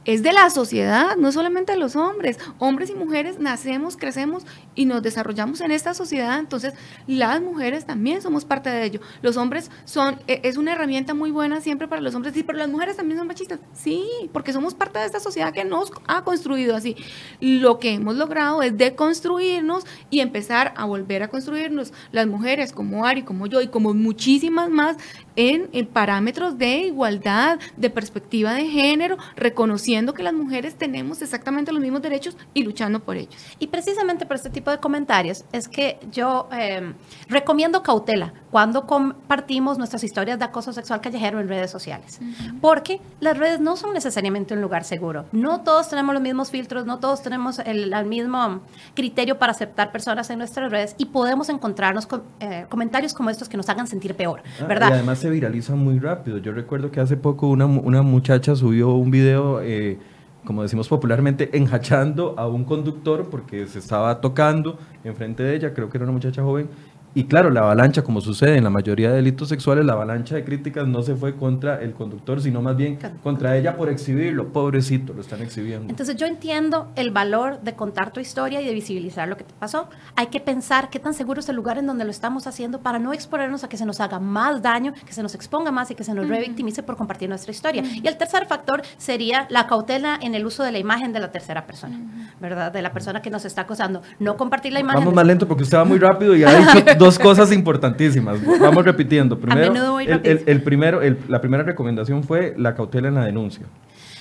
es 0.04 0.24
de 0.24 0.34
la 0.34 0.50
sociedad, 0.50 1.16
no 1.16 1.32
solamente 1.32 1.74
de 1.74 1.78
los 1.78 1.96
hombres. 1.96 2.40
Hombres 2.58 2.90
y 2.90 2.96
mujeres 2.96 3.40
nacemos, 3.40 3.98
crecemos 3.98 4.46
y 4.74 4.86
nos 4.86 5.04
desarrollamos 5.04 5.62
en 5.62 5.72
esta 5.72 5.94
sociedad, 5.94 6.40
entonces 6.40 6.74
las 7.08 7.42
mujeres 7.42 7.86
también 7.86 8.22
somos 8.22 8.46
parte 8.46 8.70
de 8.70 8.86
ello. 8.86 9.02
Los 9.22 9.38
hombres 9.38 9.70
son, 9.86 10.20
e, 10.28 10.42
es 10.44 10.58
una 10.58 10.74
herramienta 10.74 11.14
muy 11.14 11.30
buena 11.30 11.62
siempre 11.62 11.88
para 11.88 12.02
los 12.02 12.16
hombres, 12.16 12.34
sí, 12.34 12.44
pero 12.44 12.58
las 12.58 12.70
mujeres 12.70 12.98
también 12.98 13.20
son 13.20 13.28
machistas, 13.28 13.60
sí, 13.74 14.04
porque 14.34 14.54
somos 14.54 14.74
parte 14.74 15.00
de 15.00 15.06
esta 15.06 15.20
sociedad 15.20 15.54
que 15.54 15.66
nos 15.66 15.92
ha 16.08 16.24
construido 16.24 16.76
así. 16.76 16.96
Lo 17.40 17.78
que 17.80 17.94
hemos 17.94 18.16
logrado 18.16 18.64
es 18.64 18.78
deconstruirnos 18.78 19.86
y 20.10 20.22
empezar 20.22 20.74
a 20.78 20.86
volver 20.86 21.24
a 21.24 21.28
construirnos. 21.28 21.94
Las 22.12 22.28
mujeres 22.28 22.72
como 22.72 23.06
Ari, 23.06 23.22
como 23.22 23.46
yo 23.48 23.62
y 23.62 23.68
como 23.68 23.94
muchísimas 23.94 24.70
más 24.70 24.98
en, 25.36 25.70
en 25.74 25.88
parámetros 25.88 26.58
de 26.58 26.80
igualdad, 26.80 27.60
de 27.78 27.90
perspectiva 27.90 28.54
de 28.54 28.68
género, 28.68 29.18
reconociendo 29.36 30.14
que 30.14 30.24
las 30.24 30.34
mujeres 30.34 30.76
tenemos 30.76 31.22
exactamente 31.22 31.72
los 31.72 31.82
mismos 31.82 32.02
derechos 32.02 32.38
y 32.54 32.64
luchando 32.64 33.00
por 33.00 33.18
ellos. 33.18 33.36
Y 33.60 33.68
precisamente 33.68 34.26
por 34.26 34.36
este 34.36 34.50
tipo 34.50 34.72
de 34.72 34.78
comentarios 34.78 35.46
es 35.52 35.68
que 35.68 36.00
yo 36.12 36.50
eh, 36.52 36.94
recomiendo 37.28 37.84
cautela 37.84 38.34
cuando 38.52 38.86
compartimos 38.86 39.78
nuestras 39.78 40.04
historias 40.04 40.38
de 40.38 40.46
acoso 40.46 40.74
sexual 40.74 41.00
callejero 41.02 41.40
en 41.40 41.48
redes 41.48 41.72
sociales, 41.72 42.20
porque 42.60 43.00
las 43.20 43.38
redes 43.38 43.60
no 43.60 43.78
son 43.78 43.94
necesariamente 43.94 44.54
un 44.54 44.62
lugar 44.62 44.84
seguro. 44.84 45.26
No 45.32 45.62
todos 45.62 45.90
tenemos 45.90 46.14
los 46.14 46.22
mismos 46.22 46.52
filtros, 46.52 46.86
no 46.86 47.00
todos 47.00 47.22
tenemos 47.22 47.60
el, 47.60 47.92
mismo 48.06 48.62
criterio 48.94 49.38
para 49.38 49.52
aceptar 49.52 49.92
personas 49.92 50.30
en 50.30 50.40
nuestras 50.40 50.72
redes 50.72 50.96
y 50.98 51.06
podemos 51.06 51.50
encontrarnos 51.50 52.08
con 52.08 52.24
eh, 52.40 52.66
comentarios 52.68 53.14
como 53.14 53.30
estos 53.30 53.48
que 53.48 53.58
nos 53.58 53.70
hagan 53.70 53.88
sentir 53.88 54.16
peor, 54.16 54.42
ah, 54.60 54.66
¿verdad? 54.66 54.90
y 54.90 54.94
además 54.94 55.21
se 55.22 55.30
viraliza 55.30 55.76
muy 55.76 56.00
rápido. 56.00 56.40
Yo 56.40 56.52
recuerdo 56.52 56.92
que 56.92 57.00
hace 57.00 57.16
poco 57.16 57.48
una, 57.48 57.66
una 57.66 58.02
muchacha 58.02 58.56
subió 58.56 58.94
un 58.94 59.12
video... 59.12 59.62
Eh, 59.62 59.98
como 60.44 60.64
decimos 60.64 60.88
popularmente, 60.88 61.56
enjachando 61.56 62.34
a 62.38 62.48
un 62.48 62.64
conductor 62.64 63.30
porque 63.30 63.68
se 63.68 63.78
estaba 63.78 64.22
tocando 64.22 64.80
enfrente 65.04 65.44
de 65.44 65.56
ella, 65.56 65.74
creo 65.74 65.90
que 65.90 66.00
era 66.00 66.06
una 66.06 66.14
muchacha 66.14 66.42
joven, 66.42 66.68
y 67.14 67.26
claro, 67.26 67.50
la 67.50 67.62
avalancha, 67.62 68.04
como 68.04 68.22
sucede 68.22 68.56
en 68.56 68.64
la 68.64 68.70
mayoría 68.70 69.10
de 69.10 69.18
delitos 69.18 69.50
sexuales, 69.50 69.86
la 69.86 69.94
avalancha 69.94 70.36
de 70.36 70.46
críticas 70.46 70.88
no 70.88 71.02
se 71.02 71.16
fue 71.16 71.36
contra 71.36 71.82
el 71.82 71.92
conductor, 71.92 72.40
sino 72.40 72.62
más 72.62 72.78
bien 72.78 72.98
contra 73.22 73.58
ella 73.58 73.76
por 73.76 73.90
exhibirlo. 73.90 74.48
Pobrecito, 74.54 75.14
lo 75.14 75.20
están 75.20 75.42
exhibiendo. 75.42 75.90
Entonces 75.90 76.16
yo 76.16 76.26
entiendo 76.26 76.90
el 76.96 77.12
valor 77.12 77.60
de 77.62 77.74
contar 77.74 78.14
tu 78.14 78.22
historia 78.22 78.62
y 78.62 78.66
de 78.66 78.74
visibilizar 78.74 79.28
lo 79.28 79.36
que 79.36 79.44
te 79.44 79.54
pasó. 79.60 79.90
Hay 80.16 80.28
que 80.28 80.40
pensar 80.40 80.90
qué 80.90 81.00
tan 81.00 81.14
seguro 81.14 81.42
es 81.42 81.50
el 81.50 81.58
lugar 81.58 81.78
en 81.78 81.86
donde 81.86 82.06
lo 82.06 82.12
estamos 82.12 82.48
haciendo 82.48 82.80
para 82.80 82.98
no 82.98 83.12
exponernos 83.12 83.66
a 83.66 83.70
que 83.70 83.76
se 83.76 83.86
nos 83.86 84.00
haga 84.00 84.20
más 84.20 84.62
daño, 84.62 84.94
que 85.06 85.12
se 85.12 85.22
nos 85.22 85.36
exponga 85.36 85.72
más 85.72 85.92
y 85.92 85.96
que 85.96 86.06
se 86.06 86.14
nos 86.14 86.30
revictimice 86.30 86.82
por 86.82 86.96
compartir 86.96 87.28
nuestra 87.28 87.52
historia. 87.52 87.84
Y 87.84 88.08
el 88.08 88.16
tercer 88.16 88.46
factor 88.46 88.84
sería 88.98 89.48
la 89.50 89.68
cautela 89.68 90.18
en 90.22 90.34
el 90.34 90.46
uso 90.46 90.64
de 90.64 90.72
la 90.72 90.80
imagen 90.80 91.12
de 91.12 91.20
la 91.20 91.30
tercera 91.32 91.66
persona, 91.66 92.00
¿verdad? 92.40 92.72
De 92.72 92.82
la 92.82 92.94
persona 92.94 93.22
que 93.22 93.30
nos 93.30 93.44
está 93.44 93.64
acosando. 93.64 94.02
No 94.20 94.38
compartir 94.38 94.72
la 94.72 94.80
imagen. 94.80 95.02
Vamos 95.02 95.14
más 95.14 95.26
lento 95.26 95.46
porque 95.46 95.64
usted 95.64 95.78
va 95.78 95.84
muy 95.84 96.00
rápido 96.00 96.36
y 96.38 96.44
ha 96.46 96.54
dicho 96.58 97.01
dos 97.02 97.20
cosas 97.20 97.52
importantísimas. 97.52 98.40
Vamos 98.60 98.86
repitiendo. 98.86 99.38
Primero, 99.40 100.00
el, 100.00 100.64
primero, 100.64 101.02
la 101.28 101.42
primera 101.42 101.64
recomendación 101.64 102.24
fue 102.24 102.54
la 102.58 102.76
cautela 102.76 103.08
en 103.08 103.16
la 103.16 103.26
denuncia. 103.26 103.66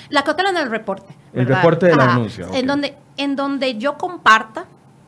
La 0.09 0.25
cautela 0.25 0.51
en 0.51 0.57
el 0.57 0.71
reporte. 0.71 1.15
El 1.33 1.47
reporte 1.47 1.87
de 1.87 1.97
la 1.97 2.09
denuncia. 2.09 2.47
En, 2.53 2.67
donde, 2.67 2.97
en 3.17 3.37
donde 3.37 3.79
yo 3.79 3.97
comparta, 3.97 4.65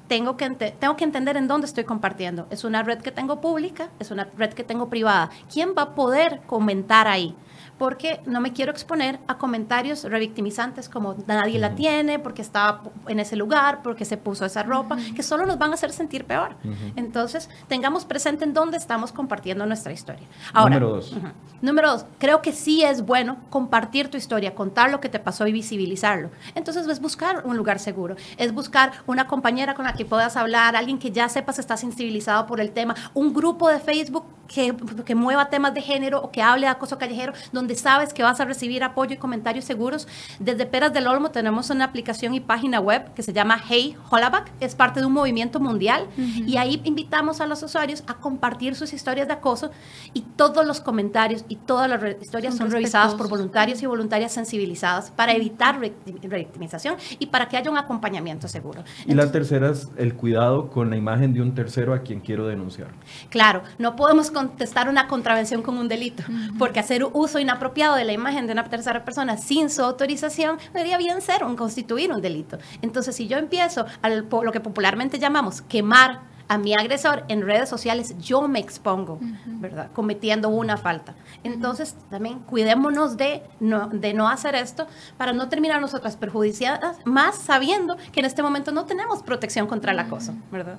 tengo 0.06 0.36
que, 0.36 0.48
tengo 0.50 0.96
que 0.96 1.04
entender 1.04 1.36
en 1.36 1.48
dónde 1.48 1.66
estoy 1.66 1.84
compartiendo. 1.84 2.46
Es 2.50 2.64
una 2.64 2.82
red 2.82 2.98
que 2.98 3.10
tengo 3.10 3.40
pública, 3.40 3.88
es 3.98 4.10
una 4.10 4.28
red 4.36 4.52
que 4.52 4.62
tengo 4.62 4.88
privada. 4.88 5.30
¿Quién 5.52 5.70
va 5.76 5.82
a 5.82 5.94
poder 5.94 6.40
comentar 6.46 7.08
ahí? 7.08 7.34
Porque 7.82 8.20
no 8.26 8.40
me 8.40 8.52
quiero 8.52 8.70
exponer 8.70 9.18
a 9.26 9.38
comentarios 9.38 10.04
revictimizantes 10.04 10.88
como 10.88 11.16
nadie 11.26 11.58
la 11.58 11.74
tiene, 11.74 12.20
porque 12.20 12.40
estaba 12.40 12.84
en 13.08 13.18
ese 13.18 13.34
lugar, 13.34 13.82
porque 13.82 14.04
se 14.04 14.16
puso 14.16 14.44
esa 14.44 14.62
ropa, 14.62 14.96
que 15.16 15.24
solo 15.24 15.46
nos 15.46 15.58
van 15.58 15.72
a 15.72 15.74
hacer 15.74 15.90
sentir 15.90 16.24
peor. 16.24 16.54
Entonces, 16.94 17.50
tengamos 17.66 18.04
presente 18.04 18.44
en 18.44 18.54
dónde 18.54 18.76
estamos 18.76 19.10
compartiendo 19.10 19.66
nuestra 19.66 19.92
historia. 19.92 20.28
Ahora, 20.52 20.76
número 20.76 20.94
dos. 20.94 21.16
Número 21.60 21.90
dos, 21.90 22.06
creo 22.18 22.40
que 22.40 22.52
sí 22.52 22.84
es 22.84 23.04
bueno 23.04 23.38
compartir 23.50 24.08
tu 24.08 24.16
historia, 24.16 24.54
contar 24.54 24.92
lo 24.92 25.00
que 25.00 25.08
te 25.08 25.18
pasó 25.18 25.48
y 25.48 25.52
visibilizarlo. 25.52 26.30
Entonces, 26.54 26.86
es 26.86 27.00
buscar 27.00 27.42
un 27.44 27.56
lugar 27.56 27.80
seguro, 27.80 28.14
es 28.36 28.54
buscar 28.54 28.92
una 29.08 29.26
compañera 29.26 29.74
con 29.74 29.86
la 29.86 29.94
que 29.94 30.04
puedas 30.04 30.36
hablar, 30.36 30.76
alguien 30.76 31.00
que 31.00 31.10
ya 31.10 31.28
sepas 31.28 31.58
está 31.58 31.76
sensibilizado 31.76 32.46
por 32.46 32.60
el 32.60 32.70
tema, 32.70 32.94
un 33.12 33.34
grupo 33.34 33.68
de 33.68 33.80
Facebook 33.80 34.24
que, 34.46 34.74
que 35.04 35.14
mueva 35.14 35.48
temas 35.48 35.74
de 35.74 35.80
género 35.80 36.20
o 36.20 36.30
que 36.30 36.42
hable 36.42 36.66
de 36.66 36.72
acoso 36.72 36.98
callejero, 36.98 37.32
donde 37.52 37.71
sabes 37.76 38.12
que 38.12 38.22
vas 38.22 38.40
a 38.40 38.44
recibir 38.44 38.84
apoyo 38.84 39.14
y 39.14 39.16
comentarios 39.16 39.64
seguros. 39.64 40.08
Desde 40.38 40.66
Peras 40.66 40.92
del 40.92 41.06
Olmo 41.06 41.30
tenemos 41.30 41.70
una 41.70 41.84
aplicación 41.84 42.34
y 42.34 42.40
página 42.40 42.80
web 42.80 43.12
que 43.14 43.22
se 43.22 43.32
llama 43.32 43.60
Hey 43.68 43.96
Hollaback, 44.10 44.50
es 44.60 44.74
parte 44.74 45.00
de 45.00 45.06
un 45.06 45.12
movimiento 45.12 45.60
mundial 45.60 46.06
y 46.16 46.56
ahí 46.56 46.80
invitamos 46.84 47.40
a 47.40 47.46
los 47.46 47.62
usuarios 47.62 48.02
a 48.06 48.14
compartir 48.14 48.74
sus 48.74 48.92
historias 48.92 49.28
de 49.28 49.34
acoso 49.34 49.70
y 50.12 50.22
todos 50.22 50.66
los 50.66 50.80
comentarios 50.80 51.44
y 51.48 51.56
todas 51.56 51.88
las 51.88 52.02
historias 52.20 52.56
son, 52.56 52.70
revisadas 52.70 53.14
por 53.14 53.28
voluntarios 53.28 53.82
y 53.82 53.86
voluntarias 53.86 54.32
sensibilizadas 54.32 55.10
para 55.10 55.32
evitar 55.32 55.78
revictimización 55.78 56.96
y 57.18 57.26
para 57.26 57.48
que 57.48 57.56
haya 57.56 57.70
un 57.70 57.78
acompañamiento 57.78 58.48
seguro. 58.48 58.84
y 59.06 59.14
la 59.14 59.30
tercera 59.30 59.70
es 59.70 59.88
el 59.96 60.14
cuidado 60.14 60.70
con 60.70 60.90
la 60.90 60.96
imagen 60.96 61.32
de 61.32 61.42
un 61.42 61.54
tercero 61.54 61.94
a 61.94 62.00
quien 62.00 62.20
quiero 62.20 62.46
denunciar. 62.46 62.88
Claro, 63.30 63.62
no 63.78 63.96
podemos 63.96 64.30
contestar 64.30 64.88
una 64.88 65.06
contravención 65.08 65.62
con 65.62 65.76
un 65.78 65.88
delito, 65.88 66.22
porque 66.58 66.80
hacer 66.80 67.04
uso 67.12 67.38
inapropiado 67.52 67.96
de 67.96 68.04
la 68.04 68.12
imagen 68.12 68.46
de 68.46 68.52
una 68.52 68.64
tercera 68.64 69.04
persona 69.04 69.36
sin 69.36 69.68
su 69.68 69.82
autorización, 69.82 70.58
debería 70.72 70.96
bien 70.96 71.20
ser 71.20 71.44
un 71.44 71.54
constituir 71.54 72.10
un 72.10 72.22
delito. 72.22 72.58
Entonces, 72.80 73.14
si 73.14 73.28
yo 73.28 73.36
empiezo 73.36 73.84
a 74.00 74.08
lo 74.08 74.52
que 74.52 74.60
popularmente 74.60 75.18
llamamos 75.18 75.60
quemar 75.60 76.31
a 76.52 76.58
mi 76.58 76.74
agresor 76.74 77.24
en 77.28 77.40
redes 77.40 77.66
sociales, 77.66 78.14
yo 78.18 78.46
me 78.46 78.58
expongo, 78.58 79.18
¿verdad? 79.46 79.88
Cometiendo 79.94 80.50
una 80.50 80.76
falta. 80.76 81.14
Entonces, 81.44 81.96
también 82.10 82.40
cuidémonos 82.40 83.16
de 83.16 83.42
no, 83.58 83.88
de 83.88 84.12
no 84.12 84.28
hacer 84.28 84.54
esto 84.54 84.86
para 85.16 85.32
no 85.32 85.48
terminar 85.48 85.80
nosotras 85.80 86.18
perjudiciadas, 86.18 86.98
más 87.06 87.38
sabiendo 87.38 87.96
que 88.12 88.20
en 88.20 88.26
este 88.26 88.42
momento 88.42 88.70
no 88.70 88.84
tenemos 88.84 89.22
protección 89.22 89.66
contra 89.66 89.92
el 89.92 89.98
acoso, 89.98 90.34
¿verdad? 90.50 90.76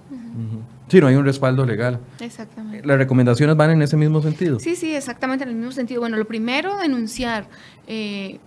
Sí, 0.89 1.01
no 1.01 1.07
hay 1.07 1.15
un 1.15 1.25
respaldo 1.25 1.65
legal. 1.65 1.99
Exactamente. 2.19 2.85
¿Las 2.85 2.99
recomendaciones 2.99 3.57
van 3.57 3.71
en 3.71 3.81
ese 3.81 3.97
mismo 3.97 4.21
sentido? 4.21 4.59
Sí, 4.59 4.75
sí, 4.75 4.95
exactamente 4.95 5.43
en 5.43 5.49
el 5.49 5.55
mismo 5.55 5.71
sentido. 5.71 6.01
Bueno, 6.01 6.17
lo 6.17 6.27
primero, 6.27 6.77
denunciar. 6.77 7.47
Eh, 7.87 8.39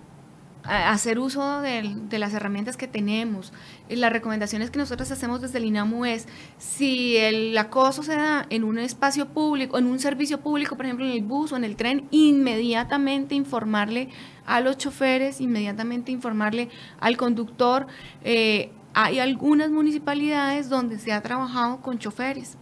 hacer 0.68 1.18
uso 1.18 1.61
de, 1.61 2.18
las 2.18 2.35
herramientas 2.35 2.77
que 2.77 2.89
tenemos. 2.89 3.53
Las 3.89 4.12
recomendaciones 4.12 4.70
que 4.70 4.78
nosotros 4.78 5.11
hacemos 5.12 5.41
desde 5.41 5.59
el 5.59 5.64
INAMU 5.66 6.07
es, 6.07 6.26
si 6.59 7.16
el 7.16 7.57
acoso 7.57 8.03
se 8.03 8.16
da 8.16 8.45
en 8.51 8.64
un 8.64 8.78
espacio 8.78 9.28
público, 9.28 9.78
en 9.78 9.87
un 9.87 10.01
servicio 10.01 10.41
público, 10.41 10.76
por 10.76 10.87
ejemplo 10.87 11.07
en 11.07 11.12
el 11.12 11.22
bus 11.22 11.53
o 11.53 11.57
en 11.57 11.64
el 11.64 11.76
tren, 11.76 12.09
inmediatamente 12.11 13.37
informarle 13.37 14.09
a 14.45 14.61
los 14.61 14.76
choferes, 14.76 15.41
inmediatamente 15.41 16.11
informarle 16.11 16.68
al 16.99 17.16
conductor. 17.16 17.87
Eh, 18.24 18.72
hay 18.93 19.20
algunas 19.20 19.70
municipalidades 19.70 20.68
donde 20.68 20.99
se 20.99 21.12
ha 21.12 21.22
trabajado 21.22 21.80
con 21.80 21.99
choferes 21.99 22.57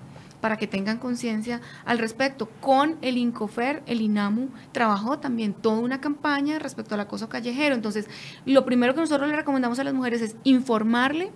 para 0.45 0.59
que 0.59 0.66
tengan 0.66 0.99
conciencia 0.99 1.62
al 1.86 1.99
respecto. 1.99 2.51
Con 2.61 2.99
el 3.01 3.16
INCOFER, 3.16 3.82
el 3.86 4.03
INAMU 4.03 4.51
trabajó 4.72 5.18
también 5.18 5.55
toda 5.55 5.78
una 5.78 6.03
campaña 6.03 6.59
respecto 6.59 6.95
al 6.95 7.01
acoso 7.01 7.30
callejero. 7.30 7.74
Entonces, 7.74 8.11
lo 8.45 8.66
primero 8.66 8.95
que 8.95 9.01
nosotros 9.01 9.26
le 9.26 9.36
recomendamos 9.36 9.78
a 9.78 9.84
las 9.84 9.95
mujeres 9.95 10.20
es 10.20 10.36
informarle 10.45 11.32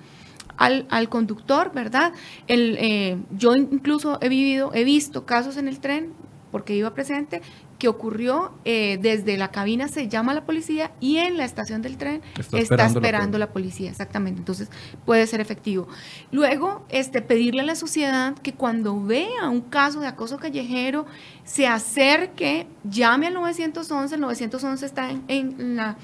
al, 0.58 0.86
al 0.90 1.08
conductor, 1.08 1.72
¿verdad? 1.72 2.12
El, 2.48 2.76
eh, 2.78 3.16
yo 3.30 3.54
incluso 3.54 4.18
he 4.20 4.28
vivido, 4.28 4.72
he 4.74 4.84
visto 4.84 5.24
casos 5.24 5.56
en 5.56 5.68
el 5.68 5.80
tren, 5.80 6.12
porque 6.50 6.76
iba 6.76 6.92
presente, 6.92 7.40
que 7.78 7.88
ocurrió 7.88 8.52
eh, 8.64 8.98
desde 9.00 9.36
la 9.36 9.48
cabina 9.48 9.86
se 9.88 10.08
llama 10.08 10.32
a 10.32 10.34
la 10.34 10.44
policía 10.44 10.90
y 11.00 11.18
en 11.18 11.36
la 11.36 11.44
estación 11.44 11.80
del 11.80 11.96
tren 11.96 12.22
está, 12.36 12.86
esperando, 12.86 13.38
la, 13.38 13.50
policía, 13.50 13.90
exactamente. 13.90 14.40
Entonces 14.40 14.68
puede 15.06 15.26
ser 15.26 15.40
efectivo. 15.40 15.86
Luego, 16.32 16.84
este, 16.88 17.22
pedirle 17.22 17.62
a 17.62 17.64
la 17.64 17.76
sociedad 17.76 18.34
que 18.34 18.52
cuando 18.52 19.00
vea 19.00 19.48
un 19.48 19.60
caso 19.60 20.00
de 20.00 20.08
acoso 20.08 20.38
callejero 20.38 21.06
se 21.44 21.66
acerque, 21.68 22.66
llame 22.82 23.28
al 23.28 23.34
911, 23.34 24.14
el 24.16 24.20
911 24.20 24.86
está 24.86 25.10
en, 25.28 25.76
la 25.76 25.96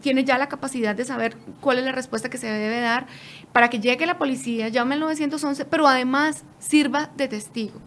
tiene 0.00 0.24
ya 0.24 0.36
la 0.36 0.48
capacidad 0.48 0.96
de 0.96 1.04
saber 1.04 1.36
cuál 1.60 1.78
es 1.78 1.84
la 1.84 1.92
respuesta 1.92 2.28
que 2.28 2.36
se 2.36 2.48
debe 2.48 2.80
dar 2.80 3.06
para 3.52 3.70
que 3.70 3.78
llegue 3.78 4.04
la 4.04 4.18
policía, 4.18 4.68
llame 4.68 4.94
al 4.94 5.00
911, 5.00 5.64
pero 5.66 5.86
además 5.86 6.44
sirva 6.58 7.10
de 7.16 7.28
testigo. 7.28 7.80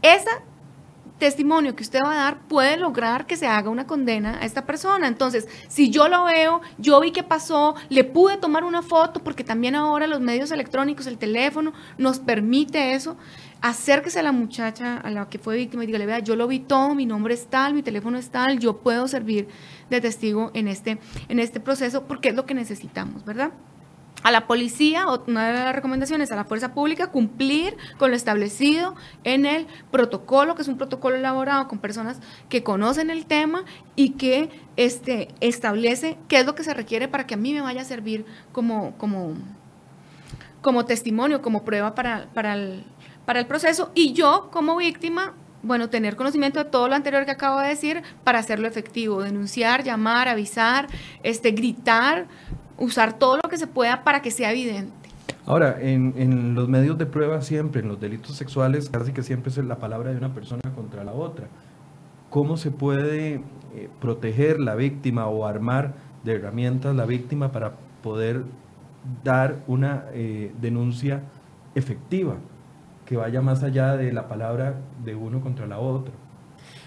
Esa 0.00 0.42
testimonio 1.18 1.76
que 1.76 1.82
usted 1.82 2.00
va 2.04 2.12
a 2.12 2.16
dar 2.16 2.48
puede 2.48 2.76
lograr 2.76 3.26
que 3.26 3.36
se 3.36 3.46
haga 3.46 3.70
una 3.70 3.86
condena 3.86 4.38
a 4.40 4.44
esta 4.44 4.66
persona. 4.66 5.06
Entonces, 5.06 5.48
si 5.68 5.90
yo 5.90 6.08
lo 6.08 6.24
veo, 6.24 6.60
yo 6.78 7.00
vi 7.00 7.12
qué 7.12 7.22
pasó, 7.22 7.74
le 7.88 8.04
pude 8.04 8.36
tomar 8.36 8.64
una 8.64 8.82
foto, 8.82 9.22
porque 9.22 9.44
también 9.44 9.74
ahora 9.74 10.06
los 10.06 10.20
medios 10.20 10.50
electrónicos, 10.50 11.06
el 11.06 11.18
teléfono, 11.18 11.72
nos 11.98 12.18
permite 12.18 12.94
eso, 12.94 13.16
acérquese 13.60 14.20
a 14.20 14.22
la 14.22 14.32
muchacha 14.32 14.98
a 14.98 15.10
la 15.10 15.28
que 15.28 15.38
fue 15.38 15.56
víctima 15.56 15.84
y 15.84 15.86
dígale, 15.86 16.06
vea, 16.06 16.18
yo 16.18 16.36
lo 16.36 16.46
vi 16.46 16.60
todo, 16.60 16.94
mi 16.94 17.06
nombre 17.06 17.34
es 17.34 17.46
tal, 17.46 17.74
mi 17.74 17.82
teléfono 17.82 18.18
es 18.18 18.30
tal, 18.30 18.58
yo 18.58 18.78
puedo 18.78 19.08
servir 19.08 19.48
de 19.90 20.00
testigo 20.00 20.50
en 20.54 20.68
este, 20.68 20.98
en 21.28 21.38
este 21.38 21.60
proceso, 21.60 22.04
porque 22.06 22.30
es 22.30 22.34
lo 22.34 22.44
que 22.44 22.54
necesitamos, 22.54 23.24
¿verdad? 23.24 23.52
A 24.24 24.30
la 24.30 24.46
policía, 24.46 25.06
una 25.26 25.48
de 25.48 25.52
las 25.52 25.74
recomendaciones 25.74 26.32
a 26.32 26.36
la 26.36 26.44
fuerza 26.44 26.72
pública, 26.72 27.08
cumplir 27.08 27.76
con 27.98 28.10
lo 28.10 28.16
establecido 28.16 28.94
en 29.22 29.44
el 29.44 29.66
protocolo, 29.90 30.54
que 30.54 30.62
es 30.62 30.68
un 30.68 30.78
protocolo 30.78 31.16
elaborado 31.16 31.68
con 31.68 31.78
personas 31.78 32.20
que 32.48 32.62
conocen 32.62 33.10
el 33.10 33.26
tema 33.26 33.64
y 33.96 34.12
que 34.12 34.48
este, 34.76 35.28
establece 35.40 36.16
qué 36.26 36.40
es 36.40 36.46
lo 36.46 36.54
que 36.54 36.64
se 36.64 36.72
requiere 36.72 37.06
para 37.06 37.26
que 37.26 37.34
a 37.34 37.36
mí 37.36 37.52
me 37.52 37.60
vaya 37.60 37.82
a 37.82 37.84
servir 37.84 38.24
como, 38.50 38.96
como, 38.96 39.34
como 40.62 40.86
testimonio, 40.86 41.42
como 41.42 41.62
prueba 41.62 41.94
para, 41.94 42.28
para, 42.32 42.54
el, 42.54 42.82
para 43.26 43.40
el 43.40 43.46
proceso. 43.46 43.92
Y 43.94 44.14
yo, 44.14 44.48
como 44.50 44.76
víctima, 44.76 45.34
bueno, 45.64 45.88
tener 45.88 46.14
conocimiento 46.14 46.62
de 46.62 46.70
todo 46.70 46.88
lo 46.88 46.94
anterior 46.94 47.24
que 47.24 47.30
acabo 47.30 47.58
de 47.60 47.68
decir 47.68 48.02
para 48.22 48.38
hacerlo 48.38 48.68
efectivo, 48.68 49.22
denunciar, 49.22 49.82
llamar, 49.82 50.28
avisar, 50.28 50.88
este, 51.22 51.52
gritar, 51.52 52.26
usar 52.78 53.18
todo 53.18 53.36
lo 53.36 53.48
que 53.48 53.56
se 53.56 53.66
pueda 53.66 54.04
para 54.04 54.22
que 54.22 54.30
sea 54.30 54.50
evidente. 54.50 54.92
Ahora, 55.46 55.76
en, 55.80 56.54
los 56.54 56.68
medios 56.68 56.96
de 56.96 57.06
prueba 57.06 57.42
siempre, 57.42 57.82
en 57.82 57.88
los 57.88 58.00
delitos 58.00 58.34
sexuales, 58.36 58.88
casi 58.88 59.12
que 59.12 59.22
siempre 59.22 59.50
es 59.50 59.58
la 59.58 59.76
palabra 59.76 60.10
de 60.10 60.16
una 60.16 60.32
persona 60.32 60.62
contra 60.74 61.04
la 61.04 61.12
otra. 61.12 61.46
¿Cómo 62.30 62.56
se 62.56 62.70
puede 62.70 63.42
eh, 63.74 63.88
proteger 64.00 64.58
la 64.58 64.74
víctima 64.74 65.26
o 65.26 65.46
armar 65.46 65.94
de 66.24 66.34
herramientas 66.34 66.96
la 66.96 67.04
víctima 67.04 67.52
para 67.52 67.74
poder 68.02 68.44
dar 69.22 69.56
una 69.66 70.04
eh, 70.12 70.52
denuncia 70.60 71.22
efectiva 71.74 72.36
que 73.04 73.16
vaya 73.18 73.42
más 73.42 73.62
allá 73.62 73.96
de 73.96 74.12
la 74.12 74.28
palabra 74.28 74.76
de 75.04 75.14
uno 75.14 75.40
contra 75.42 75.66
la 75.66 75.78
otra? 75.78 76.14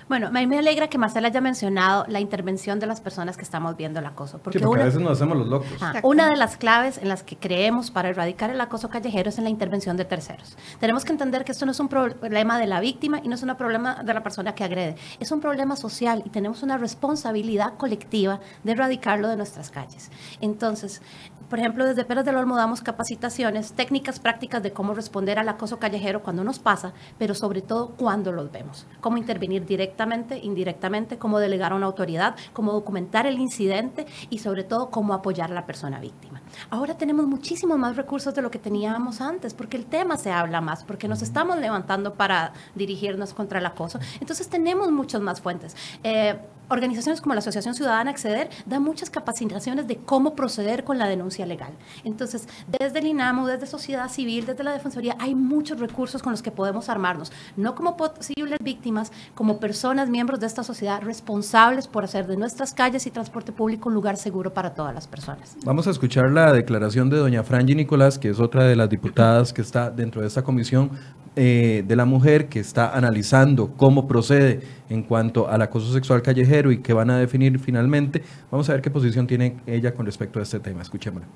Bueno, 0.09 0.27
a 0.27 0.31
mí 0.31 0.47
me 0.47 0.57
alegra 0.57 0.87
que 0.87 0.97
Marcela 0.97 1.27
haya 1.27 1.41
mencionado 1.41 2.05
la 2.07 2.21
intervención 2.21 2.79
de 2.79 2.87
las 2.87 3.01
personas 3.01 3.35
que 3.35 3.43
estamos 3.43 3.75
viendo 3.75 3.99
el 3.99 4.05
acoso. 4.05 4.37
Porque, 4.39 4.63
a 4.63 4.69
veces 4.69 5.01
nos 5.01 5.11
hacemos 5.11 5.37
los 5.37 5.47
locos. 5.47 5.67
Ah, 5.81 5.99
una 6.03 6.29
de 6.29 6.37
las 6.37 6.55
claves 6.55 6.97
en 6.97 7.09
las 7.09 7.23
que 7.23 7.35
creemos 7.35 7.91
para 7.91 8.09
erradicar 8.09 8.49
el 8.49 8.61
acoso 8.61 8.89
callejero 8.89 9.29
es 9.29 9.37
en 9.37 9.43
la 9.43 9.49
intervención 9.49 9.97
de 9.97 10.05
terceros. 10.05 10.57
Tenemos 10.79 11.03
que 11.03 11.11
entender 11.11 11.43
que 11.43 11.51
esto 11.51 11.65
no 11.65 11.73
es 11.73 11.79
un 11.79 11.89
problema 11.89 12.57
de 12.57 12.67
la 12.67 12.79
víctima 12.79 13.19
y 13.21 13.27
no 13.27 13.35
es 13.35 13.43
un 13.43 13.53
problema 13.55 14.01
de 14.03 14.13
la 14.13 14.23
persona 14.23 14.55
que 14.55 14.63
agrede. 14.63 14.95
Es 15.19 15.31
un 15.31 15.41
problema 15.41 15.75
social 15.75 16.23
y 16.25 16.29
tenemos 16.29 16.63
una 16.63 16.77
responsabilidad 16.77 17.73
colectiva 17.75 18.39
de 18.63 18.71
erradicarlo 18.71 19.27
de 19.27 19.35
nuestras 19.35 19.71
calles. 19.71 20.09
Entonces, 20.39 21.01
por 21.49 21.59
ejemplo, 21.59 21.85
desde 21.85 22.03
Pérez 22.03 22.25
del 22.25 22.35
Olmo 22.35 22.57
damos 22.57 22.81
capacitaciones, 22.81 23.73
técnicas 23.73 24.19
prácticas 24.19 24.61
de 24.61 24.73
cómo 24.73 24.93
responder 24.93 25.39
al 25.39 25.47
acoso 25.47 25.79
callejero 25.79 26.21
cuando 26.21 26.43
nos 26.43 26.59
pasa, 26.59 26.93
pero 27.17 27.33
sobre 27.33 27.61
todo 27.61 27.89
cuando 27.95 28.31
los 28.31 28.51
vemos. 28.51 28.85
Cómo 28.99 29.17
intervenir 29.17 29.65
directamente, 29.65 30.37
indirectamente, 30.37 31.17
cómo 31.17 31.39
delegar 31.39 31.71
a 31.71 31.75
una 31.75 31.85
autoridad, 31.85 32.35
cómo 32.53 32.73
documentar 32.73 33.25
el 33.27 33.39
incidente 33.39 34.05
y 34.29 34.39
sobre 34.39 34.63
todo 34.63 34.89
cómo 34.89 35.13
apoyar 35.13 35.51
a 35.51 35.53
la 35.53 35.65
persona 35.65 35.99
víctima. 35.99 36.41
Ahora 36.69 36.97
tenemos 36.97 37.25
muchísimos 37.27 37.77
más 37.77 37.95
recursos 37.95 38.35
de 38.35 38.41
lo 38.41 38.51
que 38.51 38.59
teníamos 38.59 39.21
antes, 39.21 39.53
porque 39.53 39.77
el 39.77 39.85
tema 39.85 40.17
se 40.17 40.31
habla 40.31 40.59
más, 40.59 40.83
porque 40.83 41.07
nos 41.07 41.21
estamos 41.21 41.57
levantando 41.57 42.15
para 42.15 42.53
dirigirnos 42.75 43.33
contra 43.33 43.59
el 43.59 43.65
acoso. 43.65 43.99
Entonces 44.19 44.49
tenemos 44.49 44.91
muchas 44.91 45.21
más 45.21 45.41
fuentes. 45.41 45.75
Eh, 46.03 46.37
organizaciones 46.69 47.21
como 47.21 47.33
la 47.33 47.39
Asociación 47.39 47.75
Ciudadana 47.75 48.11
Acceder 48.11 48.49
dan 48.65 48.83
muchas 48.83 49.09
capacitaciones 49.09 49.87
de 49.87 49.97
cómo 49.97 50.35
proceder 50.35 50.83
con 50.83 50.97
la 50.97 51.07
denuncia 51.07 51.45
legal. 51.45 51.73
Entonces, 52.03 52.47
desde 52.79 52.99
el 52.99 53.07
INAMO, 53.07 53.47
desde 53.47 53.67
sociedad 53.67 54.09
civil, 54.09 54.45
desde 54.45 54.63
la 54.63 54.71
Defensoría, 54.73 55.15
hay 55.19 55.35
muchos 55.35 55.79
recursos 55.79 56.21
con 56.21 56.31
los 56.31 56.41
que 56.41 56.51
podemos 56.51 56.89
armarnos, 56.89 57.31
no 57.55 57.75
como 57.75 57.97
posibles 57.97 58.59
víctimas, 58.61 59.11
como 59.35 59.59
personas, 59.59 60.09
miembros 60.09 60.39
de 60.39 60.47
esta 60.47 60.63
sociedad 60.63 61.01
responsables 61.01 61.87
por 61.87 62.03
hacer 62.03 62.27
de 62.27 62.37
nuestras 62.37 62.73
calles 62.73 63.07
y 63.07 63.11
transporte 63.11 63.51
público 63.51 63.89
un 63.89 63.95
lugar 63.95 64.17
seguro 64.17 64.53
para 64.53 64.73
todas 64.73 64.93
las 64.93 65.07
personas. 65.07 65.57
Vamos 65.63 65.87
a 65.87 65.91
escuchar 65.91 66.31
la 66.31 66.51
declaración 66.51 67.09
de 67.09 67.17
doña 67.17 67.43
Franji 67.43 67.75
Nicolás, 67.75 68.17
que 68.17 68.29
es 68.29 68.39
otra 68.39 68.65
de 68.65 68.75
las 68.75 68.89
diputadas 68.89 69.53
que 69.53 69.61
está 69.61 69.89
dentro 69.89 70.21
de 70.21 70.27
esta 70.27 70.43
comisión 70.43 70.91
eh, 71.39 71.83
de 71.87 71.95
la 71.95 72.05
mujer 72.05 72.49
que 72.49 72.59
está 72.59 72.97
analizando 72.97 73.71
cómo 73.77 74.07
procede 74.07 74.61
en 74.89 75.03
cuanto 75.03 75.47
al 75.47 75.61
acoso 75.61 75.93
sexual 75.93 76.23
callejero 76.23 76.56
y 76.65 76.79
que 76.79 76.93
van 76.93 77.09
a 77.09 77.17
definir 77.17 77.59
finalmente. 77.59 78.23
Vamos 78.51 78.69
a 78.69 78.73
ver 78.73 78.81
qué 78.81 78.89
posición 78.89 79.27
tiene 79.27 79.57
ella 79.67 79.93
con 79.93 80.05
respecto 80.05 80.39
a 80.39 80.43
este 80.43 80.59
tema. 80.59 80.81
Escuchémosla. 80.81 81.27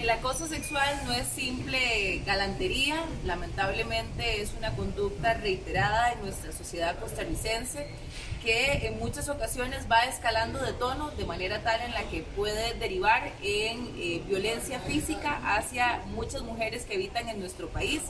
El 0.00 0.08
acoso 0.08 0.46
sexual 0.46 0.98
no 1.04 1.12
es 1.12 1.26
simple 1.26 2.22
galantería, 2.24 2.96
lamentablemente 3.26 4.40
es 4.40 4.54
una 4.56 4.74
conducta 4.74 5.34
reiterada 5.34 6.12
en 6.12 6.22
nuestra 6.22 6.52
sociedad 6.52 6.98
costarricense 6.98 7.86
que 8.42 8.86
en 8.86 8.98
muchas 8.98 9.28
ocasiones 9.28 9.86
va 9.90 10.04
escalando 10.04 10.58
de 10.60 10.72
tono 10.72 11.10
de 11.10 11.26
manera 11.26 11.62
tal 11.62 11.80
en 11.82 11.92
la 11.92 12.04
que 12.04 12.22
puede 12.22 12.74
derivar 12.74 13.30
en 13.42 13.92
eh, 13.98 14.22
violencia 14.26 14.80
física 14.80 15.38
hacia 15.44 16.02
muchas 16.06 16.42
mujeres 16.42 16.86
que 16.86 16.94
habitan 16.94 17.28
en 17.28 17.38
nuestro 17.38 17.68
país. 17.68 18.00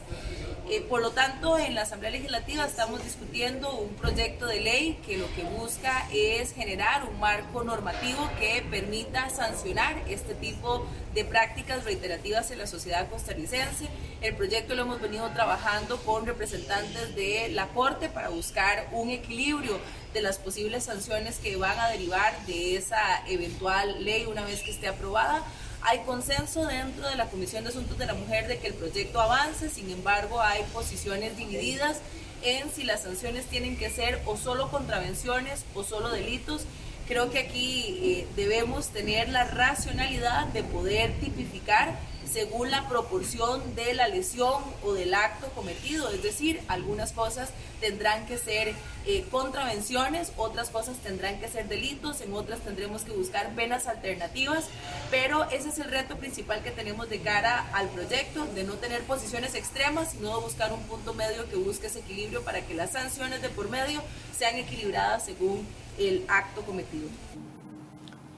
Eh, 0.68 0.82
por 0.88 1.03
lo 1.03 1.11
tanto, 1.11 1.59
en 1.59 1.74
la 1.74 1.82
Asamblea 1.82 2.12
Legislativa 2.12 2.64
estamos 2.64 3.03
discutiendo 3.03 3.72
un 3.72 3.95
proyecto 3.95 4.47
de 4.47 4.61
ley 4.61 5.01
que 5.05 5.18
lo 5.18 5.26
que 5.34 5.43
busca 5.43 6.07
es 6.12 6.53
generar 6.53 7.09
un 7.09 7.18
marco 7.18 7.64
normativo 7.64 8.30
que 8.38 8.64
permita 8.70 9.30
sancionar 9.30 10.01
este 10.09 10.34
tipo 10.34 10.86
prácticas 11.28 11.84
reiterativas 11.84 12.50
en 12.50 12.58
la 12.58 12.66
sociedad 12.66 13.08
costarricense. 13.08 13.88
El 14.20 14.34
proyecto 14.36 14.74
lo 14.74 14.82
hemos 14.82 15.00
venido 15.00 15.28
trabajando 15.30 15.98
con 16.02 16.26
representantes 16.26 17.14
de 17.14 17.48
la 17.50 17.68
Corte 17.68 18.08
para 18.08 18.28
buscar 18.28 18.88
un 18.92 19.11
equilibrio 19.11 19.78
de 20.14 20.22
las 20.22 20.38
posibles 20.38 20.84
sanciones 20.84 21.38
que 21.38 21.56
van 21.56 21.78
a 21.78 21.88
derivar 21.88 22.34
de 22.46 22.76
esa 22.76 22.98
eventual 23.28 24.04
ley 24.04 24.24
una 24.24 24.44
vez 24.44 24.62
que 24.62 24.70
esté 24.70 24.88
aprobada. 24.88 25.42
Hay 25.82 26.00
consenso 26.00 26.66
dentro 26.66 27.08
de 27.08 27.16
la 27.16 27.26
Comisión 27.26 27.64
de 27.64 27.70
Asuntos 27.70 27.98
de 27.98 28.06
la 28.06 28.14
Mujer 28.14 28.46
de 28.46 28.58
que 28.58 28.68
el 28.68 28.74
proyecto 28.74 29.20
avance, 29.20 29.70
sin 29.70 29.90
embargo 29.90 30.40
hay 30.40 30.62
posiciones 30.72 31.36
divididas 31.36 31.98
en 32.42 32.70
si 32.70 32.84
las 32.84 33.02
sanciones 33.02 33.46
tienen 33.46 33.76
que 33.76 33.90
ser 33.90 34.20
o 34.26 34.36
solo 34.36 34.70
contravenciones 34.70 35.64
o 35.74 35.82
solo 35.82 36.11
delitos. 36.11 36.62
Creo 37.07 37.30
que 37.30 37.40
aquí 37.40 37.98
eh, 38.03 38.26
debemos 38.36 38.88
tener 38.88 39.28
la 39.28 39.44
racionalidad 39.44 40.46
de 40.46 40.62
poder 40.62 41.12
tipificar 41.20 41.98
según 42.30 42.70
la 42.70 42.88
proporción 42.88 43.74
de 43.74 43.94
la 43.94 44.09
lesión 44.09 44.62
o 44.84 44.92
del 44.92 45.14
acto 45.14 45.48
cometido. 45.51 46.11
Es 46.11 46.22
decir, 46.22 46.61
algunas 46.68 47.12
cosas 47.12 47.51
tendrán 47.80 48.26
que 48.26 48.38
ser 48.38 48.74
eh, 49.07 49.24
contravenciones, 49.30 50.32
otras 50.36 50.70
cosas 50.70 50.96
tendrán 50.98 51.40
que 51.40 51.48
ser 51.48 51.66
delitos, 51.68 52.20
en 52.20 52.32
otras 52.34 52.61
tendremos 52.61 53.03
que 53.03 53.12
buscar 53.12 53.55
penas 53.55 53.86
alternativas, 53.86 54.66
pero 55.11 55.48
ese 55.51 55.70
es 55.70 55.78
el 55.78 55.90
reto 55.90 56.16
principal 56.16 56.62
que 56.62 56.70
tenemos 56.70 57.09
de 57.09 57.20
cara 57.20 57.68
al 57.72 57.88
proyecto, 57.88 58.44
de 58.46 58.64
no 58.64 58.74
tener 58.74 59.03
posiciones 59.03 59.55
extremas, 59.55 60.12
sino 60.12 60.36
de 60.36 60.44
buscar 60.44 60.72
un 60.72 60.82
punto 60.82 61.14
medio 61.14 61.48
que 61.48 61.57
busque 61.57 61.86
ese 61.88 62.01
equilibrio 62.01 62.42
para 62.42 62.61
que 62.61 62.74
las 62.74 62.92
sanciones 62.92 63.42
de 63.42 63.48
por 63.48 63.70
medio 63.70 64.03
sean 64.36 64.57
equilibradas 64.57 65.24
según 65.24 65.66
el 65.99 66.22
acto 66.28 66.62
cometido. 66.62 67.09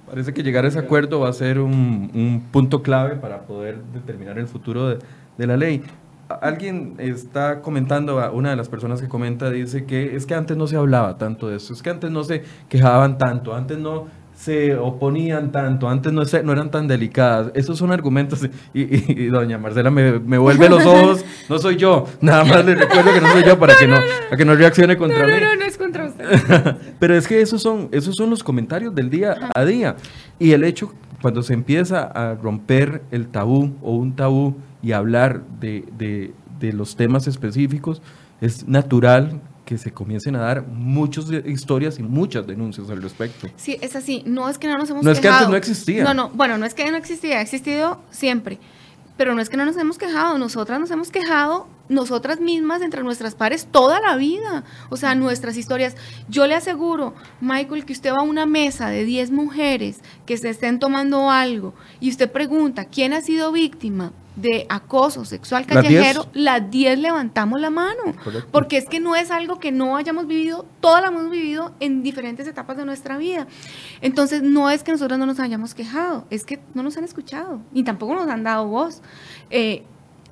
Parece 0.07 0.35
que 0.35 0.43
llegar 0.43 0.65
a 0.65 0.69
ese 0.69 0.79
acuerdo 0.79 1.21
va 1.21 1.29
a 1.29 1.33
ser 1.33 1.59
un, 1.59 2.45
punto 2.51 2.83
clave 2.83 3.17
para 3.17 3.43
poder 3.43 3.83
determinar 3.95 4.39
el 4.39 4.47
futuro 4.47 4.89
de, 4.89 4.99
de, 5.39 5.47
la 5.47 5.57
ley. 5.57 5.83
Alguien 6.29 6.97
está 6.99 7.61
comentando, 7.61 8.31
una 8.33 8.51
de 8.51 8.57
las 8.57 8.69
personas 8.69 9.01
que 9.01 9.09
comenta 9.09 9.51
dice 9.51 9.85
que 9.85 10.17
es 10.17 10.27
que 10.27 10.35
antes 10.35 10.57
no 10.57 10.67
se 10.67 10.77
hablaba 10.77 11.19
tanto 11.19 11.49
de 11.49 11.57
eso, 11.57 11.73
es 11.73 11.83
que 11.83 11.91
antes 11.91 12.11
no 12.11 12.25
se 12.25 12.43
quejaban 12.69 13.17
tanto, 13.19 13.55
antes 13.55 13.79
no 13.79 14.07
se 14.43 14.75
oponían 14.75 15.53
tanto, 15.53 15.89
antes 15.89 16.13
no, 16.13 16.23
no 16.43 16.53
eran 16.53 16.69
tan 16.69 16.89
delicadas. 16.89 17.53
Esos 17.55 17.79
son 17.79 17.93
argumentos. 17.93 18.49
Y, 18.75 19.27
doña 19.27 19.57
Marcela 19.57 19.89
me, 19.89 20.19
me, 20.19 20.37
vuelve 20.37 20.69
los 20.69 20.85
ojos, 20.85 21.25
no 21.49 21.59
soy 21.59 21.77
yo. 21.77 22.09
Nada 22.21 22.45
más 22.45 22.65
le 22.65 22.75
recuerdo 22.75 23.13
que 23.13 23.21
no 23.21 23.31
soy 23.31 23.45
yo 23.45 23.57
para 23.57 23.77
que 23.77 23.87
no, 23.87 23.97
para 23.97 24.37
que 24.37 24.45
no 24.45 24.57
reaccione 24.57 24.97
contra 24.97 25.27
mí. 25.27 25.33
No, 25.33 25.41
no, 25.41 25.57
no 25.57 25.65
es 25.65 25.79
contra 25.79 26.07
usted. 26.07 26.25
Pero 26.99 27.15
es 27.15 27.29
que 27.29 27.41
esos 27.41 27.63
son, 27.63 27.89
esos 27.93 28.17
son 28.17 28.31
los 28.31 28.43
comentarios 28.43 28.93
del 28.97 29.11
día 29.11 29.37
a 29.55 29.65
día. 29.65 29.95
Y 30.41 30.51
el 30.51 30.65
hecho, 30.65 30.93
cuando 31.21 31.45
se 31.45 31.55
empieza 31.55 32.03
a 32.03 32.35
romper 32.35 33.03
el 33.13 33.29
tabú 33.29 33.77
o 33.81 33.95
un 33.95 34.17
tabú 34.17 34.57
y 34.83 34.91
hablar 34.91 35.43
de, 35.61 35.85
de, 35.97 36.33
de 36.59 36.73
los 36.73 36.97
temas 36.97 37.29
específicos, 37.29 38.03
es 38.41 38.67
natural 38.67 39.41
que 39.73 39.79
se 39.79 39.91
comiencen 39.91 40.37
a 40.37 40.41
dar 40.41 40.67
muchas 40.67 41.31
historias 41.47 41.99
y 41.99 42.03
muchas 42.03 42.47
denuncias 42.47 42.91
al 42.91 43.01
respecto. 43.01 43.49
Sí, 43.57 43.79
es 43.81 43.97
así. 43.97 44.23
No 44.27 44.51
es 44.51 44.59
que 44.59 44.69
no 44.69 44.77
nos 44.77 44.91
hemos 44.91 45.03
No 45.03 45.11
es 45.11 45.19
que 45.19 45.29
antes 45.29 45.49
no 45.49 45.57
existía. 45.57 46.05
No, 46.05 46.13
no. 46.13 46.29
Bueno, 46.29 46.59
no 46.59 46.67
es 46.67 46.75
que 46.75 46.91
no 46.91 46.99
existía. 46.99 47.39
Ha 47.39 47.41
existido 47.41 48.03
siempre. 48.11 48.59
Pero 49.17 49.35
no 49.35 49.41
es 49.41 49.49
que 49.49 49.57
no 49.57 49.65
nos 49.65 49.79
hemos 49.79 49.97
quejado. 49.97 50.37
Nosotras 50.37 50.79
nos 50.79 50.91
hemos 50.91 51.11
quejado 51.11 51.69
nosotras 51.89 52.39
mismas 52.39 52.83
entre 52.83 53.03
nuestras 53.03 53.35
pares 53.35 53.67
toda 53.71 53.99
la 54.03 54.17
vida. 54.17 54.65
O 54.91 54.99
sea, 54.99 55.15
nuestras 55.15 55.57
historias. 55.57 55.97
Yo 56.29 56.47
le 56.47 56.55
aseguro, 56.55 57.15
Michael, 57.41 57.87
que 57.87 57.95
usted 57.95 58.13
va 58.13 58.19
a 58.19 58.23
una 58.23 58.45
mesa 58.45 58.91
de 58.91 59.05
10 59.05 59.31
mujeres 59.31 60.01
que 60.27 60.37
se 60.37 60.51
estén 60.51 60.81
tomando 60.81 61.31
algo 61.31 61.73
y 61.99 62.11
usted 62.11 62.31
pregunta, 62.31 62.85
¿quién 62.85 63.15
ha 63.15 63.23
sido 63.23 63.53
víctima? 63.53 64.13
De 64.37 64.67
acoso 64.69 65.25
sexual 65.25 65.67
callejero, 65.67 66.27
las 66.33 66.71
10 66.71 66.99
levantamos 66.99 67.61
la 67.61 67.71
mano. 67.71 68.03
Porque 68.51 68.77
es 68.77 68.87
que 68.87 69.01
no 69.01 69.15
es 69.15 69.31
algo 69.31 69.59
que 69.59 69.73
no 69.73 69.97
hayamos 69.97 70.27
vivido, 70.27 70.67
todas 70.81 71.03
lo 71.03 71.09
hemos 71.09 71.31
vivido 71.31 71.75
en 71.81 72.03
diferentes 72.03 72.47
etapas 72.47 72.77
de 72.77 72.85
nuestra 72.85 73.19
vida. 73.19 73.47
Entonces, 74.01 74.43
no 74.43 74.71
es 74.71 74.83
que 74.83 74.93
nosotros 74.93 75.19
no 75.19 75.27
nos 75.27 75.41
hayamos 75.41 75.75
quejado, 75.75 76.27
es 76.31 76.45
que 76.45 76.61
no 76.75 76.83
nos 76.83 76.97
han 76.97 77.05
escuchado 77.05 77.61
y 77.73 77.85
tampoco 77.85 78.15
nos 78.15 78.29
han 78.29 78.43
dado 78.43 78.67
voz. 78.67 79.03
Eh, 79.51 79.85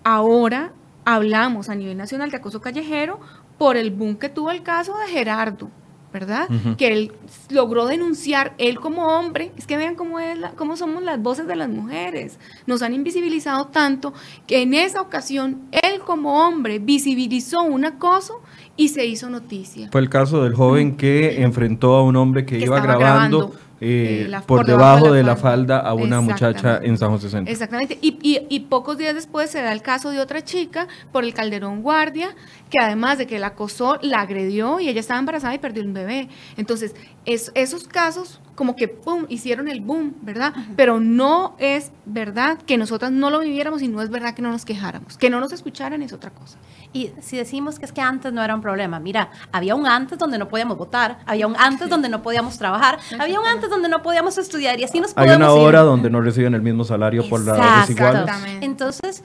ahora 0.04 0.72
hablamos 1.04 1.68
a 1.68 1.74
nivel 1.74 1.96
nacional 1.96 2.30
de 2.30 2.38
acoso 2.38 2.60
callejero 2.60 3.20
por 3.58 3.76
el 3.76 3.90
boom 3.90 4.16
que 4.16 4.28
tuvo 4.28 4.50
el 4.50 4.62
caso 4.62 4.96
de 4.98 5.08
Gerardo 5.08 5.70
¿verdad? 6.12 6.48
Que 6.76 6.88
él 6.88 7.12
logró 7.50 7.86
denunciar, 7.86 8.54
él 8.58 8.80
como 8.80 9.06
hombre, 9.06 9.52
es 9.56 9.66
que 9.66 9.76
vean 9.76 9.94
cómo, 9.94 10.18
es 10.18 10.38
cómo 10.56 10.76
somos 10.76 11.02
las 11.02 11.20
voces 11.22 11.46
de 11.46 11.56
las 11.56 11.68
mujeres, 11.68 12.38
nos 12.66 12.82
han 12.82 12.94
invisibilizado 12.94 13.66
tanto 13.66 14.12
que 14.46 14.62
en 14.62 14.74
esa 14.74 15.00
ocasión 15.00 15.62
él 15.70 16.00
como 16.04 16.46
hombre 16.46 16.78
visibilizó 16.78 17.62
un 17.62 17.84
acoso 17.84 18.40
y 18.76 18.88
se 18.88 19.06
hizo 19.06 19.28
noticia. 19.28 19.88
Fue 19.92 20.00
el 20.00 20.08
caso 20.08 20.42
del 20.42 20.54
joven 20.54 20.96
que 20.96 21.42
enfrentó 21.42 21.94
a 21.94 22.02
un 22.02 22.16
hombre 22.16 22.46
que, 22.46 22.58
iba 22.58 22.80
grabando 22.80 23.52
eh, 23.82 24.28
eh, 24.30 24.40
por, 24.46 24.66
debajo, 24.66 25.10
de, 25.10 25.22
la, 25.22 25.36
falda 25.36 25.78
a 25.78 25.94
una 25.94 26.20
muchacha 26.20 26.80
en 26.82 26.98
San 26.98 27.10
José 27.10 27.30
Centro. 27.30 27.50
Exactamente. 27.50 27.98
Y, 28.02 28.18
y, 28.22 28.60
pocos 28.60 28.98
días 28.98 29.14
después 29.14 29.50
se 29.50 29.62
da 29.62 29.72
el 29.72 29.80
caso 29.80 30.10
de 30.10 30.20
otra 30.20 30.44
chica 30.44 30.86
por 31.12 31.24
el 31.24 31.32
Calderón 31.32 31.80
Guardia, 31.80 32.34
que 32.70 32.78
además 32.78 33.18
de 33.18 33.26
que 33.26 33.38
la 33.38 33.48
acosó, 33.48 33.98
la 34.00 34.20
agredió 34.20 34.80
y 34.80 34.88
ella 34.88 35.00
estaba 35.00 35.18
embarazada 35.18 35.54
y 35.54 35.58
perdió 35.58 35.82
un 35.82 35.92
bebé. 35.92 36.28
Entonces, 36.56 36.94
es, 37.26 37.50
esos 37.54 37.86
casos 37.86 38.40
como 38.54 38.76
que 38.76 38.88
pum, 38.88 39.24
hicieron 39.28 39.68
el 39.68 39.80
boom, 39.80 40.14
¿verdad? 40.22 40.54
Pero 40.76 41.00
no 41.00 41.56
es 41.58 41.92
verdad 42.04 42.58
que 42.58 42.76
nosotras 42.76 43.10
no 43.10 43.30
lo 43.30 43.40
viviéramos 43.40 43.82
y 43.82 43.88
no 43.88 44.02
es 44.02 44.10
verdad 44.10 44.34
que 44.34 44.42
no 44.42 44.50
nos 44.50 44.64
quejáramos. 44.64 45.16
Que 45.16 45.30
no 45.30 45.40
nos 45.40 45.52
escucharan 45.52 46.02
es 46.02 46.12
otra 46.12 46.30
cosa. 46.30 46.58
Y 46.92 47.10
si 47.20 47.36
decimos 47.36 47.78
que 47.78 47.86
es 47.86 47.92
que 47.92 48.02
antes 48.02 48.32
no 48.32 48.42
era 48.42 48.54
un 48.54 48.60
problema, 48.60 49.00
mira, 49.00 49.30
había 49.50 49.74
un 49.74 49.86
antes 49.86 50.18
donde 50.18 50.38
no 50.38 50.48
podíamos 50.48 50.76
votar, 50.76 51.20
había 51.26 51.46
un 51.46 51.56
antes 51.56 51.88
donde 51.88 52.08
no 52.08 52.22
podíamos 52.22 52.58
trabajar, 52.58 52.98
había 53.18 53.40
un 53.40 53.46
antes 53.46 53.70
donde 53.70 53.88
no 53.88 54.02
podíamos 54.02 54.36
estudiar 54.38 54.78
y 54.78 54.84
así 54.84 55.00
nos 55.00 55.14
podemos 55.14 55.36
Hay 55.36 55.42
una 55.42 55.52
hora 55.52 55.80
donde 55.80 56.10
no 56.10 56.20
reciben 56.20 56.54
el 56.54 56.62
mismo 56.62 56.84
salario 56.84 57.28
por 57.28 57.40
la 57.40 57.80
desigualdad. 57.80 58.38
Entonces, 58.60 59.24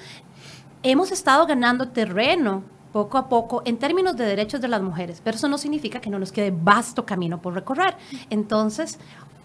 hemos 0.81 1.11
estado 1.11 1.45
ganando 1.45 1.89
terreno 1.89 2.63
poco 2.95 3.17
a 3.17 3.27
poco 3.27 3.61
en 3.65 3.75
términos 3.75 4.15
de 4.15 4.23
derechos 4.23 4.61
de 4.61 4.69
las 4.69 4.81
mujeres, 4.81 5.19
pero 5.21 5.35
eso 5.35 5.49
no 5.49 5.57
significa 5.57 5.99
que 5.99 6.09
no 6.09 6.17
nos 6.17 6.31
quede 6.31 6.53
vasto 6.57 7.05
camino 7.05 7.41
por 7.41 7.53
recorrer. 7.53 7.97
Entonces, 8.29 8.99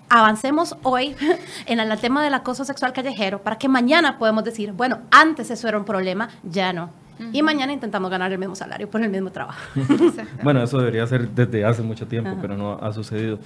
avancemos 0.09 0.77
hoy 0.85 1.17
en 1.67 1.81
el 1.81 1.99
tema 1.99 2.23
del 2.23 2.33
acoso 2.35 2.65
sexual 2.65 2.93
callejero 2.93 3.43
para 3.43 3.59
que 3.59 3.69
mañana 3.69 4.21
podamos 4.21 4.45
decir, 4.45 4.71
bueno, 4.71 5.01
antes 5.11 5.51
eso 5.51 5.67
era 5.67 5.79
un 5.79 5.85
problema, 5.85 6.29
ya 6.45 6.73
no. 6.73 6.91
Y 7.33 7.43
mañana 7.43 7.73
intentamos 7.73 8.09
ganar 8.09 8.31
el 8.31 8.39
mismo 8.39 8.55
salario 8.55 8.89
por 8.89 9.03
el 9.03 9.11
mismo 9.11 9.33
trabajo. 9.33 9.61
bueno, 10.45 10.63
eso 10.63 10.79
debería 10.79 11.05
ser 11.09 11.29
desde 11.31 11.65
hace 11.65 11.83
mucho 11.83 12.07
tiempo, 12.07 12.31
pero 12.41 12.57
no 12.57 12.79
ha 12.81 12.93
sucedido. 12.93 13.41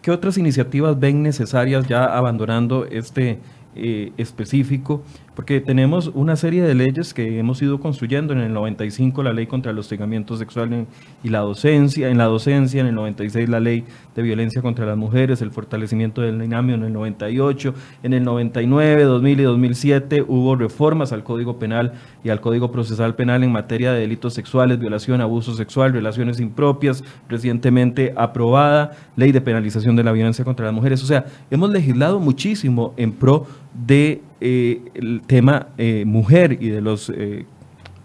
¿Qué 0.00 0.12
otras 0.12 0.38
iniciativas 0.38 0.96
ven 0.96 1.24
necesarias 1.24 1.88
ya 1.88 2.04
abandonando 2.04 2.84
este 2.84 3.40
eh, 3.74 4.12
específico 4.16 5.02
porque 5.40 5.62
tenemos 5.62 6.10
una 6.12 6.36
serie 6.36 6.62
de 6.62 6.74
leyes 6.74 7.14
que 7.14 7.38
hemos 7.38 7.62
ido 7.62 7.80
construyendo. 7.80 8.34
En 8.34 8.40
el 8.40 8.52
95 8.52 9.22
la 9.22 9.32
ley 9.32 9.46
contra 9.46 9.72
el 9.72 9.78
hostigamiento 9.78 10.36
sexual 10.36 10.86
y 11.24 11.30
la 11.30 11.38
docencia, 11.38 12.10
en 12.10 12.18
la 12.18 12.24
docencia, 12.24 12.82
en 12.82 12.88
el 12.88 12.94
96 12.94 13.48
la 13.48 13.58
ley 13.58 13.86
de 14.14 14.20
violencia 14.20 14.60
contra 14.60 14.84
las 14.84 14.98
mujeres, 14.98 15.40
el 15.40 15.50
fortalecimiento 15.50 16.20
del 16.20 16.42
INAMIO 16.42 16.74
en 16.74 16.84
el 16.84 16.92
98, 16.92 17.74
en 18.02 18.12
el 18.12 18.22
99, 18.22 19.04
2000 19.04 19.40
y 19.40 19.42
2007 19.42 20.24
hubo 20.28 20.56
reformas 20.56 21.10
al 21.10 21.24
Código 21.24 21.58
Penal 21.58 21.94
y 22.22 22.30
al 22.30 22.40
Código 22.40 22.70
Procesal 22.70 23.14
Penal 23.14 23.44
en 23.44 23.52
materia 23.52 23.92
de 23.92 24.00
delitos 24.00 24.34
sexuales, 24.34 24.78
violación, 24.78 25.20
abuso 25.20 25.54
sexual, 25.54 25.92
relaciones 25.92 26.40
impropias, 26.40 27.02
recientemente 27.28 28.12
aprobada 28.16 28.92
ley 29.16 29.32
de 29.32 29.40
penalización 29.40 29.96
de 29.96 30.04
la 30.04 30.12
violencia 30.12 30.44
contra 30.44 30.66
las 30.66 30.74
mujeres. 30.74 31.02
O 31.02 31.06
sea, 31.06 31.24
hemos 31.50 31.70
legislado 31.70 32.20
muchísimo 32.20 32.94
en 32.96 33.12
pro 33.12 33.46
de 33.86 34.22
eh, 34.40 34.82
el 34.94 35.22
tema 35.26 35.68
eh, 35.78 36.04
mujer 36.06 36.58
y 36.60 36.68
de 36.68 36.80
los, 36.80 37.10
eh, 37.10 37.46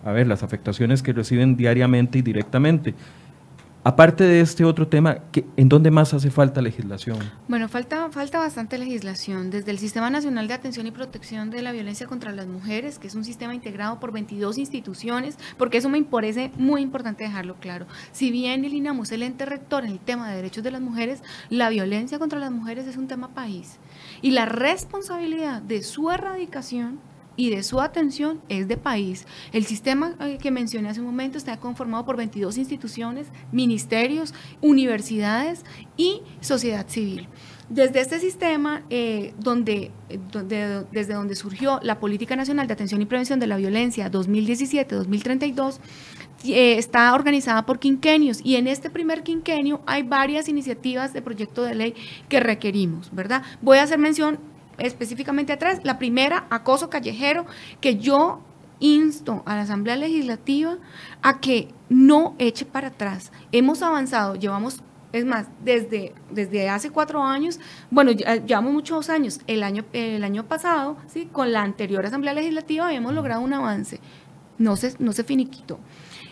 a 0.04 0.12
ver, 0.12 0.28
las 0.28 0.44
afectaciones 0.44 1.04
que 1.04 1.14
reciben 1.14 1.56
diariamente 1.58 2.20
y 2.20 2.22
directamente. 2.22 2.94
Aparte 3.88 4.24
de 4.24 4.42
este 4.42 4.66
otro 4.66 4.88
tema, 4.88 5.20
¿en 5.58 5.70
dónde 5.70 5.92
más 5.92 6.12
hace 6.16 6.32
falta 6.32 6.60
legislación? 6.60 7.20
Bueno, 7.48 7.70
falta, 7.70 8.10
falta 8.10 8.40
bastante 8.40 8.80
legislación. 8.80 9.52
Desde 9.52 9.70
el 9.70 9.78
Sistema 9.78 10.10
Nacional 10.10 10.48
de 10.48 10.56
Atención 10.56 10.88
y 10.88 10.92
Protección 10.92 11.52
de 11.52 11.62
la 11.62 11.72
Violencia 11.72 12.08
contra 12.08 12.32
las 12.32 12.48
Mujeres, 12.48 12.98
que 12.98 13.06
es 13.06 13.14
un 13.14 13.24
sistema 13.24 13.54
integrado 13.54 14.00
por 14.00 14.12
22 14.12 14.58
instituciones, 14.58 15.38
porque 15.60 15.78
eso 15.78 15.90
me 15.90 16.02
parece 16.02 16.52
muy 16.58 16.82
importante 16.82 17.26
dejarlo 17.26 17.58
claro. 17.60 17.86
Si 18.12 18.32
bien 18.32 18.66
el 18.66 18.74
INAMU 18.74 19.04
es 19.04 19.12
el 19.12 19.22
ente 19.22 19.46
rector 19.46 19.86
en 19.86 19.92
el 19.92 20.00
tema 20.00 20.32
de 20.32 20.38
derechos 20.38 20.64
de 20.64 20.72
las 20.72 20.82
mujeres, 20.82 21.22
la 21.52 21.70
violencia 21.70 22.18
contra 22.18 22.40
las 22.40 22.52
mujeres 22.52 22.88
es 22.88 22.98
un 22.98 23.08
tema 23.08 23.36
país. 23.36 23.78
Y 24.24 24.32
la 24.32 24.48
responsabilidad 24.48 25.62
de 25.62 25.84
su 25.84 26.10
erradicación 26.10 27.00
y 27.36 27.50
de 27.50 27.64
su 27.64 27.82
atención 27.82 28.42
es 28.50 28.68
de 28.68 28.78
país. 28.78 29.26
El 29.52 29.66
sistema 29.66 30.16
eh, 30.20 30.38
que 30.42 30.52
mencioné 30.52 30.90
hace 30.90 31.00
un 31.00 31.08
momento 31.08 31.38
está 31.38 31.58
conformado 31.58 32.06
por 32.06 32.18
22 32.18 32.58
instituciones, 32.58 33.28
ministerios, 33.52 34.34
universidades 34.62 35.64
y 35.98 36.22
sociedad 36.42 36.88
civil. 36.88 37.28
Desde 37.70 38.00
este 38.00 38.20
sistema, 38.20 38.84
eh, 38.92 39.34
donde, 39.40 39.92
eh, 40.10 40.20
desde 40.92 41.14
donde 41.16 41.36
surgió 41.36 41.80
la 41.82 42.00
Política 42.00 42.36
Nacional 42.36 42.68
de 42.68 42.74
Atención 42.74 43.02
y 43.02 43.06
Prevención 43.06 43.40
de 43.40 43.48
la 43.48 43.58
Violencia 43.58 44.12
2017-2032, 44.12 45.80
está 46.44 47.16
organizada 47.16 47.66
por 47.66 47.80
quinquenios 47.80 48.40
y 48.44 48.58
en 48.58 48.68
este 48.68 48.92
primer 48.92 49.24
quinquenio 49.24 49.82
hay 49.88 50.04
varias 50.04 50.48
iniciativas 50.48 51.12
de 51.12 51.24
proyecto 51.24 51.64
de 51.64 51.74
ley 51.74 51.96
que 52.30 52.40
requerimos, 52.40 53.10
¿verdad? 53.12 53.42
Voy 53.64 53.80
a 53.80 53.84
hacer 53.84 53.98
mención 53.98 54.38
específicamente 54.78 55.54
atrás. 55.54 55.82
La 55.84 55.98
primera, 55.98 56.46
acoso 56.50 56.90
callejero, 56.90 57.46
que 57.82 57.98
yo 57.98 58.42
insto 58.80 59.44
a 59.46 59.56
la 59.56 59.62
Asamblea 59.62 59.96
Legislativa 59.96 60.78
a 61.22 61.40
que 61.40 61.70
no 61.90 62.36
eche 62.40 62.66
para 62.66 62.90
atrás. 62.90 63.32
Hemos 63.52 63.82
avanzado, 63.82 64.36
llevamos, 64.36 64.82
es 65.14 65.26
más, 65.26 65.48
desde, 65.64 66.14
desde 66.32 66.70
hace 66.70 66.90
cuatro 66.90 67.24
años, 67.24 67.60
bueno, 67.90 68.12
llevamos 68.12 68.74
muchos 68.74 69.10
años, 69.10 69.40
el 69.48 69.64
año, 69.64 69.86
el 69.94 70.24
año 70.24 70.46
pasado, 70.46 70.98
¿sí? 71.08 71.30
con 71.32 71.52
la 71.52 71.64
anterior 71.64 72.06
Asamblea 72.06 72.34
Legislativa 72.34 72.88
habíamos 72.88 73.14
logrado 73.14 73.42
un 73.42 73.54
avance, 73.54 74.00
no 74.58 74.76
se, 74.76 74.94
no 75.00 75.14
se 75.14 75.24
finiquitó. 75.24 75.80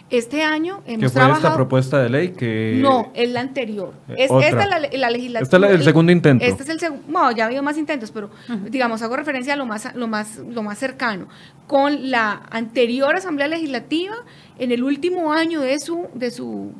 Este 0.09 0.43
año 0.43 0.81
hemos 0.85 1.11
¿Qué 1.11 1.19
fue 1.19 1.31
esta 1.31 1.55
propuesta 1.55 1.99
de 2.01 2.09
ley? 2.09 2.33
que 2.33 2.77
No, 2.81 3.11
es 3.15 3.31
la 3.31 3.39
anterior. 3.39 3.93
Eh, 4.09 4.15
es, 4.19 4.31
esta 4.31 4.63
es 4.63 4.69
la, 4.69 4.79
la 4.79 5.09
legislatura. 5.09 5.57
Este 5.57 5.73
es 5.73 5.79
el 5.79 5.83
segundo 5.85 6.11
intento. 6.11 6.45
Este 6.45 6.63
es 6.63 6.69
el 6.69 6.79
segundo. 6.79 7.05
No, 7.07 7.31
ya 7.31 7.45
ha 7.45 7.47
habido 7.47 7.63
más 7.63 7.77
intentos, 7.77 8.11
pero 8.11 8.29
digamos, 8.69 9.01
hago 9.01 9.15
referencia 9.15 9.53
a 9.53 9.57
lo 9.57 9.65
más, 9.65 9.95
lo, 9.95 10.07
más, 10.07 10.37
lo 10.37 10.61
más 10.61 10.77
cercano. 10.77 11.27
Con 11.65 12.11
la 12.11 12.43
anterior 12.51 13.15
Asamblea 13.15 13.47
Legislativa, 13.47 14.15
en 14.59 14.71
el 14.71 14.83
último 14.83 15.33
año 15.33 15.61
de 15.61 15.79
su, 15.79 16.07
de 16.13 16.29
su 16.29 16.73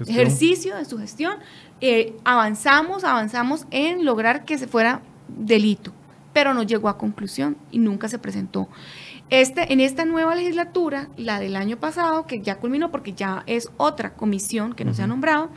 ejercicio, 0.00 0.76
de 0.76 0.84
su 0.84 0.98
gestión, 0.98 1.36
eh, 1.80 2.14
avanzamos, 2.24 3.04
avanzamos 3.04 3.66
en 3.70 4.04
lograr 4.04 4.44
que 4.44 4.58
se 4.58 4.66
fuera 4.66 5.02
delito, 5.28 5.92
pero 6.32 6.54
no 6.54 6.62
llegó 6.62 6.88
a 6.88 6.98
conclusión 6.98 7.56
y 7.70 7.78
nunca 7.78 8.08
se 8.08 8.18
presentó. 8.18 8.68
Este, 9.28 9.72
en 9.72 9.80
esta 9.80 10.04
nueva 10.04 10.34
legislatura, 10.34 11.08
la 11.16 11.40
del 11.40 11.56
año 11.56 11.78
pasado, 11.78 12.26
que 12.26 12.40
ya 12.40 12.58
culminó 12.58 12.90
porque 12.90 13.12
ya 13.12 13.42
es 13.46 13.68
otra 13.76 14.14
comisión 14.14 14.72
que 14.72 14.84
no 14.84 14.94
se 14.94 15.02
ha 15.02 15.06
nombrado, 15.08 15.50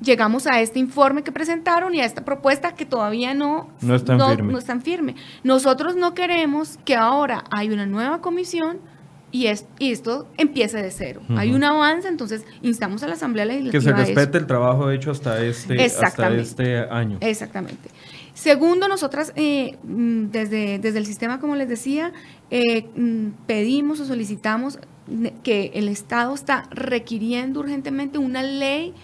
llegamos 0.00 0.46
a 0.46 0.60
este 0.60 0.78
informe 0.78 1.22
que 1.22 1.30
presentaron 1.30 1.94
y 1.94 2.00
a 2.00 2.04
esta 2.04 2.24
propuesta 2.24 2.74
que 2.74 2.84
todavía 2.84 3.34
no, 3.34 3.68
no, 3.80 3.94
es 3.94 4.04
tan 4.04 4.18
firme. 4.18 4.52
no 4.52 4.80
firme. 4.80 5.14
Nosotros 5.44 5.96
no 5.96 6.14
queremos 6.14 6.78
que 6.84 6.96
ahora 6.96 7.44
hay 7.50 7.70
una 7.70 7.86
nueva 7.86 8.20
comisión 8.20 8.78
y, 9.30 9.46
es, 9.46 9.66
y 9.80 9.90
esto 9.90 10.28
empiece 10.36 10.80
de 10.80 10.92
cero. 10.92 11.20
Hay 11.36 11.52
un 11.52 11.64
avance, 11.64 12.06
entonces 12.06 12.44
instamos 12.62 13.02
a 13.02 13.08
la 13.08 13.14
Asamblea 13.14 13.44
Legislativa. 13.44 13.96
Que 13.96 14.06
se 14.06 14.14
respete 14.14 14.38
el 14.38 14.46
trabajo 14.46 14.90
hecho 14.92 15.10
hasta 15.10 15.44
este, 15.44 15.84
hasta 15.84 16.28
este 16.34 16.78
año. 16.78 17.18
Exactamente. 17.20 17.90
Segundo, 18.34 18.86
nosotras 18.88 19.32
eh, 19.34 19.76
mm, 19.82 20.26
desde, 20.26 20.78
desde 20.78 20.98
el 20.98 21.06
sistema, 21.06 21.40
como 21.40 21.56
les 21.56 21.68
decía, 21.68 22.12
eh, 22.50 22.88
mm, 22.96 23.46
pedimos 23.46 24.00
o 24.00 24.04
solicitamos 24.04 24.78
que 25.42 25.72
el 25.74 25.88
Estado 25.88 26.34
está 26.34 26.68
requiriendo 26.70 27.60
urgentemente 27.60 28.18
una 28.18 28.42
ley 28.42 28.94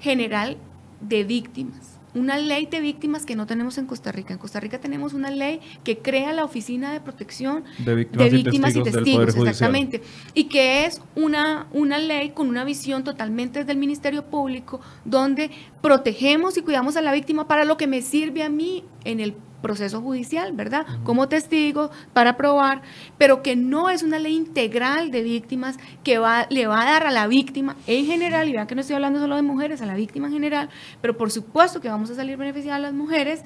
general 0.00 0.56
de 1.00 1.24
víctimas 1.24 2.00
una 2.14 2.38
ley 2.38 2.66
de 2.66 2.80
víctimas 2.80 3.24
que 3.24 3.36
no 3.36 3.46
tenemos 3.46 3.78
en 3.78 3.86
Costa 3.86 4.12
Rica. 4.12 4.32
En 4.32 4.38
Costa 4.38 4.60
Rica 4.60 4.78
tenemos 4.78 5.14
una 5.14 5.30
ley 5.30 5.60
que 5.84 5.98
crea 5.98 6.32
la 6.32 6.44
Oficina 6.44 6.92
de 6.92 7.00
Protección 7.00 7.64
de 7.78 7.94
Víctimas, 7.94 8.74
y 8.74 8.82
Testigos, 8.82 9.36
exactamente, 9.36 10.02
y 10.34 10.44
que 10.44 10.86
es 10.86 11.00
una, 11.14 11.68
una 11.72 11.98
ley 11.98 12.30
con 12.30 12.48
una 12.48 12.64
visión 12.64 13.04
totalmente 13.04 13.60
desde 13.60 13.72
el 13.72 13.78
Ministerio 13.78 14.24
Público, 14.24 14.80
donde 15.04 15.50
protegemos 15.80 16.56
y 16.56 16.62
cuidamos 16.62 16.96
a 16.96 17.02
la 17.02 17.12
víctima 17.12 17.46
para 17.46 17.64
lo 17.64 17.76
que 17.76 17.86
me 17.86 18.02
sirve 18.02 18.42
a 18.42 18.48
mí 18.48 18.84
en 19.04 19.20
el 19.20 19.34
proceso 19.60 20.00
judicial, 20.00 20.52
¿verdad? 20.52 20.86
Como 21.04 21.28
testigo 21.28 21.90
para 22.12 22.36
probar, 22.36 22.82
pero 23.18 23.42
que 23.42 23.56
no 23.56 23.90
es 23.90 24.02
una 24.02 24.18
ley 24.18 24.36
integral 24.36 25.10
de 25.10 25.22
víctimas 25.22 25.76
que 26.04 26.18
va, 26.18 26.46
le 26.50 26.66
va 26.66 26.82
a 26.82 26.84
dar 26.84 27.06
a 27.06 27.10
la 27.10 27.26
víctima 27.26 27.76
en 27.86 28.06
general, 28.06 28.48
y 28.48 28.52
vean 28.52 28.66
que 28.66 28.74
no 28.74 28.80
estoy 28.80 28.96
hablando 28.96 29.20
solo 29.20 29.36
de 29.36 29.42
mujeres, 29.42 29.82
a 29.82 29.86
la 29.86 29.94
víctima 29.94 30.28
en 30.28 30.32
general, 30.34 30.70
pero 31.00 31.16
por 31.16 31.30
supuesto 31.30 31.80
que 31.80 31.88
vamos 31.88 32.10
a 32.10 32.14
salir 32.14 32.36
beneficiadas 32.36 32.80
las 32.80 32.92
mujeres, 32.92 33.42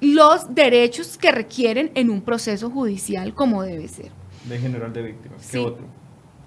los 0.00 0.54
derechos 0.54 1.18
que 1.18 1.32
requieren 1.32 1.90
en 1.94 2.10
un 2.10 2.22
proceso 2.22 2.70
judicial 2.70 3.34
como 3.34 3.62
debe 3.62 3.88
ser. 3.88 4.10
De 4.48 4.58
general 4.58 4.92
de 4.92 5.02
víctimas, 5.02 5.48
¿qué 5.50 5.58
otro? 5.58 5.97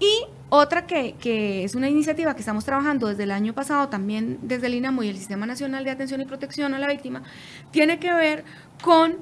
Y 0.02 0.26
otra 0.48 0.84
que, 0.84 1.14
que, 1.14 1.62
es 1.62 1.76
una 1.76 1.88
iniciativa 1.88 2.34
que 2.34 2.40
estamos 2.40 2.64
trabajando 2.64 3.06
desde 3.06 3.22
el 3.22 3.30
año 3.30 3.54
pasado, 3.54 3.88
también 3.88 4.38
desde 4.42 4.66
el 4.66 4.74
INAMO 4.74 5.04
y 5.04 5.08
el 5.08 5.16
Sistema 5.16 5.46
Nacional 5.46 5.84
de 5.84 5.90
Atención 5.90 6.20
y 6.20 6.24
Protección 6.24 6.74
a 6.74 6.80
la 6.80 6.88
Víctima, 6.88 7.22
tiene 7.70 8.00
que 8.00 8.12
ver 8.12 8.44
con 8.82 9.16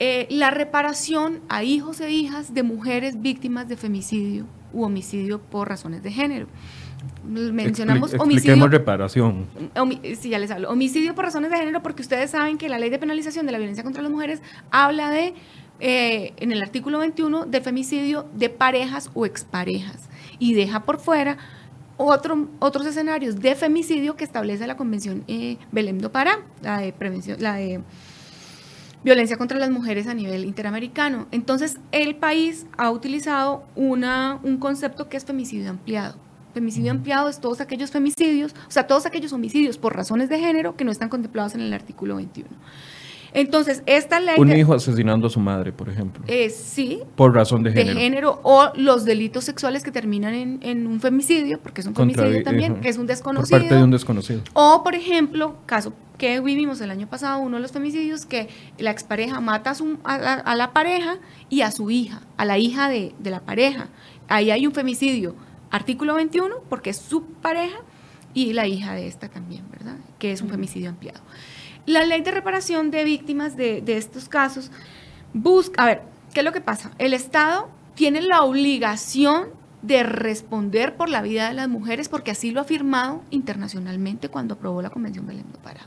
eh, 0.00 0.26
la 0.30 0.50
reparación 0.50 1.40
a 1.48 1.62
hijos 1.62 2.00
e 2.00 2.10
hijas 2.10 2.52
de 2.52 2.64
mujeres 2.64 3.22
víctimas 3.22 3.68
de 3.68 3.76
femicidio 3.76 4.44
u 4.72 4.82
homicidio 4.82 5.40
por 5.40 5.68
razones 5.68 6.02
de 6.02 6.10
género. 6.10 6.48
Mencionamos 7.24 8.14
homicidio. 8.18 8.66
reparación. 8.66 9.46
sí, 10.18 10.30
ya 10.30 10.38
les 10.40 10.50
hablo. 10.50 10.68
Homicidio 10.70 11.14
por 11.14 11.26
razones 11.26 11.52
de 11.52 11.58
género, 11.58 11.80
porque 11.80 12.02
ustedes 12.02 12.32
saben 12.32 12.58
que 12.58 12.68
la 12.68 12.78
ley 12.78 12.90
de 12.90 12.98
penalización 12.98 13.46
de 13.46 13.52
la 13.52 13.58
violencia 13.58 13.84
contra 13.84 14.02
las 14.02 14.10
mujeres 14.10 14.42
habla 14.72 15.10
de, 15.10 15.34
eh, 15.78 16.32
en 16.38 16.50
el 16.50 16.60
artículo 16.60 16.98
21, 16.98 17.46
de 17.46 17.60
femicidio 17.60 18.26
de 18.34 18.48
parejas 18.50 19.10
o 19.14 19.26
exparejas. 19.26 20.08
Y 20.44 20.52
deja 20.52 20.80
por 20.80 21.00
fuera 21.00 21.38
otro, 21.96 22.50
otros 22.58 22.84
escenarios 22.84 23.40
de 23.40 23.54
femicidio 23.54 24.14
que 24.14 24.24
establece 24.24 24.66
la 24.66 24.76
Convención 24.76 25.24
eh, 25.26 25.56
Belém 25.72 25.96
do 25.96 26.12
Pará, 26.12 26.40
la 26.60 26.80
de 26.80 26.92
prevención, 26.92 27.40
la 27.40 27.54
de 27.54 27.80
violencia 29.02 29.38
contra 29.38 29.58
las 29.58 29.70
mujeres 29.70 30.06
a 30.06 30.12
nivel 30.12 30.44
interamericano. 30.44 31.28
Entonces, 31.30 31.78
el 31.92 32.16
país 32.16 32.66
ha 32.76 32.90
utilizado 32.90 33.64
una, 33.74 34.38
un 34.42 34.58
concepto 34.58 35.08
que 35.08 35.16
es 35.16 35.24
femicidio 35.24 35.70
ampliado. 35.70 36.16
Femicidio 36.52 36.90
ampliado 36.90 37.30
es 37.30 37.40
todos 37.40 37.62
aquellos 37.62 37.90
femicidios, 37.90 38.54
o 38.68 38.70
sea, 38.70 38.86
todos 38.86 39.06
aquellos 39.06 39.32
homicidios 39.32 39.78
por 39.78 39.96
razones 39.96 40.28
de 40.28 40.38
género 40.40 40.76
que 40.76 40.84
no 40.84 40.92
están 40.92 41.08
contemplados 41.08 41.54
en 41.54 41.62
el 41.62 41.72
artículo 41.72 42.16
21. 42.16 42.50
Entonces, 43.34 43.82
esta 43.86 44.20
ley... 44.20 44.36
Un 44.38 44.52
hijo 44.52 44.74
asesinando 44.74 45.26
a 45.26 45.30
su 45.30 45.40
madre, 45.40 45.72
por 45.72 45.88
ejemplo. 45.88 46.22
Eh, 46.28 46.50
sí. 46.50 47.00
Por 47.16 47.34
razón 47.34 47.64
de 47.64 47.72
género. 47.72 47.94
De 47.94 48.00
género 48.00 48.40
o 48.44 48.70
los 48.76 49.04
delitos 49.04 49.44
sexuales 49.44 49.82
que 49.82 49.90
terminan 49.90 50.34
en, 50.62 50.86
un 50.86 51.00
femicidio, 51.00 51.60
porque 51.60 51.80
es 51.80 51.86
un 51.88 51.96
femicidio 51.96 52.44
también, 52.44 52.80
que 52.80 52.88
es 52.88 52.96
un 52.96 53.06
desconocido. 53.06 53.58
Por 53.58 53.60
parte 53.60 53.74
de 53.74 53.82
un 53.82 53.90
desconocido. 53.90 54.40
O, 54.52 54.82
por 54.84 54.94
ejemplo, 54.94 55.56
caso 55.66 55.92
que 56.16 56.40
vivimos 56.40 56.80
el 56.80 56.92
año 56.92 57.08
pasado, 57.08 57.40
uno 57.40 57.56
de 57.56 57.62
los 57.62 57.72
femicidios, 57.72 58.24
que 58.24 58.48
la 58.78 58.92
expareja 58.92 59.40
mata 59.40 59.70
a, 59.70 59.74
su, 59.74 59.98
a, 60.04 60.54
la, 60.54 60.72
pareja 60.72 61.18
y 61.50 61.62
a 61.62 61.72
su 61.72 61.90
hija, 61.90 62.22
a 62.36 62.44
la 62.44 62.58
hija 62.58 62.88
de, 62.88 63.14
de 63.18 63.30
la 63.30 63.40
pareja. 63.40 63.88
Ahí 64.28 64.52
hay 64.52 64.64
un 64.64 64.72
femicidio, 64.72 65.34
artículo 65.70 66.14
21, 66.14 66.54
porque 66.68 66.90
es 66.90 66.98
su 66.98 67.24
pareja, 67.24 67.78
y 68.34 68.52
la 68.52 68.66
hija 68.66 68.94
de 68.94 69.06
esta 69.06 69.28
también, 69.28 69.64
¿verdad? 69.70 69.96
Que 70.18 70.32
es 70.32 70.42
un 70.42 70.50
femicidio 70.50 70.90
ampliado. 70.90 71.20
La 71.86 72.04
ley 72.04 72.22
de 72.22 72.30
reparación 72.30 72.90
de 72.90 73.04
víctimas 73.04 73.56
de, 73.56 73.82
estos 73.86 74.28
casos 74.28 74.70
busca, 75.34 75.82
a 75.82 75.86
ver, 75.86 76.02
¿qué 76.32 76.40
es 76.40 76.44
lo 76.44 76.52
que 76.52 76.62
pasa? 76.62 76.92
El 76.98 77.12
Estado 77.12 77.68
tiene 77.94 78.22
la 78.22 78.42
obligación 78.42 79.48
de 79.82 80.02
responder 80.02 80.96
por 80.96 81.10
la 81.10 81.20
vida 81.20 81.48
de 81.48 81.52
las 81.52 81.68
mujeres 81.68 82.08
porque 82.08 82.30
así 82.30 82.52
lo 82.52 82.62
ha 82.62 82.64
firmado 82.64 83.22
internacionalmente 83.30 84.30
cuando 84.30 84.54
aprobó 84.54 84.80
la 84.80 84.88
Convención 84.88 85.26
Belém 85.26 85.44
do 85.52 85.58
Pará. 85.58 85.82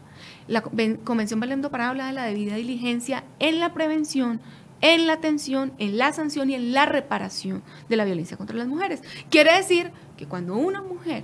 La 0.48 0.62
Convención 0.62 1.40
Belém 1.40 1.62
do 1.62 1.72
Pará 1.72 1.90
habla 1.90 2.06
de 2.06 2.14
la 2.14 2.26
debida 2.26 2.56
diligencia 2.58 3.24
en 3.40 3.60
la 3.60 3.74
prevención, 3.74 4.40
en 4.82 5.08
la 5.08 5.14
atención, 5.14 5.74
en 5.80 5.98
la 5.98 6.14
sanción 6.14 6.52
y 6.52 6.54
en 6.54 6.74
la 6.74 6.86
reparación 6.86 7.64
de 7.90 7.96
la 7.96 8.06
violencia 8.06 8.38
contra 8.38 8.56
las 8.56 8.68
mujeres. 8.68 9.02
Quiere 9.32 9.56
decir 9.56 9.92
que 10.16 10.28
cuando 10.28 10.56
una 10.56 10.84
mujer 10.84 11.24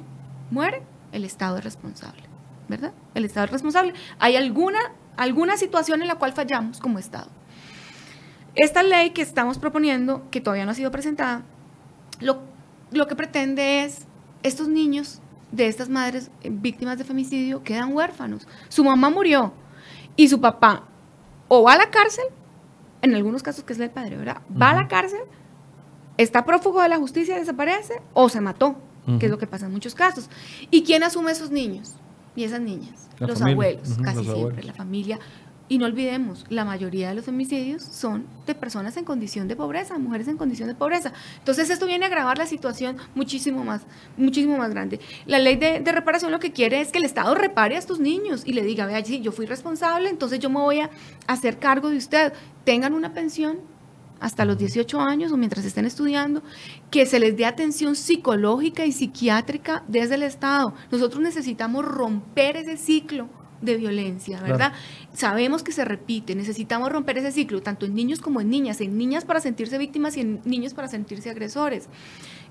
muere, 0.49 0.81
el 1.11 1.25
Estado 1.25 1.59
es 1.59 1.63
responsable. 1.63 2.32
¿Verdad? 2.67 2.93
El 3.13 3.25
Estado 3.25 3.45
es 3.45 3.51
responsable. 3.51 3.93
Hay 4.19 4.35
alguna, 4.35 4.79
alguna 5.17 5.57
situación 5.57 6.01
en 6.01 6.07
la 6.07 6.15
cual 6.15 6.33
fallamos 6.33 6.79
como 6.79 6.99
Estado. 6.99 7.29
Esta 8.55 8.83
ley 8.83 9.11
que 9.11 9.21
estamos 9.21 9.57
proponiendo, 9.57 10.29
que 10.29 10.41
todavía 10.41 10.65
no 10.65 10.71
ha 10.71 10.75
sido 10.75 10.91
presentada, 10.91 11.43
lo, 12.19 12.41
lo 12.91 13.07
que 13.07 13.15
pretende 13.15 13.83
es, 13.83 14.05
estos 14.43 14.67
niños 14.67 15.21
de 15.51 15.67
estas 15.67 15.89
madres 15.89 16.31
víctimas 16.43 16.97
de 16.97 17.03
femicidio 17.03 17.63
quedan 17.63 17.93
huérfanos. 17.93 18.47
Su 18.69 18.83
mamá 18.83 19.09
murió 19.09 19.53
y 20.15 20.27
su 20.27 20.39
papá 20.41 20.83
o 21.47 21.63
va 21.63 21.73
a 21.73 21.77
la 21.77 21.89
cárcel, 21.89 22.25
en 23.01 23.13
algunos 23.15 23.43
casos 23.43 23.63
que 23.63 23.73
es 23.73 23.79
el 23.79 23.91
padre, 23.91 24.17
¿verdad? 24.17 24.41
Va 24.59 24.71
a 24.71 24.73
la 24.73 24.87
cárcel, 24.87 25.21
está 26.17 26.45
prófugo 26.45 26.81
de 26.81 26.89
la 26.89 26.97
justicia, 26.97 27.37
desaparece 27.37 28.01
o 28.13 28.29
se 28.29 28.41
mató, 28.41 28.75
que 29.19 29.25
es 29.25 29.31
lo 29.31 29.37
que 29.37 29.47
pasa 29.47 29.65
en 29.65 29.71
muchos 29.71 29.93
casos. 29.93 30.29
¿Y 30.71 30.83
quién 30.83 31.03
asume 31.03 31.31
esos 31.31 31.51
niños? 31.51 31.95
Y 32.35 32.43
esas 32.43 32.61
niñas, 32.61 33.09
los 33.19 33.41
abuelos, 33.41 33.97
casi 34.03 34.23
siempre, 34.23 34.63
la 34.63 34.73
familia. 34.73 35.19
Y 35.69 35.77
no 35.77 35.85
olvidemos, 35.85 36.45
la 36.49 36.65
mayoría 36.65 37.09
de 37.09 37.15
los 37.15 37.27
homicidios 37.29 37.81
son 37.81 38.27
de 38.45 38.53
personas 38.53 38.97
en 38.97 39.05
condición 39.05 39.47
de 39.47 39.55
pobreza, 39.55 39.97
mujeres 39.97 40.27
en 40.27 40.35
condición 40.35 40.67
de 40.67 40.75
pobreza. 40.75 41.13
Entonces 41.39 41.69
esto 41.69 41.85
viene 41.85 42.03
a 42.03 42.09
agravar 42.09 42.37
la 42.37 42.45
situación 42.45 42.97
muchísimo 43.15 43.63
más, 43.63 43.81
muchísimo 44.17 44.57
más 44.57 44.71
grande. 44.71 44.99
La 45.25 45.39
ley 45.39 45.55
de, 45.55 45.79
reparación 45.91 46.31
lo 46.31 46.39
que 46.39 46.51
quiere 46.51 46.81
es 46.81 46.91
que 46.91 46.97
el 46.97 47.05
Estado 47.05 47.33
repare 47.33 47.75
a 47.75 47.79
estos 47.79 47.99
niños 47.99 48.43
y 48.45 48.53
le 48.53 48.63
diga, 48.63 48.85
vea, 48.85 49.03
si 49.05 49.21
yo 49.21 49.31
fui 49.31 49.45
responsable, 49.45 50.09
entonces 50.09 50.39
yo 50.39 50.49
me 50.49 50.59
voy 50.59 50.81
a 50.81 50.89
hacer 51.27 51.57
cargo 51.59 51.89
de 51.89 51.97
usted. 51.97 52.33
Tengan 52.65 52.93
una 52.93 53.13
pensión 53.13 53.59
hasta 54.23 54.45
los 54.45 54.57
18 54.57 55.01
años 55.01 55.33
o 55.33 55.37
mientras 55.37 55.65
estén 55.65 55.85
estudiando, 55.85 56.41
que 56.89 57.05
se 57.05 57.19
les 57.19 57.35
dé 57.35 57.45
atención 57.45 57.95
psicológica 57.95 58.85
y 58.85 58.93
psiquiátrica 58.93 59.83
desde 59.89 60.15
el 60.15 60.23
Estado. 60.23 60.73
Nosotros 60.91 61.21
necesitamos 61.21 61.83
romper 61.83 62.55
ese 62.55 62.77
ciclo 62.77 63.27
de 63.61 63.75
violencia, 63.75 64.41
¿verdad? 64.41 64.71
Sabemos 65.13 65.61
que 65.61 65.73
se 65.73 65.83
repite, 65.83 66.35
necesitamos 66.35 66.89
romper 66.89 67.17
ese 67.17 67.33
ciclo, 67.33 67.61
tanto 67.61 67.85
en 67.85 67.95
niños 67.95 68.21
como 68.21 68.39
en 68.39 68.49
niñas, 68.49 68.79
en 68.79 68.97
niñas 68.97 69.25
para 69.25 69.41
sentirse 69.41 69.77
víctimas 69.77 70.15
y 70.15 70.21
en 70.21 70.41
niños 70.45 70.73
para 70.73 70.87
sentirse 70.87 71.29
agresores. 71.29 71.89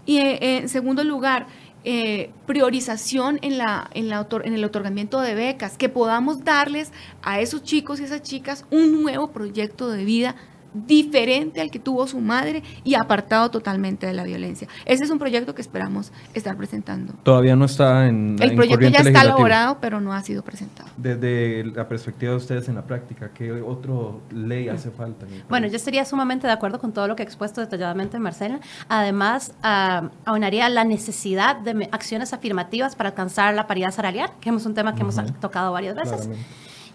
Y 0.05 0.19
eh, 0.19 0.59
en 0.59 0.69
segundo 0.69 1.05
lugar, 1.05 1.47
eh, 1.85 2.31
priorización 2.47 3.39
en, 3.41 3.57
la, 3.57 3.89
en, 3.95 4.09
la, 4.09 4.27
en 4.45 4.55
el 4.55 4.65
otorgamiento 4.65 5.21
de 5.21 5.35
becas, 5.35 5.79
que 5.79 5.89
podamos 5.89 6.45
darles 6.45 6.93
a 7.23 7.41
esos 7.41 7.63
chicos 7.63 8.01
y 8.01 8.05
esas 8.05 8.23
chicas 8.23 8.67
un 8.71 9.03
nuevo 9.03 9.33
proyecto 9.33 9.91
de 9.91 10.05
vida 10.05 10.37
diferente 10.75 11.61
al 11.61 11.71
que 11.71 11.79
tuvo 11.79 12.07
su 12.07 12.21
madre 12.21 12.63
y 12.85 12.95
apartado 12.95 13.51
totalmente 13.51 14.07
de 14.07 14.13
la 14.13 14.25
violencia. 14.25 14.69
Ese 14.87 15.05
es 15.05 15.11
un 15.11 15.19
proyecto 15.19 15.55
que 15.55 15.63
esperamos 15.63 16.13
estar 16.35 16.57
presentando. 16.57 17.15
Todavía 17.23 17.57
no 17.57 17.65
está 17.65 18.07
en 18.07 18.37
El 18.41 18.55
proyecto 18.55 18.89
ya 18.89 19.01
está 19.01 19.23
elaborado, 19.23 19.79
pero 19.81 20.01
no 20.01 20.13
ha 20.13 20.23
sido 20.23 20.43
presentado. 20.43 20.89
Desde 20.97 21.65
la 21.65 21.89
perspectiva 21.89 22.33
de 22.33 22.39
ustedes 22.39 22.69
en 22.69 22.75
la 22.75 22.83
práctica, 22.83 23.31
¿qué 23.33 23.53
otra 23.53 23.93
ley 24.31 24.69
hace 24.69 24.91
falta? 24.91 25.27
Bueno, 25.49 25.67
yo 25.67 25.77
estaría 25.77 26.05
sumamente 26.05 26.47
de 26.47 26.53
acuerdo 26.53 26.79
con 26.79 26.93
todo 26.93 27.09
lo 27.09 27.17
que 27.17 27.23
ha 27.23 27.27
expuesto 27.27 27.61
detalladamente 27.61 28.19
Marcela. 28.19 28.61
Además, 28.89 29.53
uh, 29.63 30.09
aunaría 30.25 30.69
la 30.69 30.85
necesidad 30.85 31.57
de 31.57 31.89
acciones 31.93 32.33
afirmativas 32.33 32.97
para 32.97 33.11
alcanzar 33.11 33.55
la 33.55 33.67
paridad 33.67 33.91
salarial, 33.91 34.31
que 34.41 34.51
es 34.51 34.67
un 34.67 34.75
tema 34.75 34.95
que 34.95 35.03
hemos 35.03 35.17
tocado 35.41 35.73
varias 35.73 35.97
veces. 35.97 36.29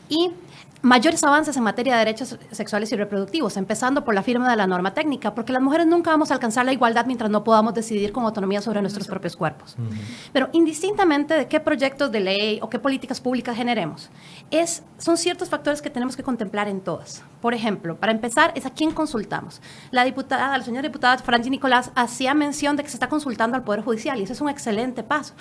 Y 0.10 0.32
mayores 0.82 1.24
avances 1.24 1.58
en 1.58 1.64
materia 1.64 1.94
de 1.94 2.00
derechos 2.00 2.38
sexuales 2.52 2.92
y 2.92 2.96
reproductivos, 2.96 3.58
empezando 3.58 4.04
por 4.04 4.14
la 4.14 4.24
firma 4.24 4.50
de 4.50 4.56
la 4.56 4.68
norma 4.68 4.94
técnica, 4.94 5.34
porque 5.34 5.54
las 5.54 5.62
mujeres 5.62 5.88
nunca 5.88 6.12
vamos 6.12 6.32
a 6.32 6.36
alcanzar 6.36 6.66
la 6.66 6.74
igualdad 6.74 7.06
mientras 7.06 7.30
no 7.30 7.44
podamos 7.44 7.74
decidir 7.74 8.12
con 8.12 8.26
autonomía 8.26 8.62
sobre 8.62 8.82
nuestros 8.82 9.08
propios 9.08 9.36
cuerpos. 9.36 9.76
Pero 10.34 10.50
indistintamente 10.54 11.34
de 11.34 11.48
qué 11.48 11.60
proyectos 11.60 12.12
de 12.12 12.20
ley 12.20 12.60
o 12.62 12.70
qué 12.70 12.80
políticas 12.80 13.22
públicas 13.22 13.56
generemos, 13.56 14.10
es, 14.52 14.84
son 14.98 15.18
ciertos 15.18 15.50
factores 15.50 15.82
que 15.82 15.90
tenemos 15.90 16.16
que 16.16 16.24
contemplar 16.24 16.68
en 16.68 16.82
todas. 16.82 17.24
Por 17.42 17.54
ejemplo, 17.54 17.98
para 17.98 18.12
empezar, 18.12 18.52
es 18.56 18.66
a 18.66 18.72
quién 18.72 18.92
consultamos. 18.92 19.62
La 19.92 20.04
diputada, 20.04 20.58
la 20.58 20.64
señora 20.64 20.88
diputada 20.88 21.18
Franji 21.18 21.50
Nicolás 21.50 21.92
hacía 21.96 22.34
mención 22.34 22.76
de 22.76 22.84
que 22.84 22.90
se 22.90 22.96
está 22.96 23.10
consultando 23.10 23.56
al 23.56 23.64
Poder 23.64 23.84
Judicial 23.84 24.20
y 24.20 24.24
eso 24.24 24.34
es 24.34 24.42
un 24.42 24.50
excelente 24.50 25.04
paso. 25.04 25.34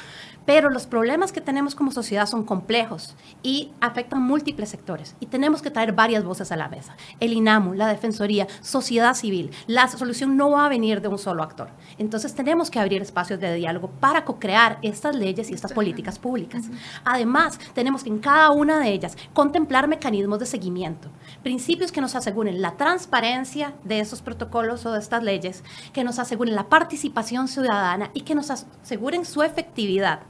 Pero 0.47 0.71
los 0.71 0.87
problemas 0.87 1.33
que 1.33 1.41
tenemos 1.41 1.75
como 1.75 1.91
sociedad 1.91 2.27
son 2.27 2.45
complejos 2.45 3.17
y 3.43 3.73
afectan 3.81 4.23
múltiples 4.23 4.69
sectores 4.69 5.17
y 5.19 5.27
tenemos 5.27 5.61
que 5.61 5.73
traer 5.73 5.93
varias 5.93 6.25
voces 6.25 6.53
a 6.53 6.57
la 6.57 6.69
mesa. 6.69 6.97
El 7.19 7.33
INAMU, 7.33 7.75
la 7.75 7.89
Defensoría, 7.89 8.47
sociedad 8.63 9.15
civil. 9.15 9.51
La 9.67 9.89
solución 9.89 10.37
no 10.37 10.51
va 10.51 10.67
a 10.67 10.69
venir 10.69 11.01
de 11.01 11.09
un 11.09 11.19
solo 11.19 11.43
actor. 11.43 11.71
Entonces 11.99 12.35
tenemos 12.35 12.71
que 12.71 12.79
abrir 12.79 13.03
espacios 13.03 13.41
de 13.41 13.55
diálogo 13.55 13.91
para 14.01 14.25
co-crear 14.25 14.79
estas 14.83 15.17
leyes 15.17 15.51
y 15.51 15.55
estas 15.55 15.73
políticas 15.73 16.19
públicas. 16.19 16.67
Además, 17.05 17.59
tenemos 17.75 18.05
que 18.05 18.11
en 18.11 18.19
cada 18.19 18.51
una 18.51 18.79
de 18.79 18.91
ellas 18.91 19.17
contemplar 19.33 19.89
mecanismos 19.89 20.39
de 20.39 20.47
seguimiento, 20.47 21.09
principios 21.43 21.91
que 21.91 22.01
nos 22.01 22.15
aseguren 22.15 22.63
la 22.63 22.77
transparencia 22.77 23.75
de 23.83 23.99
esos 23.99 24.23
protocolos 24.23 24.87
o 24.87 24.93
de 24.93 25.01
estas 25.01 25.25
leyes, 25.25 25.65
que 25.93 26.05
nos 26.05 26.21
aseguren 26.21 26.55
la 26.55 26.69
participación 26.69 27.49
ciudadana 27.49 28.11
y 28.15 28.21
que 28.21 28.37
nos 28.37 28.51
aseguren 28.51 29.25
su 29.25 29.43
efectividad 29.43 30.21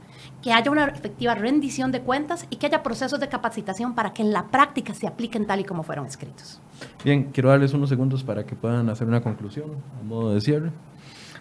que 0.41 0.51
haya 0.51 0.71
una 0.71 0.85
efectiva 0.85 1.35
rendición 1.35 1.91
de 1.91 2.01
cuentas 2.01 2.47
y 2.49 2.57
que 2.57 2.67
haya 2.67 2.83
procesos 2.83 3.19
de 3.19 3.29
capacitación 3.29 3.95
para 3.95 4.13
que 4.13 4.21
en 4.21 4.31
la 4.31 4.47
práctica 4.47 4.93
se 4.93 5.07
apliquen 5.07 5.45
tal 5.45 5.59
y 5.59 5.63
como 5.63 5.83
fueron 5.83 6.05
escritos. 6.05 6.59
Bien, 7.03 7.31
quiero 7.31 7.49
darles 7.49 7.73
unos 7.73 7.89
segundos 7.89 8.23
para 8.23 8.45
que 8.45 8.55
puedan 8.55 8.89
hacer 8.89 9.07
una 9.07 9.21
conclusión 9.21 9.71
a 9.99 10.03
modo 10.03 10.33
de 10.33 10.41
cierre. 10.41 10.71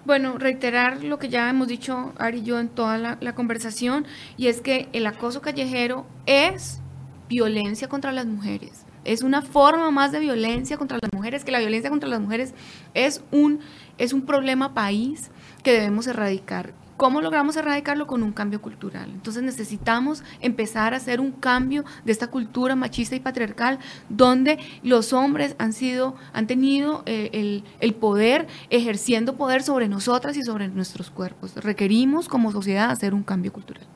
Bueno, 0.05 0.39
reiterar 0.39 1.03
lo 1.03 1.19
que 1.19 1.29
ya 1.29 1.51
hemos 1.51 1.69
dicho 1.69 2.13
Ari 2.19 2.39
y 2.39 2.43
yo 2.45 2.61
en 2.61 2.69
toda 2.69 2.97
la, 2.97 3.19
la 3.21 3.35
conversación, 3.35 4.07
y 4.37 4.47
es 4.47 4.61
que 4.61 4.89
el 4.93 5.05
acoso 5.07 5.41
callejero 5.41 6.07
es 6.27 6.81
violencia 7.29 7.89
contra 7.89 8.13
las 8.13 8.27
mujeres 8.27 8.87
es 9.07 9.23
una 9.23 9.41
forma 9.41 9.91
más 9.91 10.13
de 10.13 10.19
violencia 10.19 10.77
contra 10.77 10.99
las 11.01 11.13
mujeres, 11.13 11.45
que 11.45 11.53
la 11.53 11.61
violencia 11.61 11.91
contra 11.91 12.09
las 12.09 12.21
mujeres 12.21 12.55
es 12.93 13.23
un, 13.31 13.61
es 13.99 14.13
un 14.13 14.27
problema 14.27 14.75
país 14.75 15.31
que 15.63 15.73
debemos 15.73 16.07
erradicar. 16.07 16.75
¿Cómo 16.97 17.21
logramos 17.21 17.57
erradicarlo? 17.57 18.07
Con 18.07 18.23
un 18.23 18.33
cambio 18.33 18.63
cultural. 18.63 19.11
Entonces 19.11 19.43
necesitamos 19.43 20.23
empezar 20.41 20.95
a 20.95 20.97
hacer 20.97 21.21
un 21.21 21.33
cambio 21.33 21.85
de 22.05 22.13
esta 22.13 22.29
cultura 22.29 22.75
machista 22.77 23.17
y 23.17 23.21
patriarcal 23.21 23.79
donde 24.09 24.59
los 24.83 25.13
hombres 25.13 25.57
han 25.59 25.73
sido, 25.73 26.17
han 26.33 26.47
tenido 26.47 27.03
eh, 27.07 27.31
el, 27.33 27.65
el, 27.81 27.95
poder, 27.95 28.47
ejerciendo 28.71 29.37
poder 29.37 29.63
sobre 29.63 29.89
nosotras 29.89 30.37
y 30.37 30.43
sobre 30.43 30.69
nuestros 30.69 31.11
cuerpos. 31.11 31.55
Requerimos 31.57 32.29
como 32.29 32.53
sociedad 32.53 32.91
hacer 32.91 33.15
un 33.15 33.23
cambio 33.23 33.53
cultural. 33.53 33.87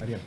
Ariel 0.00 0.20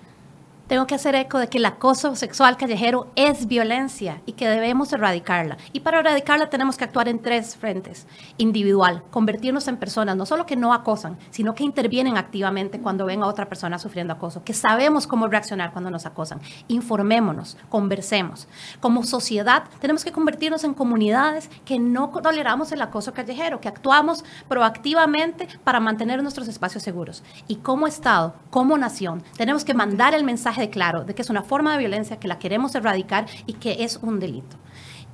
tengo 0.67 0.87
que 0.87 0.95
hacer 0.95 1.13
eco 1.15 1.39
de 1.39 1.49
que 1.49 1.57
el 1.57 1.65
acoso 1.65 2.15
sexual 2.15 2.55
callejero 2.55 3.11
es 3.15 3.47
violencia 3.47 4.21
y 4.25 4.31
que 4.33 4.47
debemos 4.47 4.93
erradicarla. 4.93 5.57
Y 5.73 5.81
para 5.81 5.99
erradicarla 5.99 6.49
tenemos 6.49 6.77
que 6.77 6.85
actuar 6.85 7.09
en 7.09 7.21
tres 7.21 7.57
frentes. 7.57 8.07
Individual, 8.37 9.03
convertirnos 9.11 9.67
en 9.67 9.77
personas, 9.77 10.15
no 10.15 10.25
solo 10.25 10.45
que 10.45 10.55
no 10.55 10.73
acosan, 10.73 11.17
sino 11.31 11.53
que 11.53 11.65
intervienen 11.65 12.17
activamente 12.17 12.79
cuando 12.79 13.05
ven 13.05 13.23
a 13.23 13.27
otra 13.27 13.49
persona 13.49 13.77
sufriendo 13.77 14.13
acoso, 14.13 14.43
que 14.43 14.53
sabemos 14.53 15.05
cómo 15.05 15.27
reaccionar 15.27 15.73
cuando 15.73 15.91
nos 15.91 16.05
acosan. 16.05 16.39
Informémonos, 16.69 17.57
conversemos. 17.67 18.47
Como 18.79 19.03
sociedad 19.03 19.65
tenemos 19.81 20.05
que 20.05 20.13
convertirnos 20.13 20.63
en 20.63 20.73
comunidades 20.73 21.49
que 21.65 21.77
no 21.77 22.09
toleramos 22.09 22.71
el 22.71 22.81
acoso 22.81 23.13
callejero, 23.13 23.59
que 23.59 23.67
actuamos 23.67 24.23
proactivamente 24.47 25.49
para 25.65 25.81
mantener 25.81 26.23
nuestros 26.23 26.47
espacios 26.47 26.83
seguros. 26.83 27.21
Y 27.49 27.57
como 27.57 27.85
Estado, 27.85 28.35
como 28.49 28.77
nación, 28.77 29.23
tenemos 29.35 29.65
que 29.65 29.73
mandar 29.73 30.13
el 30.13 30.23
mensaje 30.23 30.52
de 30.57 30.69
claro 30.69 31.03
de 31.03 31.15
que 31.15 31.21
es 31.21 31.29
una 31.29 31.43
forma 31.43 31.73
de 31.73 31.79
violencia, 31.79 32.17
que 32.17 32.27
la 32.27 32.39
queremos 32.39 32.75
erradicar 32.75 33.25
y 33.45 33.53
que 33.53 33.83
es 33.83 33.97
un 34.01 34.19
delito. 34.19 34.57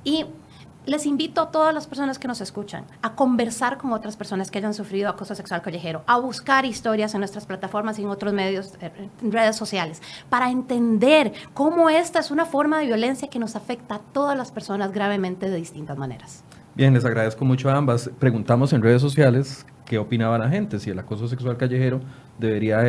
Y 0.04 0.26
les 0.86 1.04
invito 1.06 1.42
a 1.42 1.50
todas 1.50 1.74
las 1.74 1.86
personas 1.86 2.18
que 2.18 2.26
nos 2.26 2.40
escuchan 2.40 2.84
a 3.02 3.14
conversar 3.14 3.76
con 3.76 3.92
otras 3.92 4.16
personas 4.16 4.50
que 4.50 4.58
hayan 4.58 4.74
sufrido 4.74 5.10
acoso 5.10 5.34
sexual 5.34 5.62
callejero, 5.62 6.02
a 6.06 6.18
buscar 6.18 6.64
historias 6.64 7.14
en 7.14 7.20
nuestras 7.20 7.46
plataformas 7.46 7.98
y 7.98 8.02
en 8.02 8.08
otros 8.08 8.32
medios, 8.32 8.72
eh, 8.80 8.90
en 9.22 9.32
redes 9.32 9.56
sociales, 9.56 10.00
para 10.30 10.50
entender 10.50 11.32
cómo 11.52 11.90
esta 11.90 12.18
es 12.18 12.30
una 12.30 12.46
forma 12.46 12.78
de 12.80 12.86
violencia 12.86 13.28
que 13.28 13.38
nos 13.38 13.56
afecta 13.56 13.96
a 13.96 13.98
todas 13.98 14.36
las 14.36 14.50
personas 14.52 14.90
gravemente 14.92 15.50
de 15.50 15.56
distintas 15.56 15.98
maneras. 15.98 16.44
Bien, 16.74 16.94
les 16.94 17.04
agradezco 17.04 17.44
mucho 17.44 17.68
a 17.68 17.76
ambas. 17.76 18.10
Preguntamos 18.18 18.72
en 18.72 18.82
redes 18.82 19.02
sociales 19.02 19.66
qué 19.84 19.98
opinaba 19.98 20.38
la 20.38 20.48
gente, 20.48 20.78
si 20.78 20.90
el 20.90 20.98
acoso 20.98 21.28
sexual 21.28 21.56
callejero 21.56 22.00
debería 22.38 22.80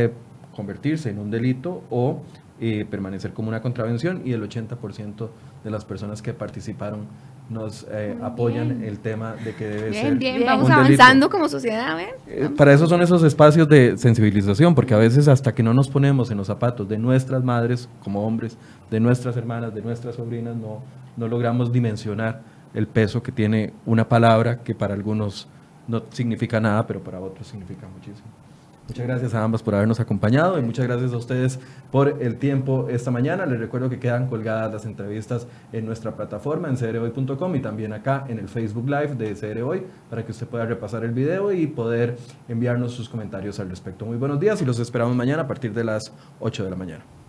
convertirse 0.55 1.09
en 1.09 1.19
un 1.19 1.31
delito 1.31 1.83
o 1.89 2.21
eh, 2.59 2.85
permanecer 2.89 3.33
como 3.33 3.49
una 3.49 3.61
contravención 3.61 4.21
y 4.23 4.33
el 4.33 4.47
80% 4.47 5.29
de 5.63 5.71
las 5.71 5.83
personas 5.83 6.21
que 6.21 6.33
participaron 6.33 7.07
nos 7.49 7.85
eh, 7.91 8.15
apoyan 8.21 8.83
el 8.83 8.99
tema 8.99 9.33
de 9.33 9.55
que 9.55 9.65
debe 9.65 9.93
ser. 9.93 10.15
Bien, 10.15 10.37
bien, 10.37 10.47
vamos 10.47 10.69
avanzando 10.69 11.29
como 11.29 11.49
sociedad. 11.49 11.97
Eh, 12.27 12.49
para 12.55 12.71
eso 12.73 12.87
son 12.87 13.01
esos 13.01 13.23
espacios 13.23 13.67
de 13.67 13.97
sensibilización, 13.97 14.73
porque 14.75 14.93
a 14.93 14.97
veces 14.97 15.27
hasta 15.27 15.53
que 15.53 15.63
no 15.63 15.73
nos 15.73 15.89
ponemos 15.89 16.31
en 16.31 16.37
los 16.37 16.47
zapatos 16.47 16.87
de 16.87 16.97
nuestras 16.97 17.43
madres 17.43 17.89
como 18.03 18.25
hombres, 18.25 18.57
de 18.89 18.99
nuestras 18.99 19.35
hermanas, 19.37 19.73
de 19.73 19.81
nuestras 19.81 20.15
sobrinas, 20.15 20.55
no, 20.55 20.81
no 21.17 21.27
logramos 21.27 21.71
dimensionar 21.71 22.41
el 22.73 22.87
peso 22.87 23.21
que 23.21 23.31
tiene 23.31 23.73
una 23.85 24.07
palabra 24.07 24.59
que 24.63 24.75
para 24.75 24.93
algunos 24.93 25.47
no 25.87 26.03
significa 26.11 26.59
nada, 26.59 26.87
pero 26.87 27.03
para 27.03 27.19
otros 27.19 27.47
significa 27.47 27.87
muchísimo. 27.87 28.27
Muchas 28.91 29.07
gracias 29.07 29.33
a 29.33 29.41
ambas 29.41 29.63
por 29.63 29.73
habernos 29.73 30.01
acompañado 30.01 30.59
y 30.59 30.63
muchas 30.63 30.85
gracias 30.85 31.13
a 31.13 31.17
ustedes 31.17 31.59
por 31.91 32.21
el 32.21 32.35
tiempo 32.35 32.89
esta 32.89 33.09
mañana. 33.09 33.45
Les 33.45 33.57
recuerdo 33.57 33.89
que 33.89 33.99
quedan 33.99 34.27
colgadas 34.27 34.73
las 34.73 34.85
entrevistas 34.85 35.47
en 35.71 35.85
nuestra 35.85 36.13
plataforma 36.17 36.67
en 36.67 36.75
crhoy.com 36.75 37.55
y 37.55 37.61
también 37.61 37.93
acá 37.93 38.25
en 38.27 38.37
el 38.37 38.49
Facebook 38.49 38.89
Live 38.89 39.15
de 39.15 39.33
CR 39.33 39.61
Hoy 39.61 39.83
para 40.09 40.25
que 40.25 40.31
usted 40.33 40.45
pueda 40.45 40.65
repasar 40.65 41.05
el 41.05 41.11
video 41.11 41.53
y 41.53 41.67
poder 41.67 42.17
enviarnos 42.49 42.91
sus 42.91 43.07
comentarios 43.07 43.61
al 43.61 43.69
respecto. 43.69 44.05
Muy 44.05 44.17
buenos 44.17 44.41
días 44.41 44.61
y 44.61 44.65
los 44.65 44.77
esperamos 44.77 45.15
mañana 45.15 45.43
a 45.43 45.47
partir 45.47 45.73
de 45.73 45.85
las 45.85 46.11
8 46.41 46.65
de 46.65 46.69
la 46.69 46.75
mañana. 46.75 47.20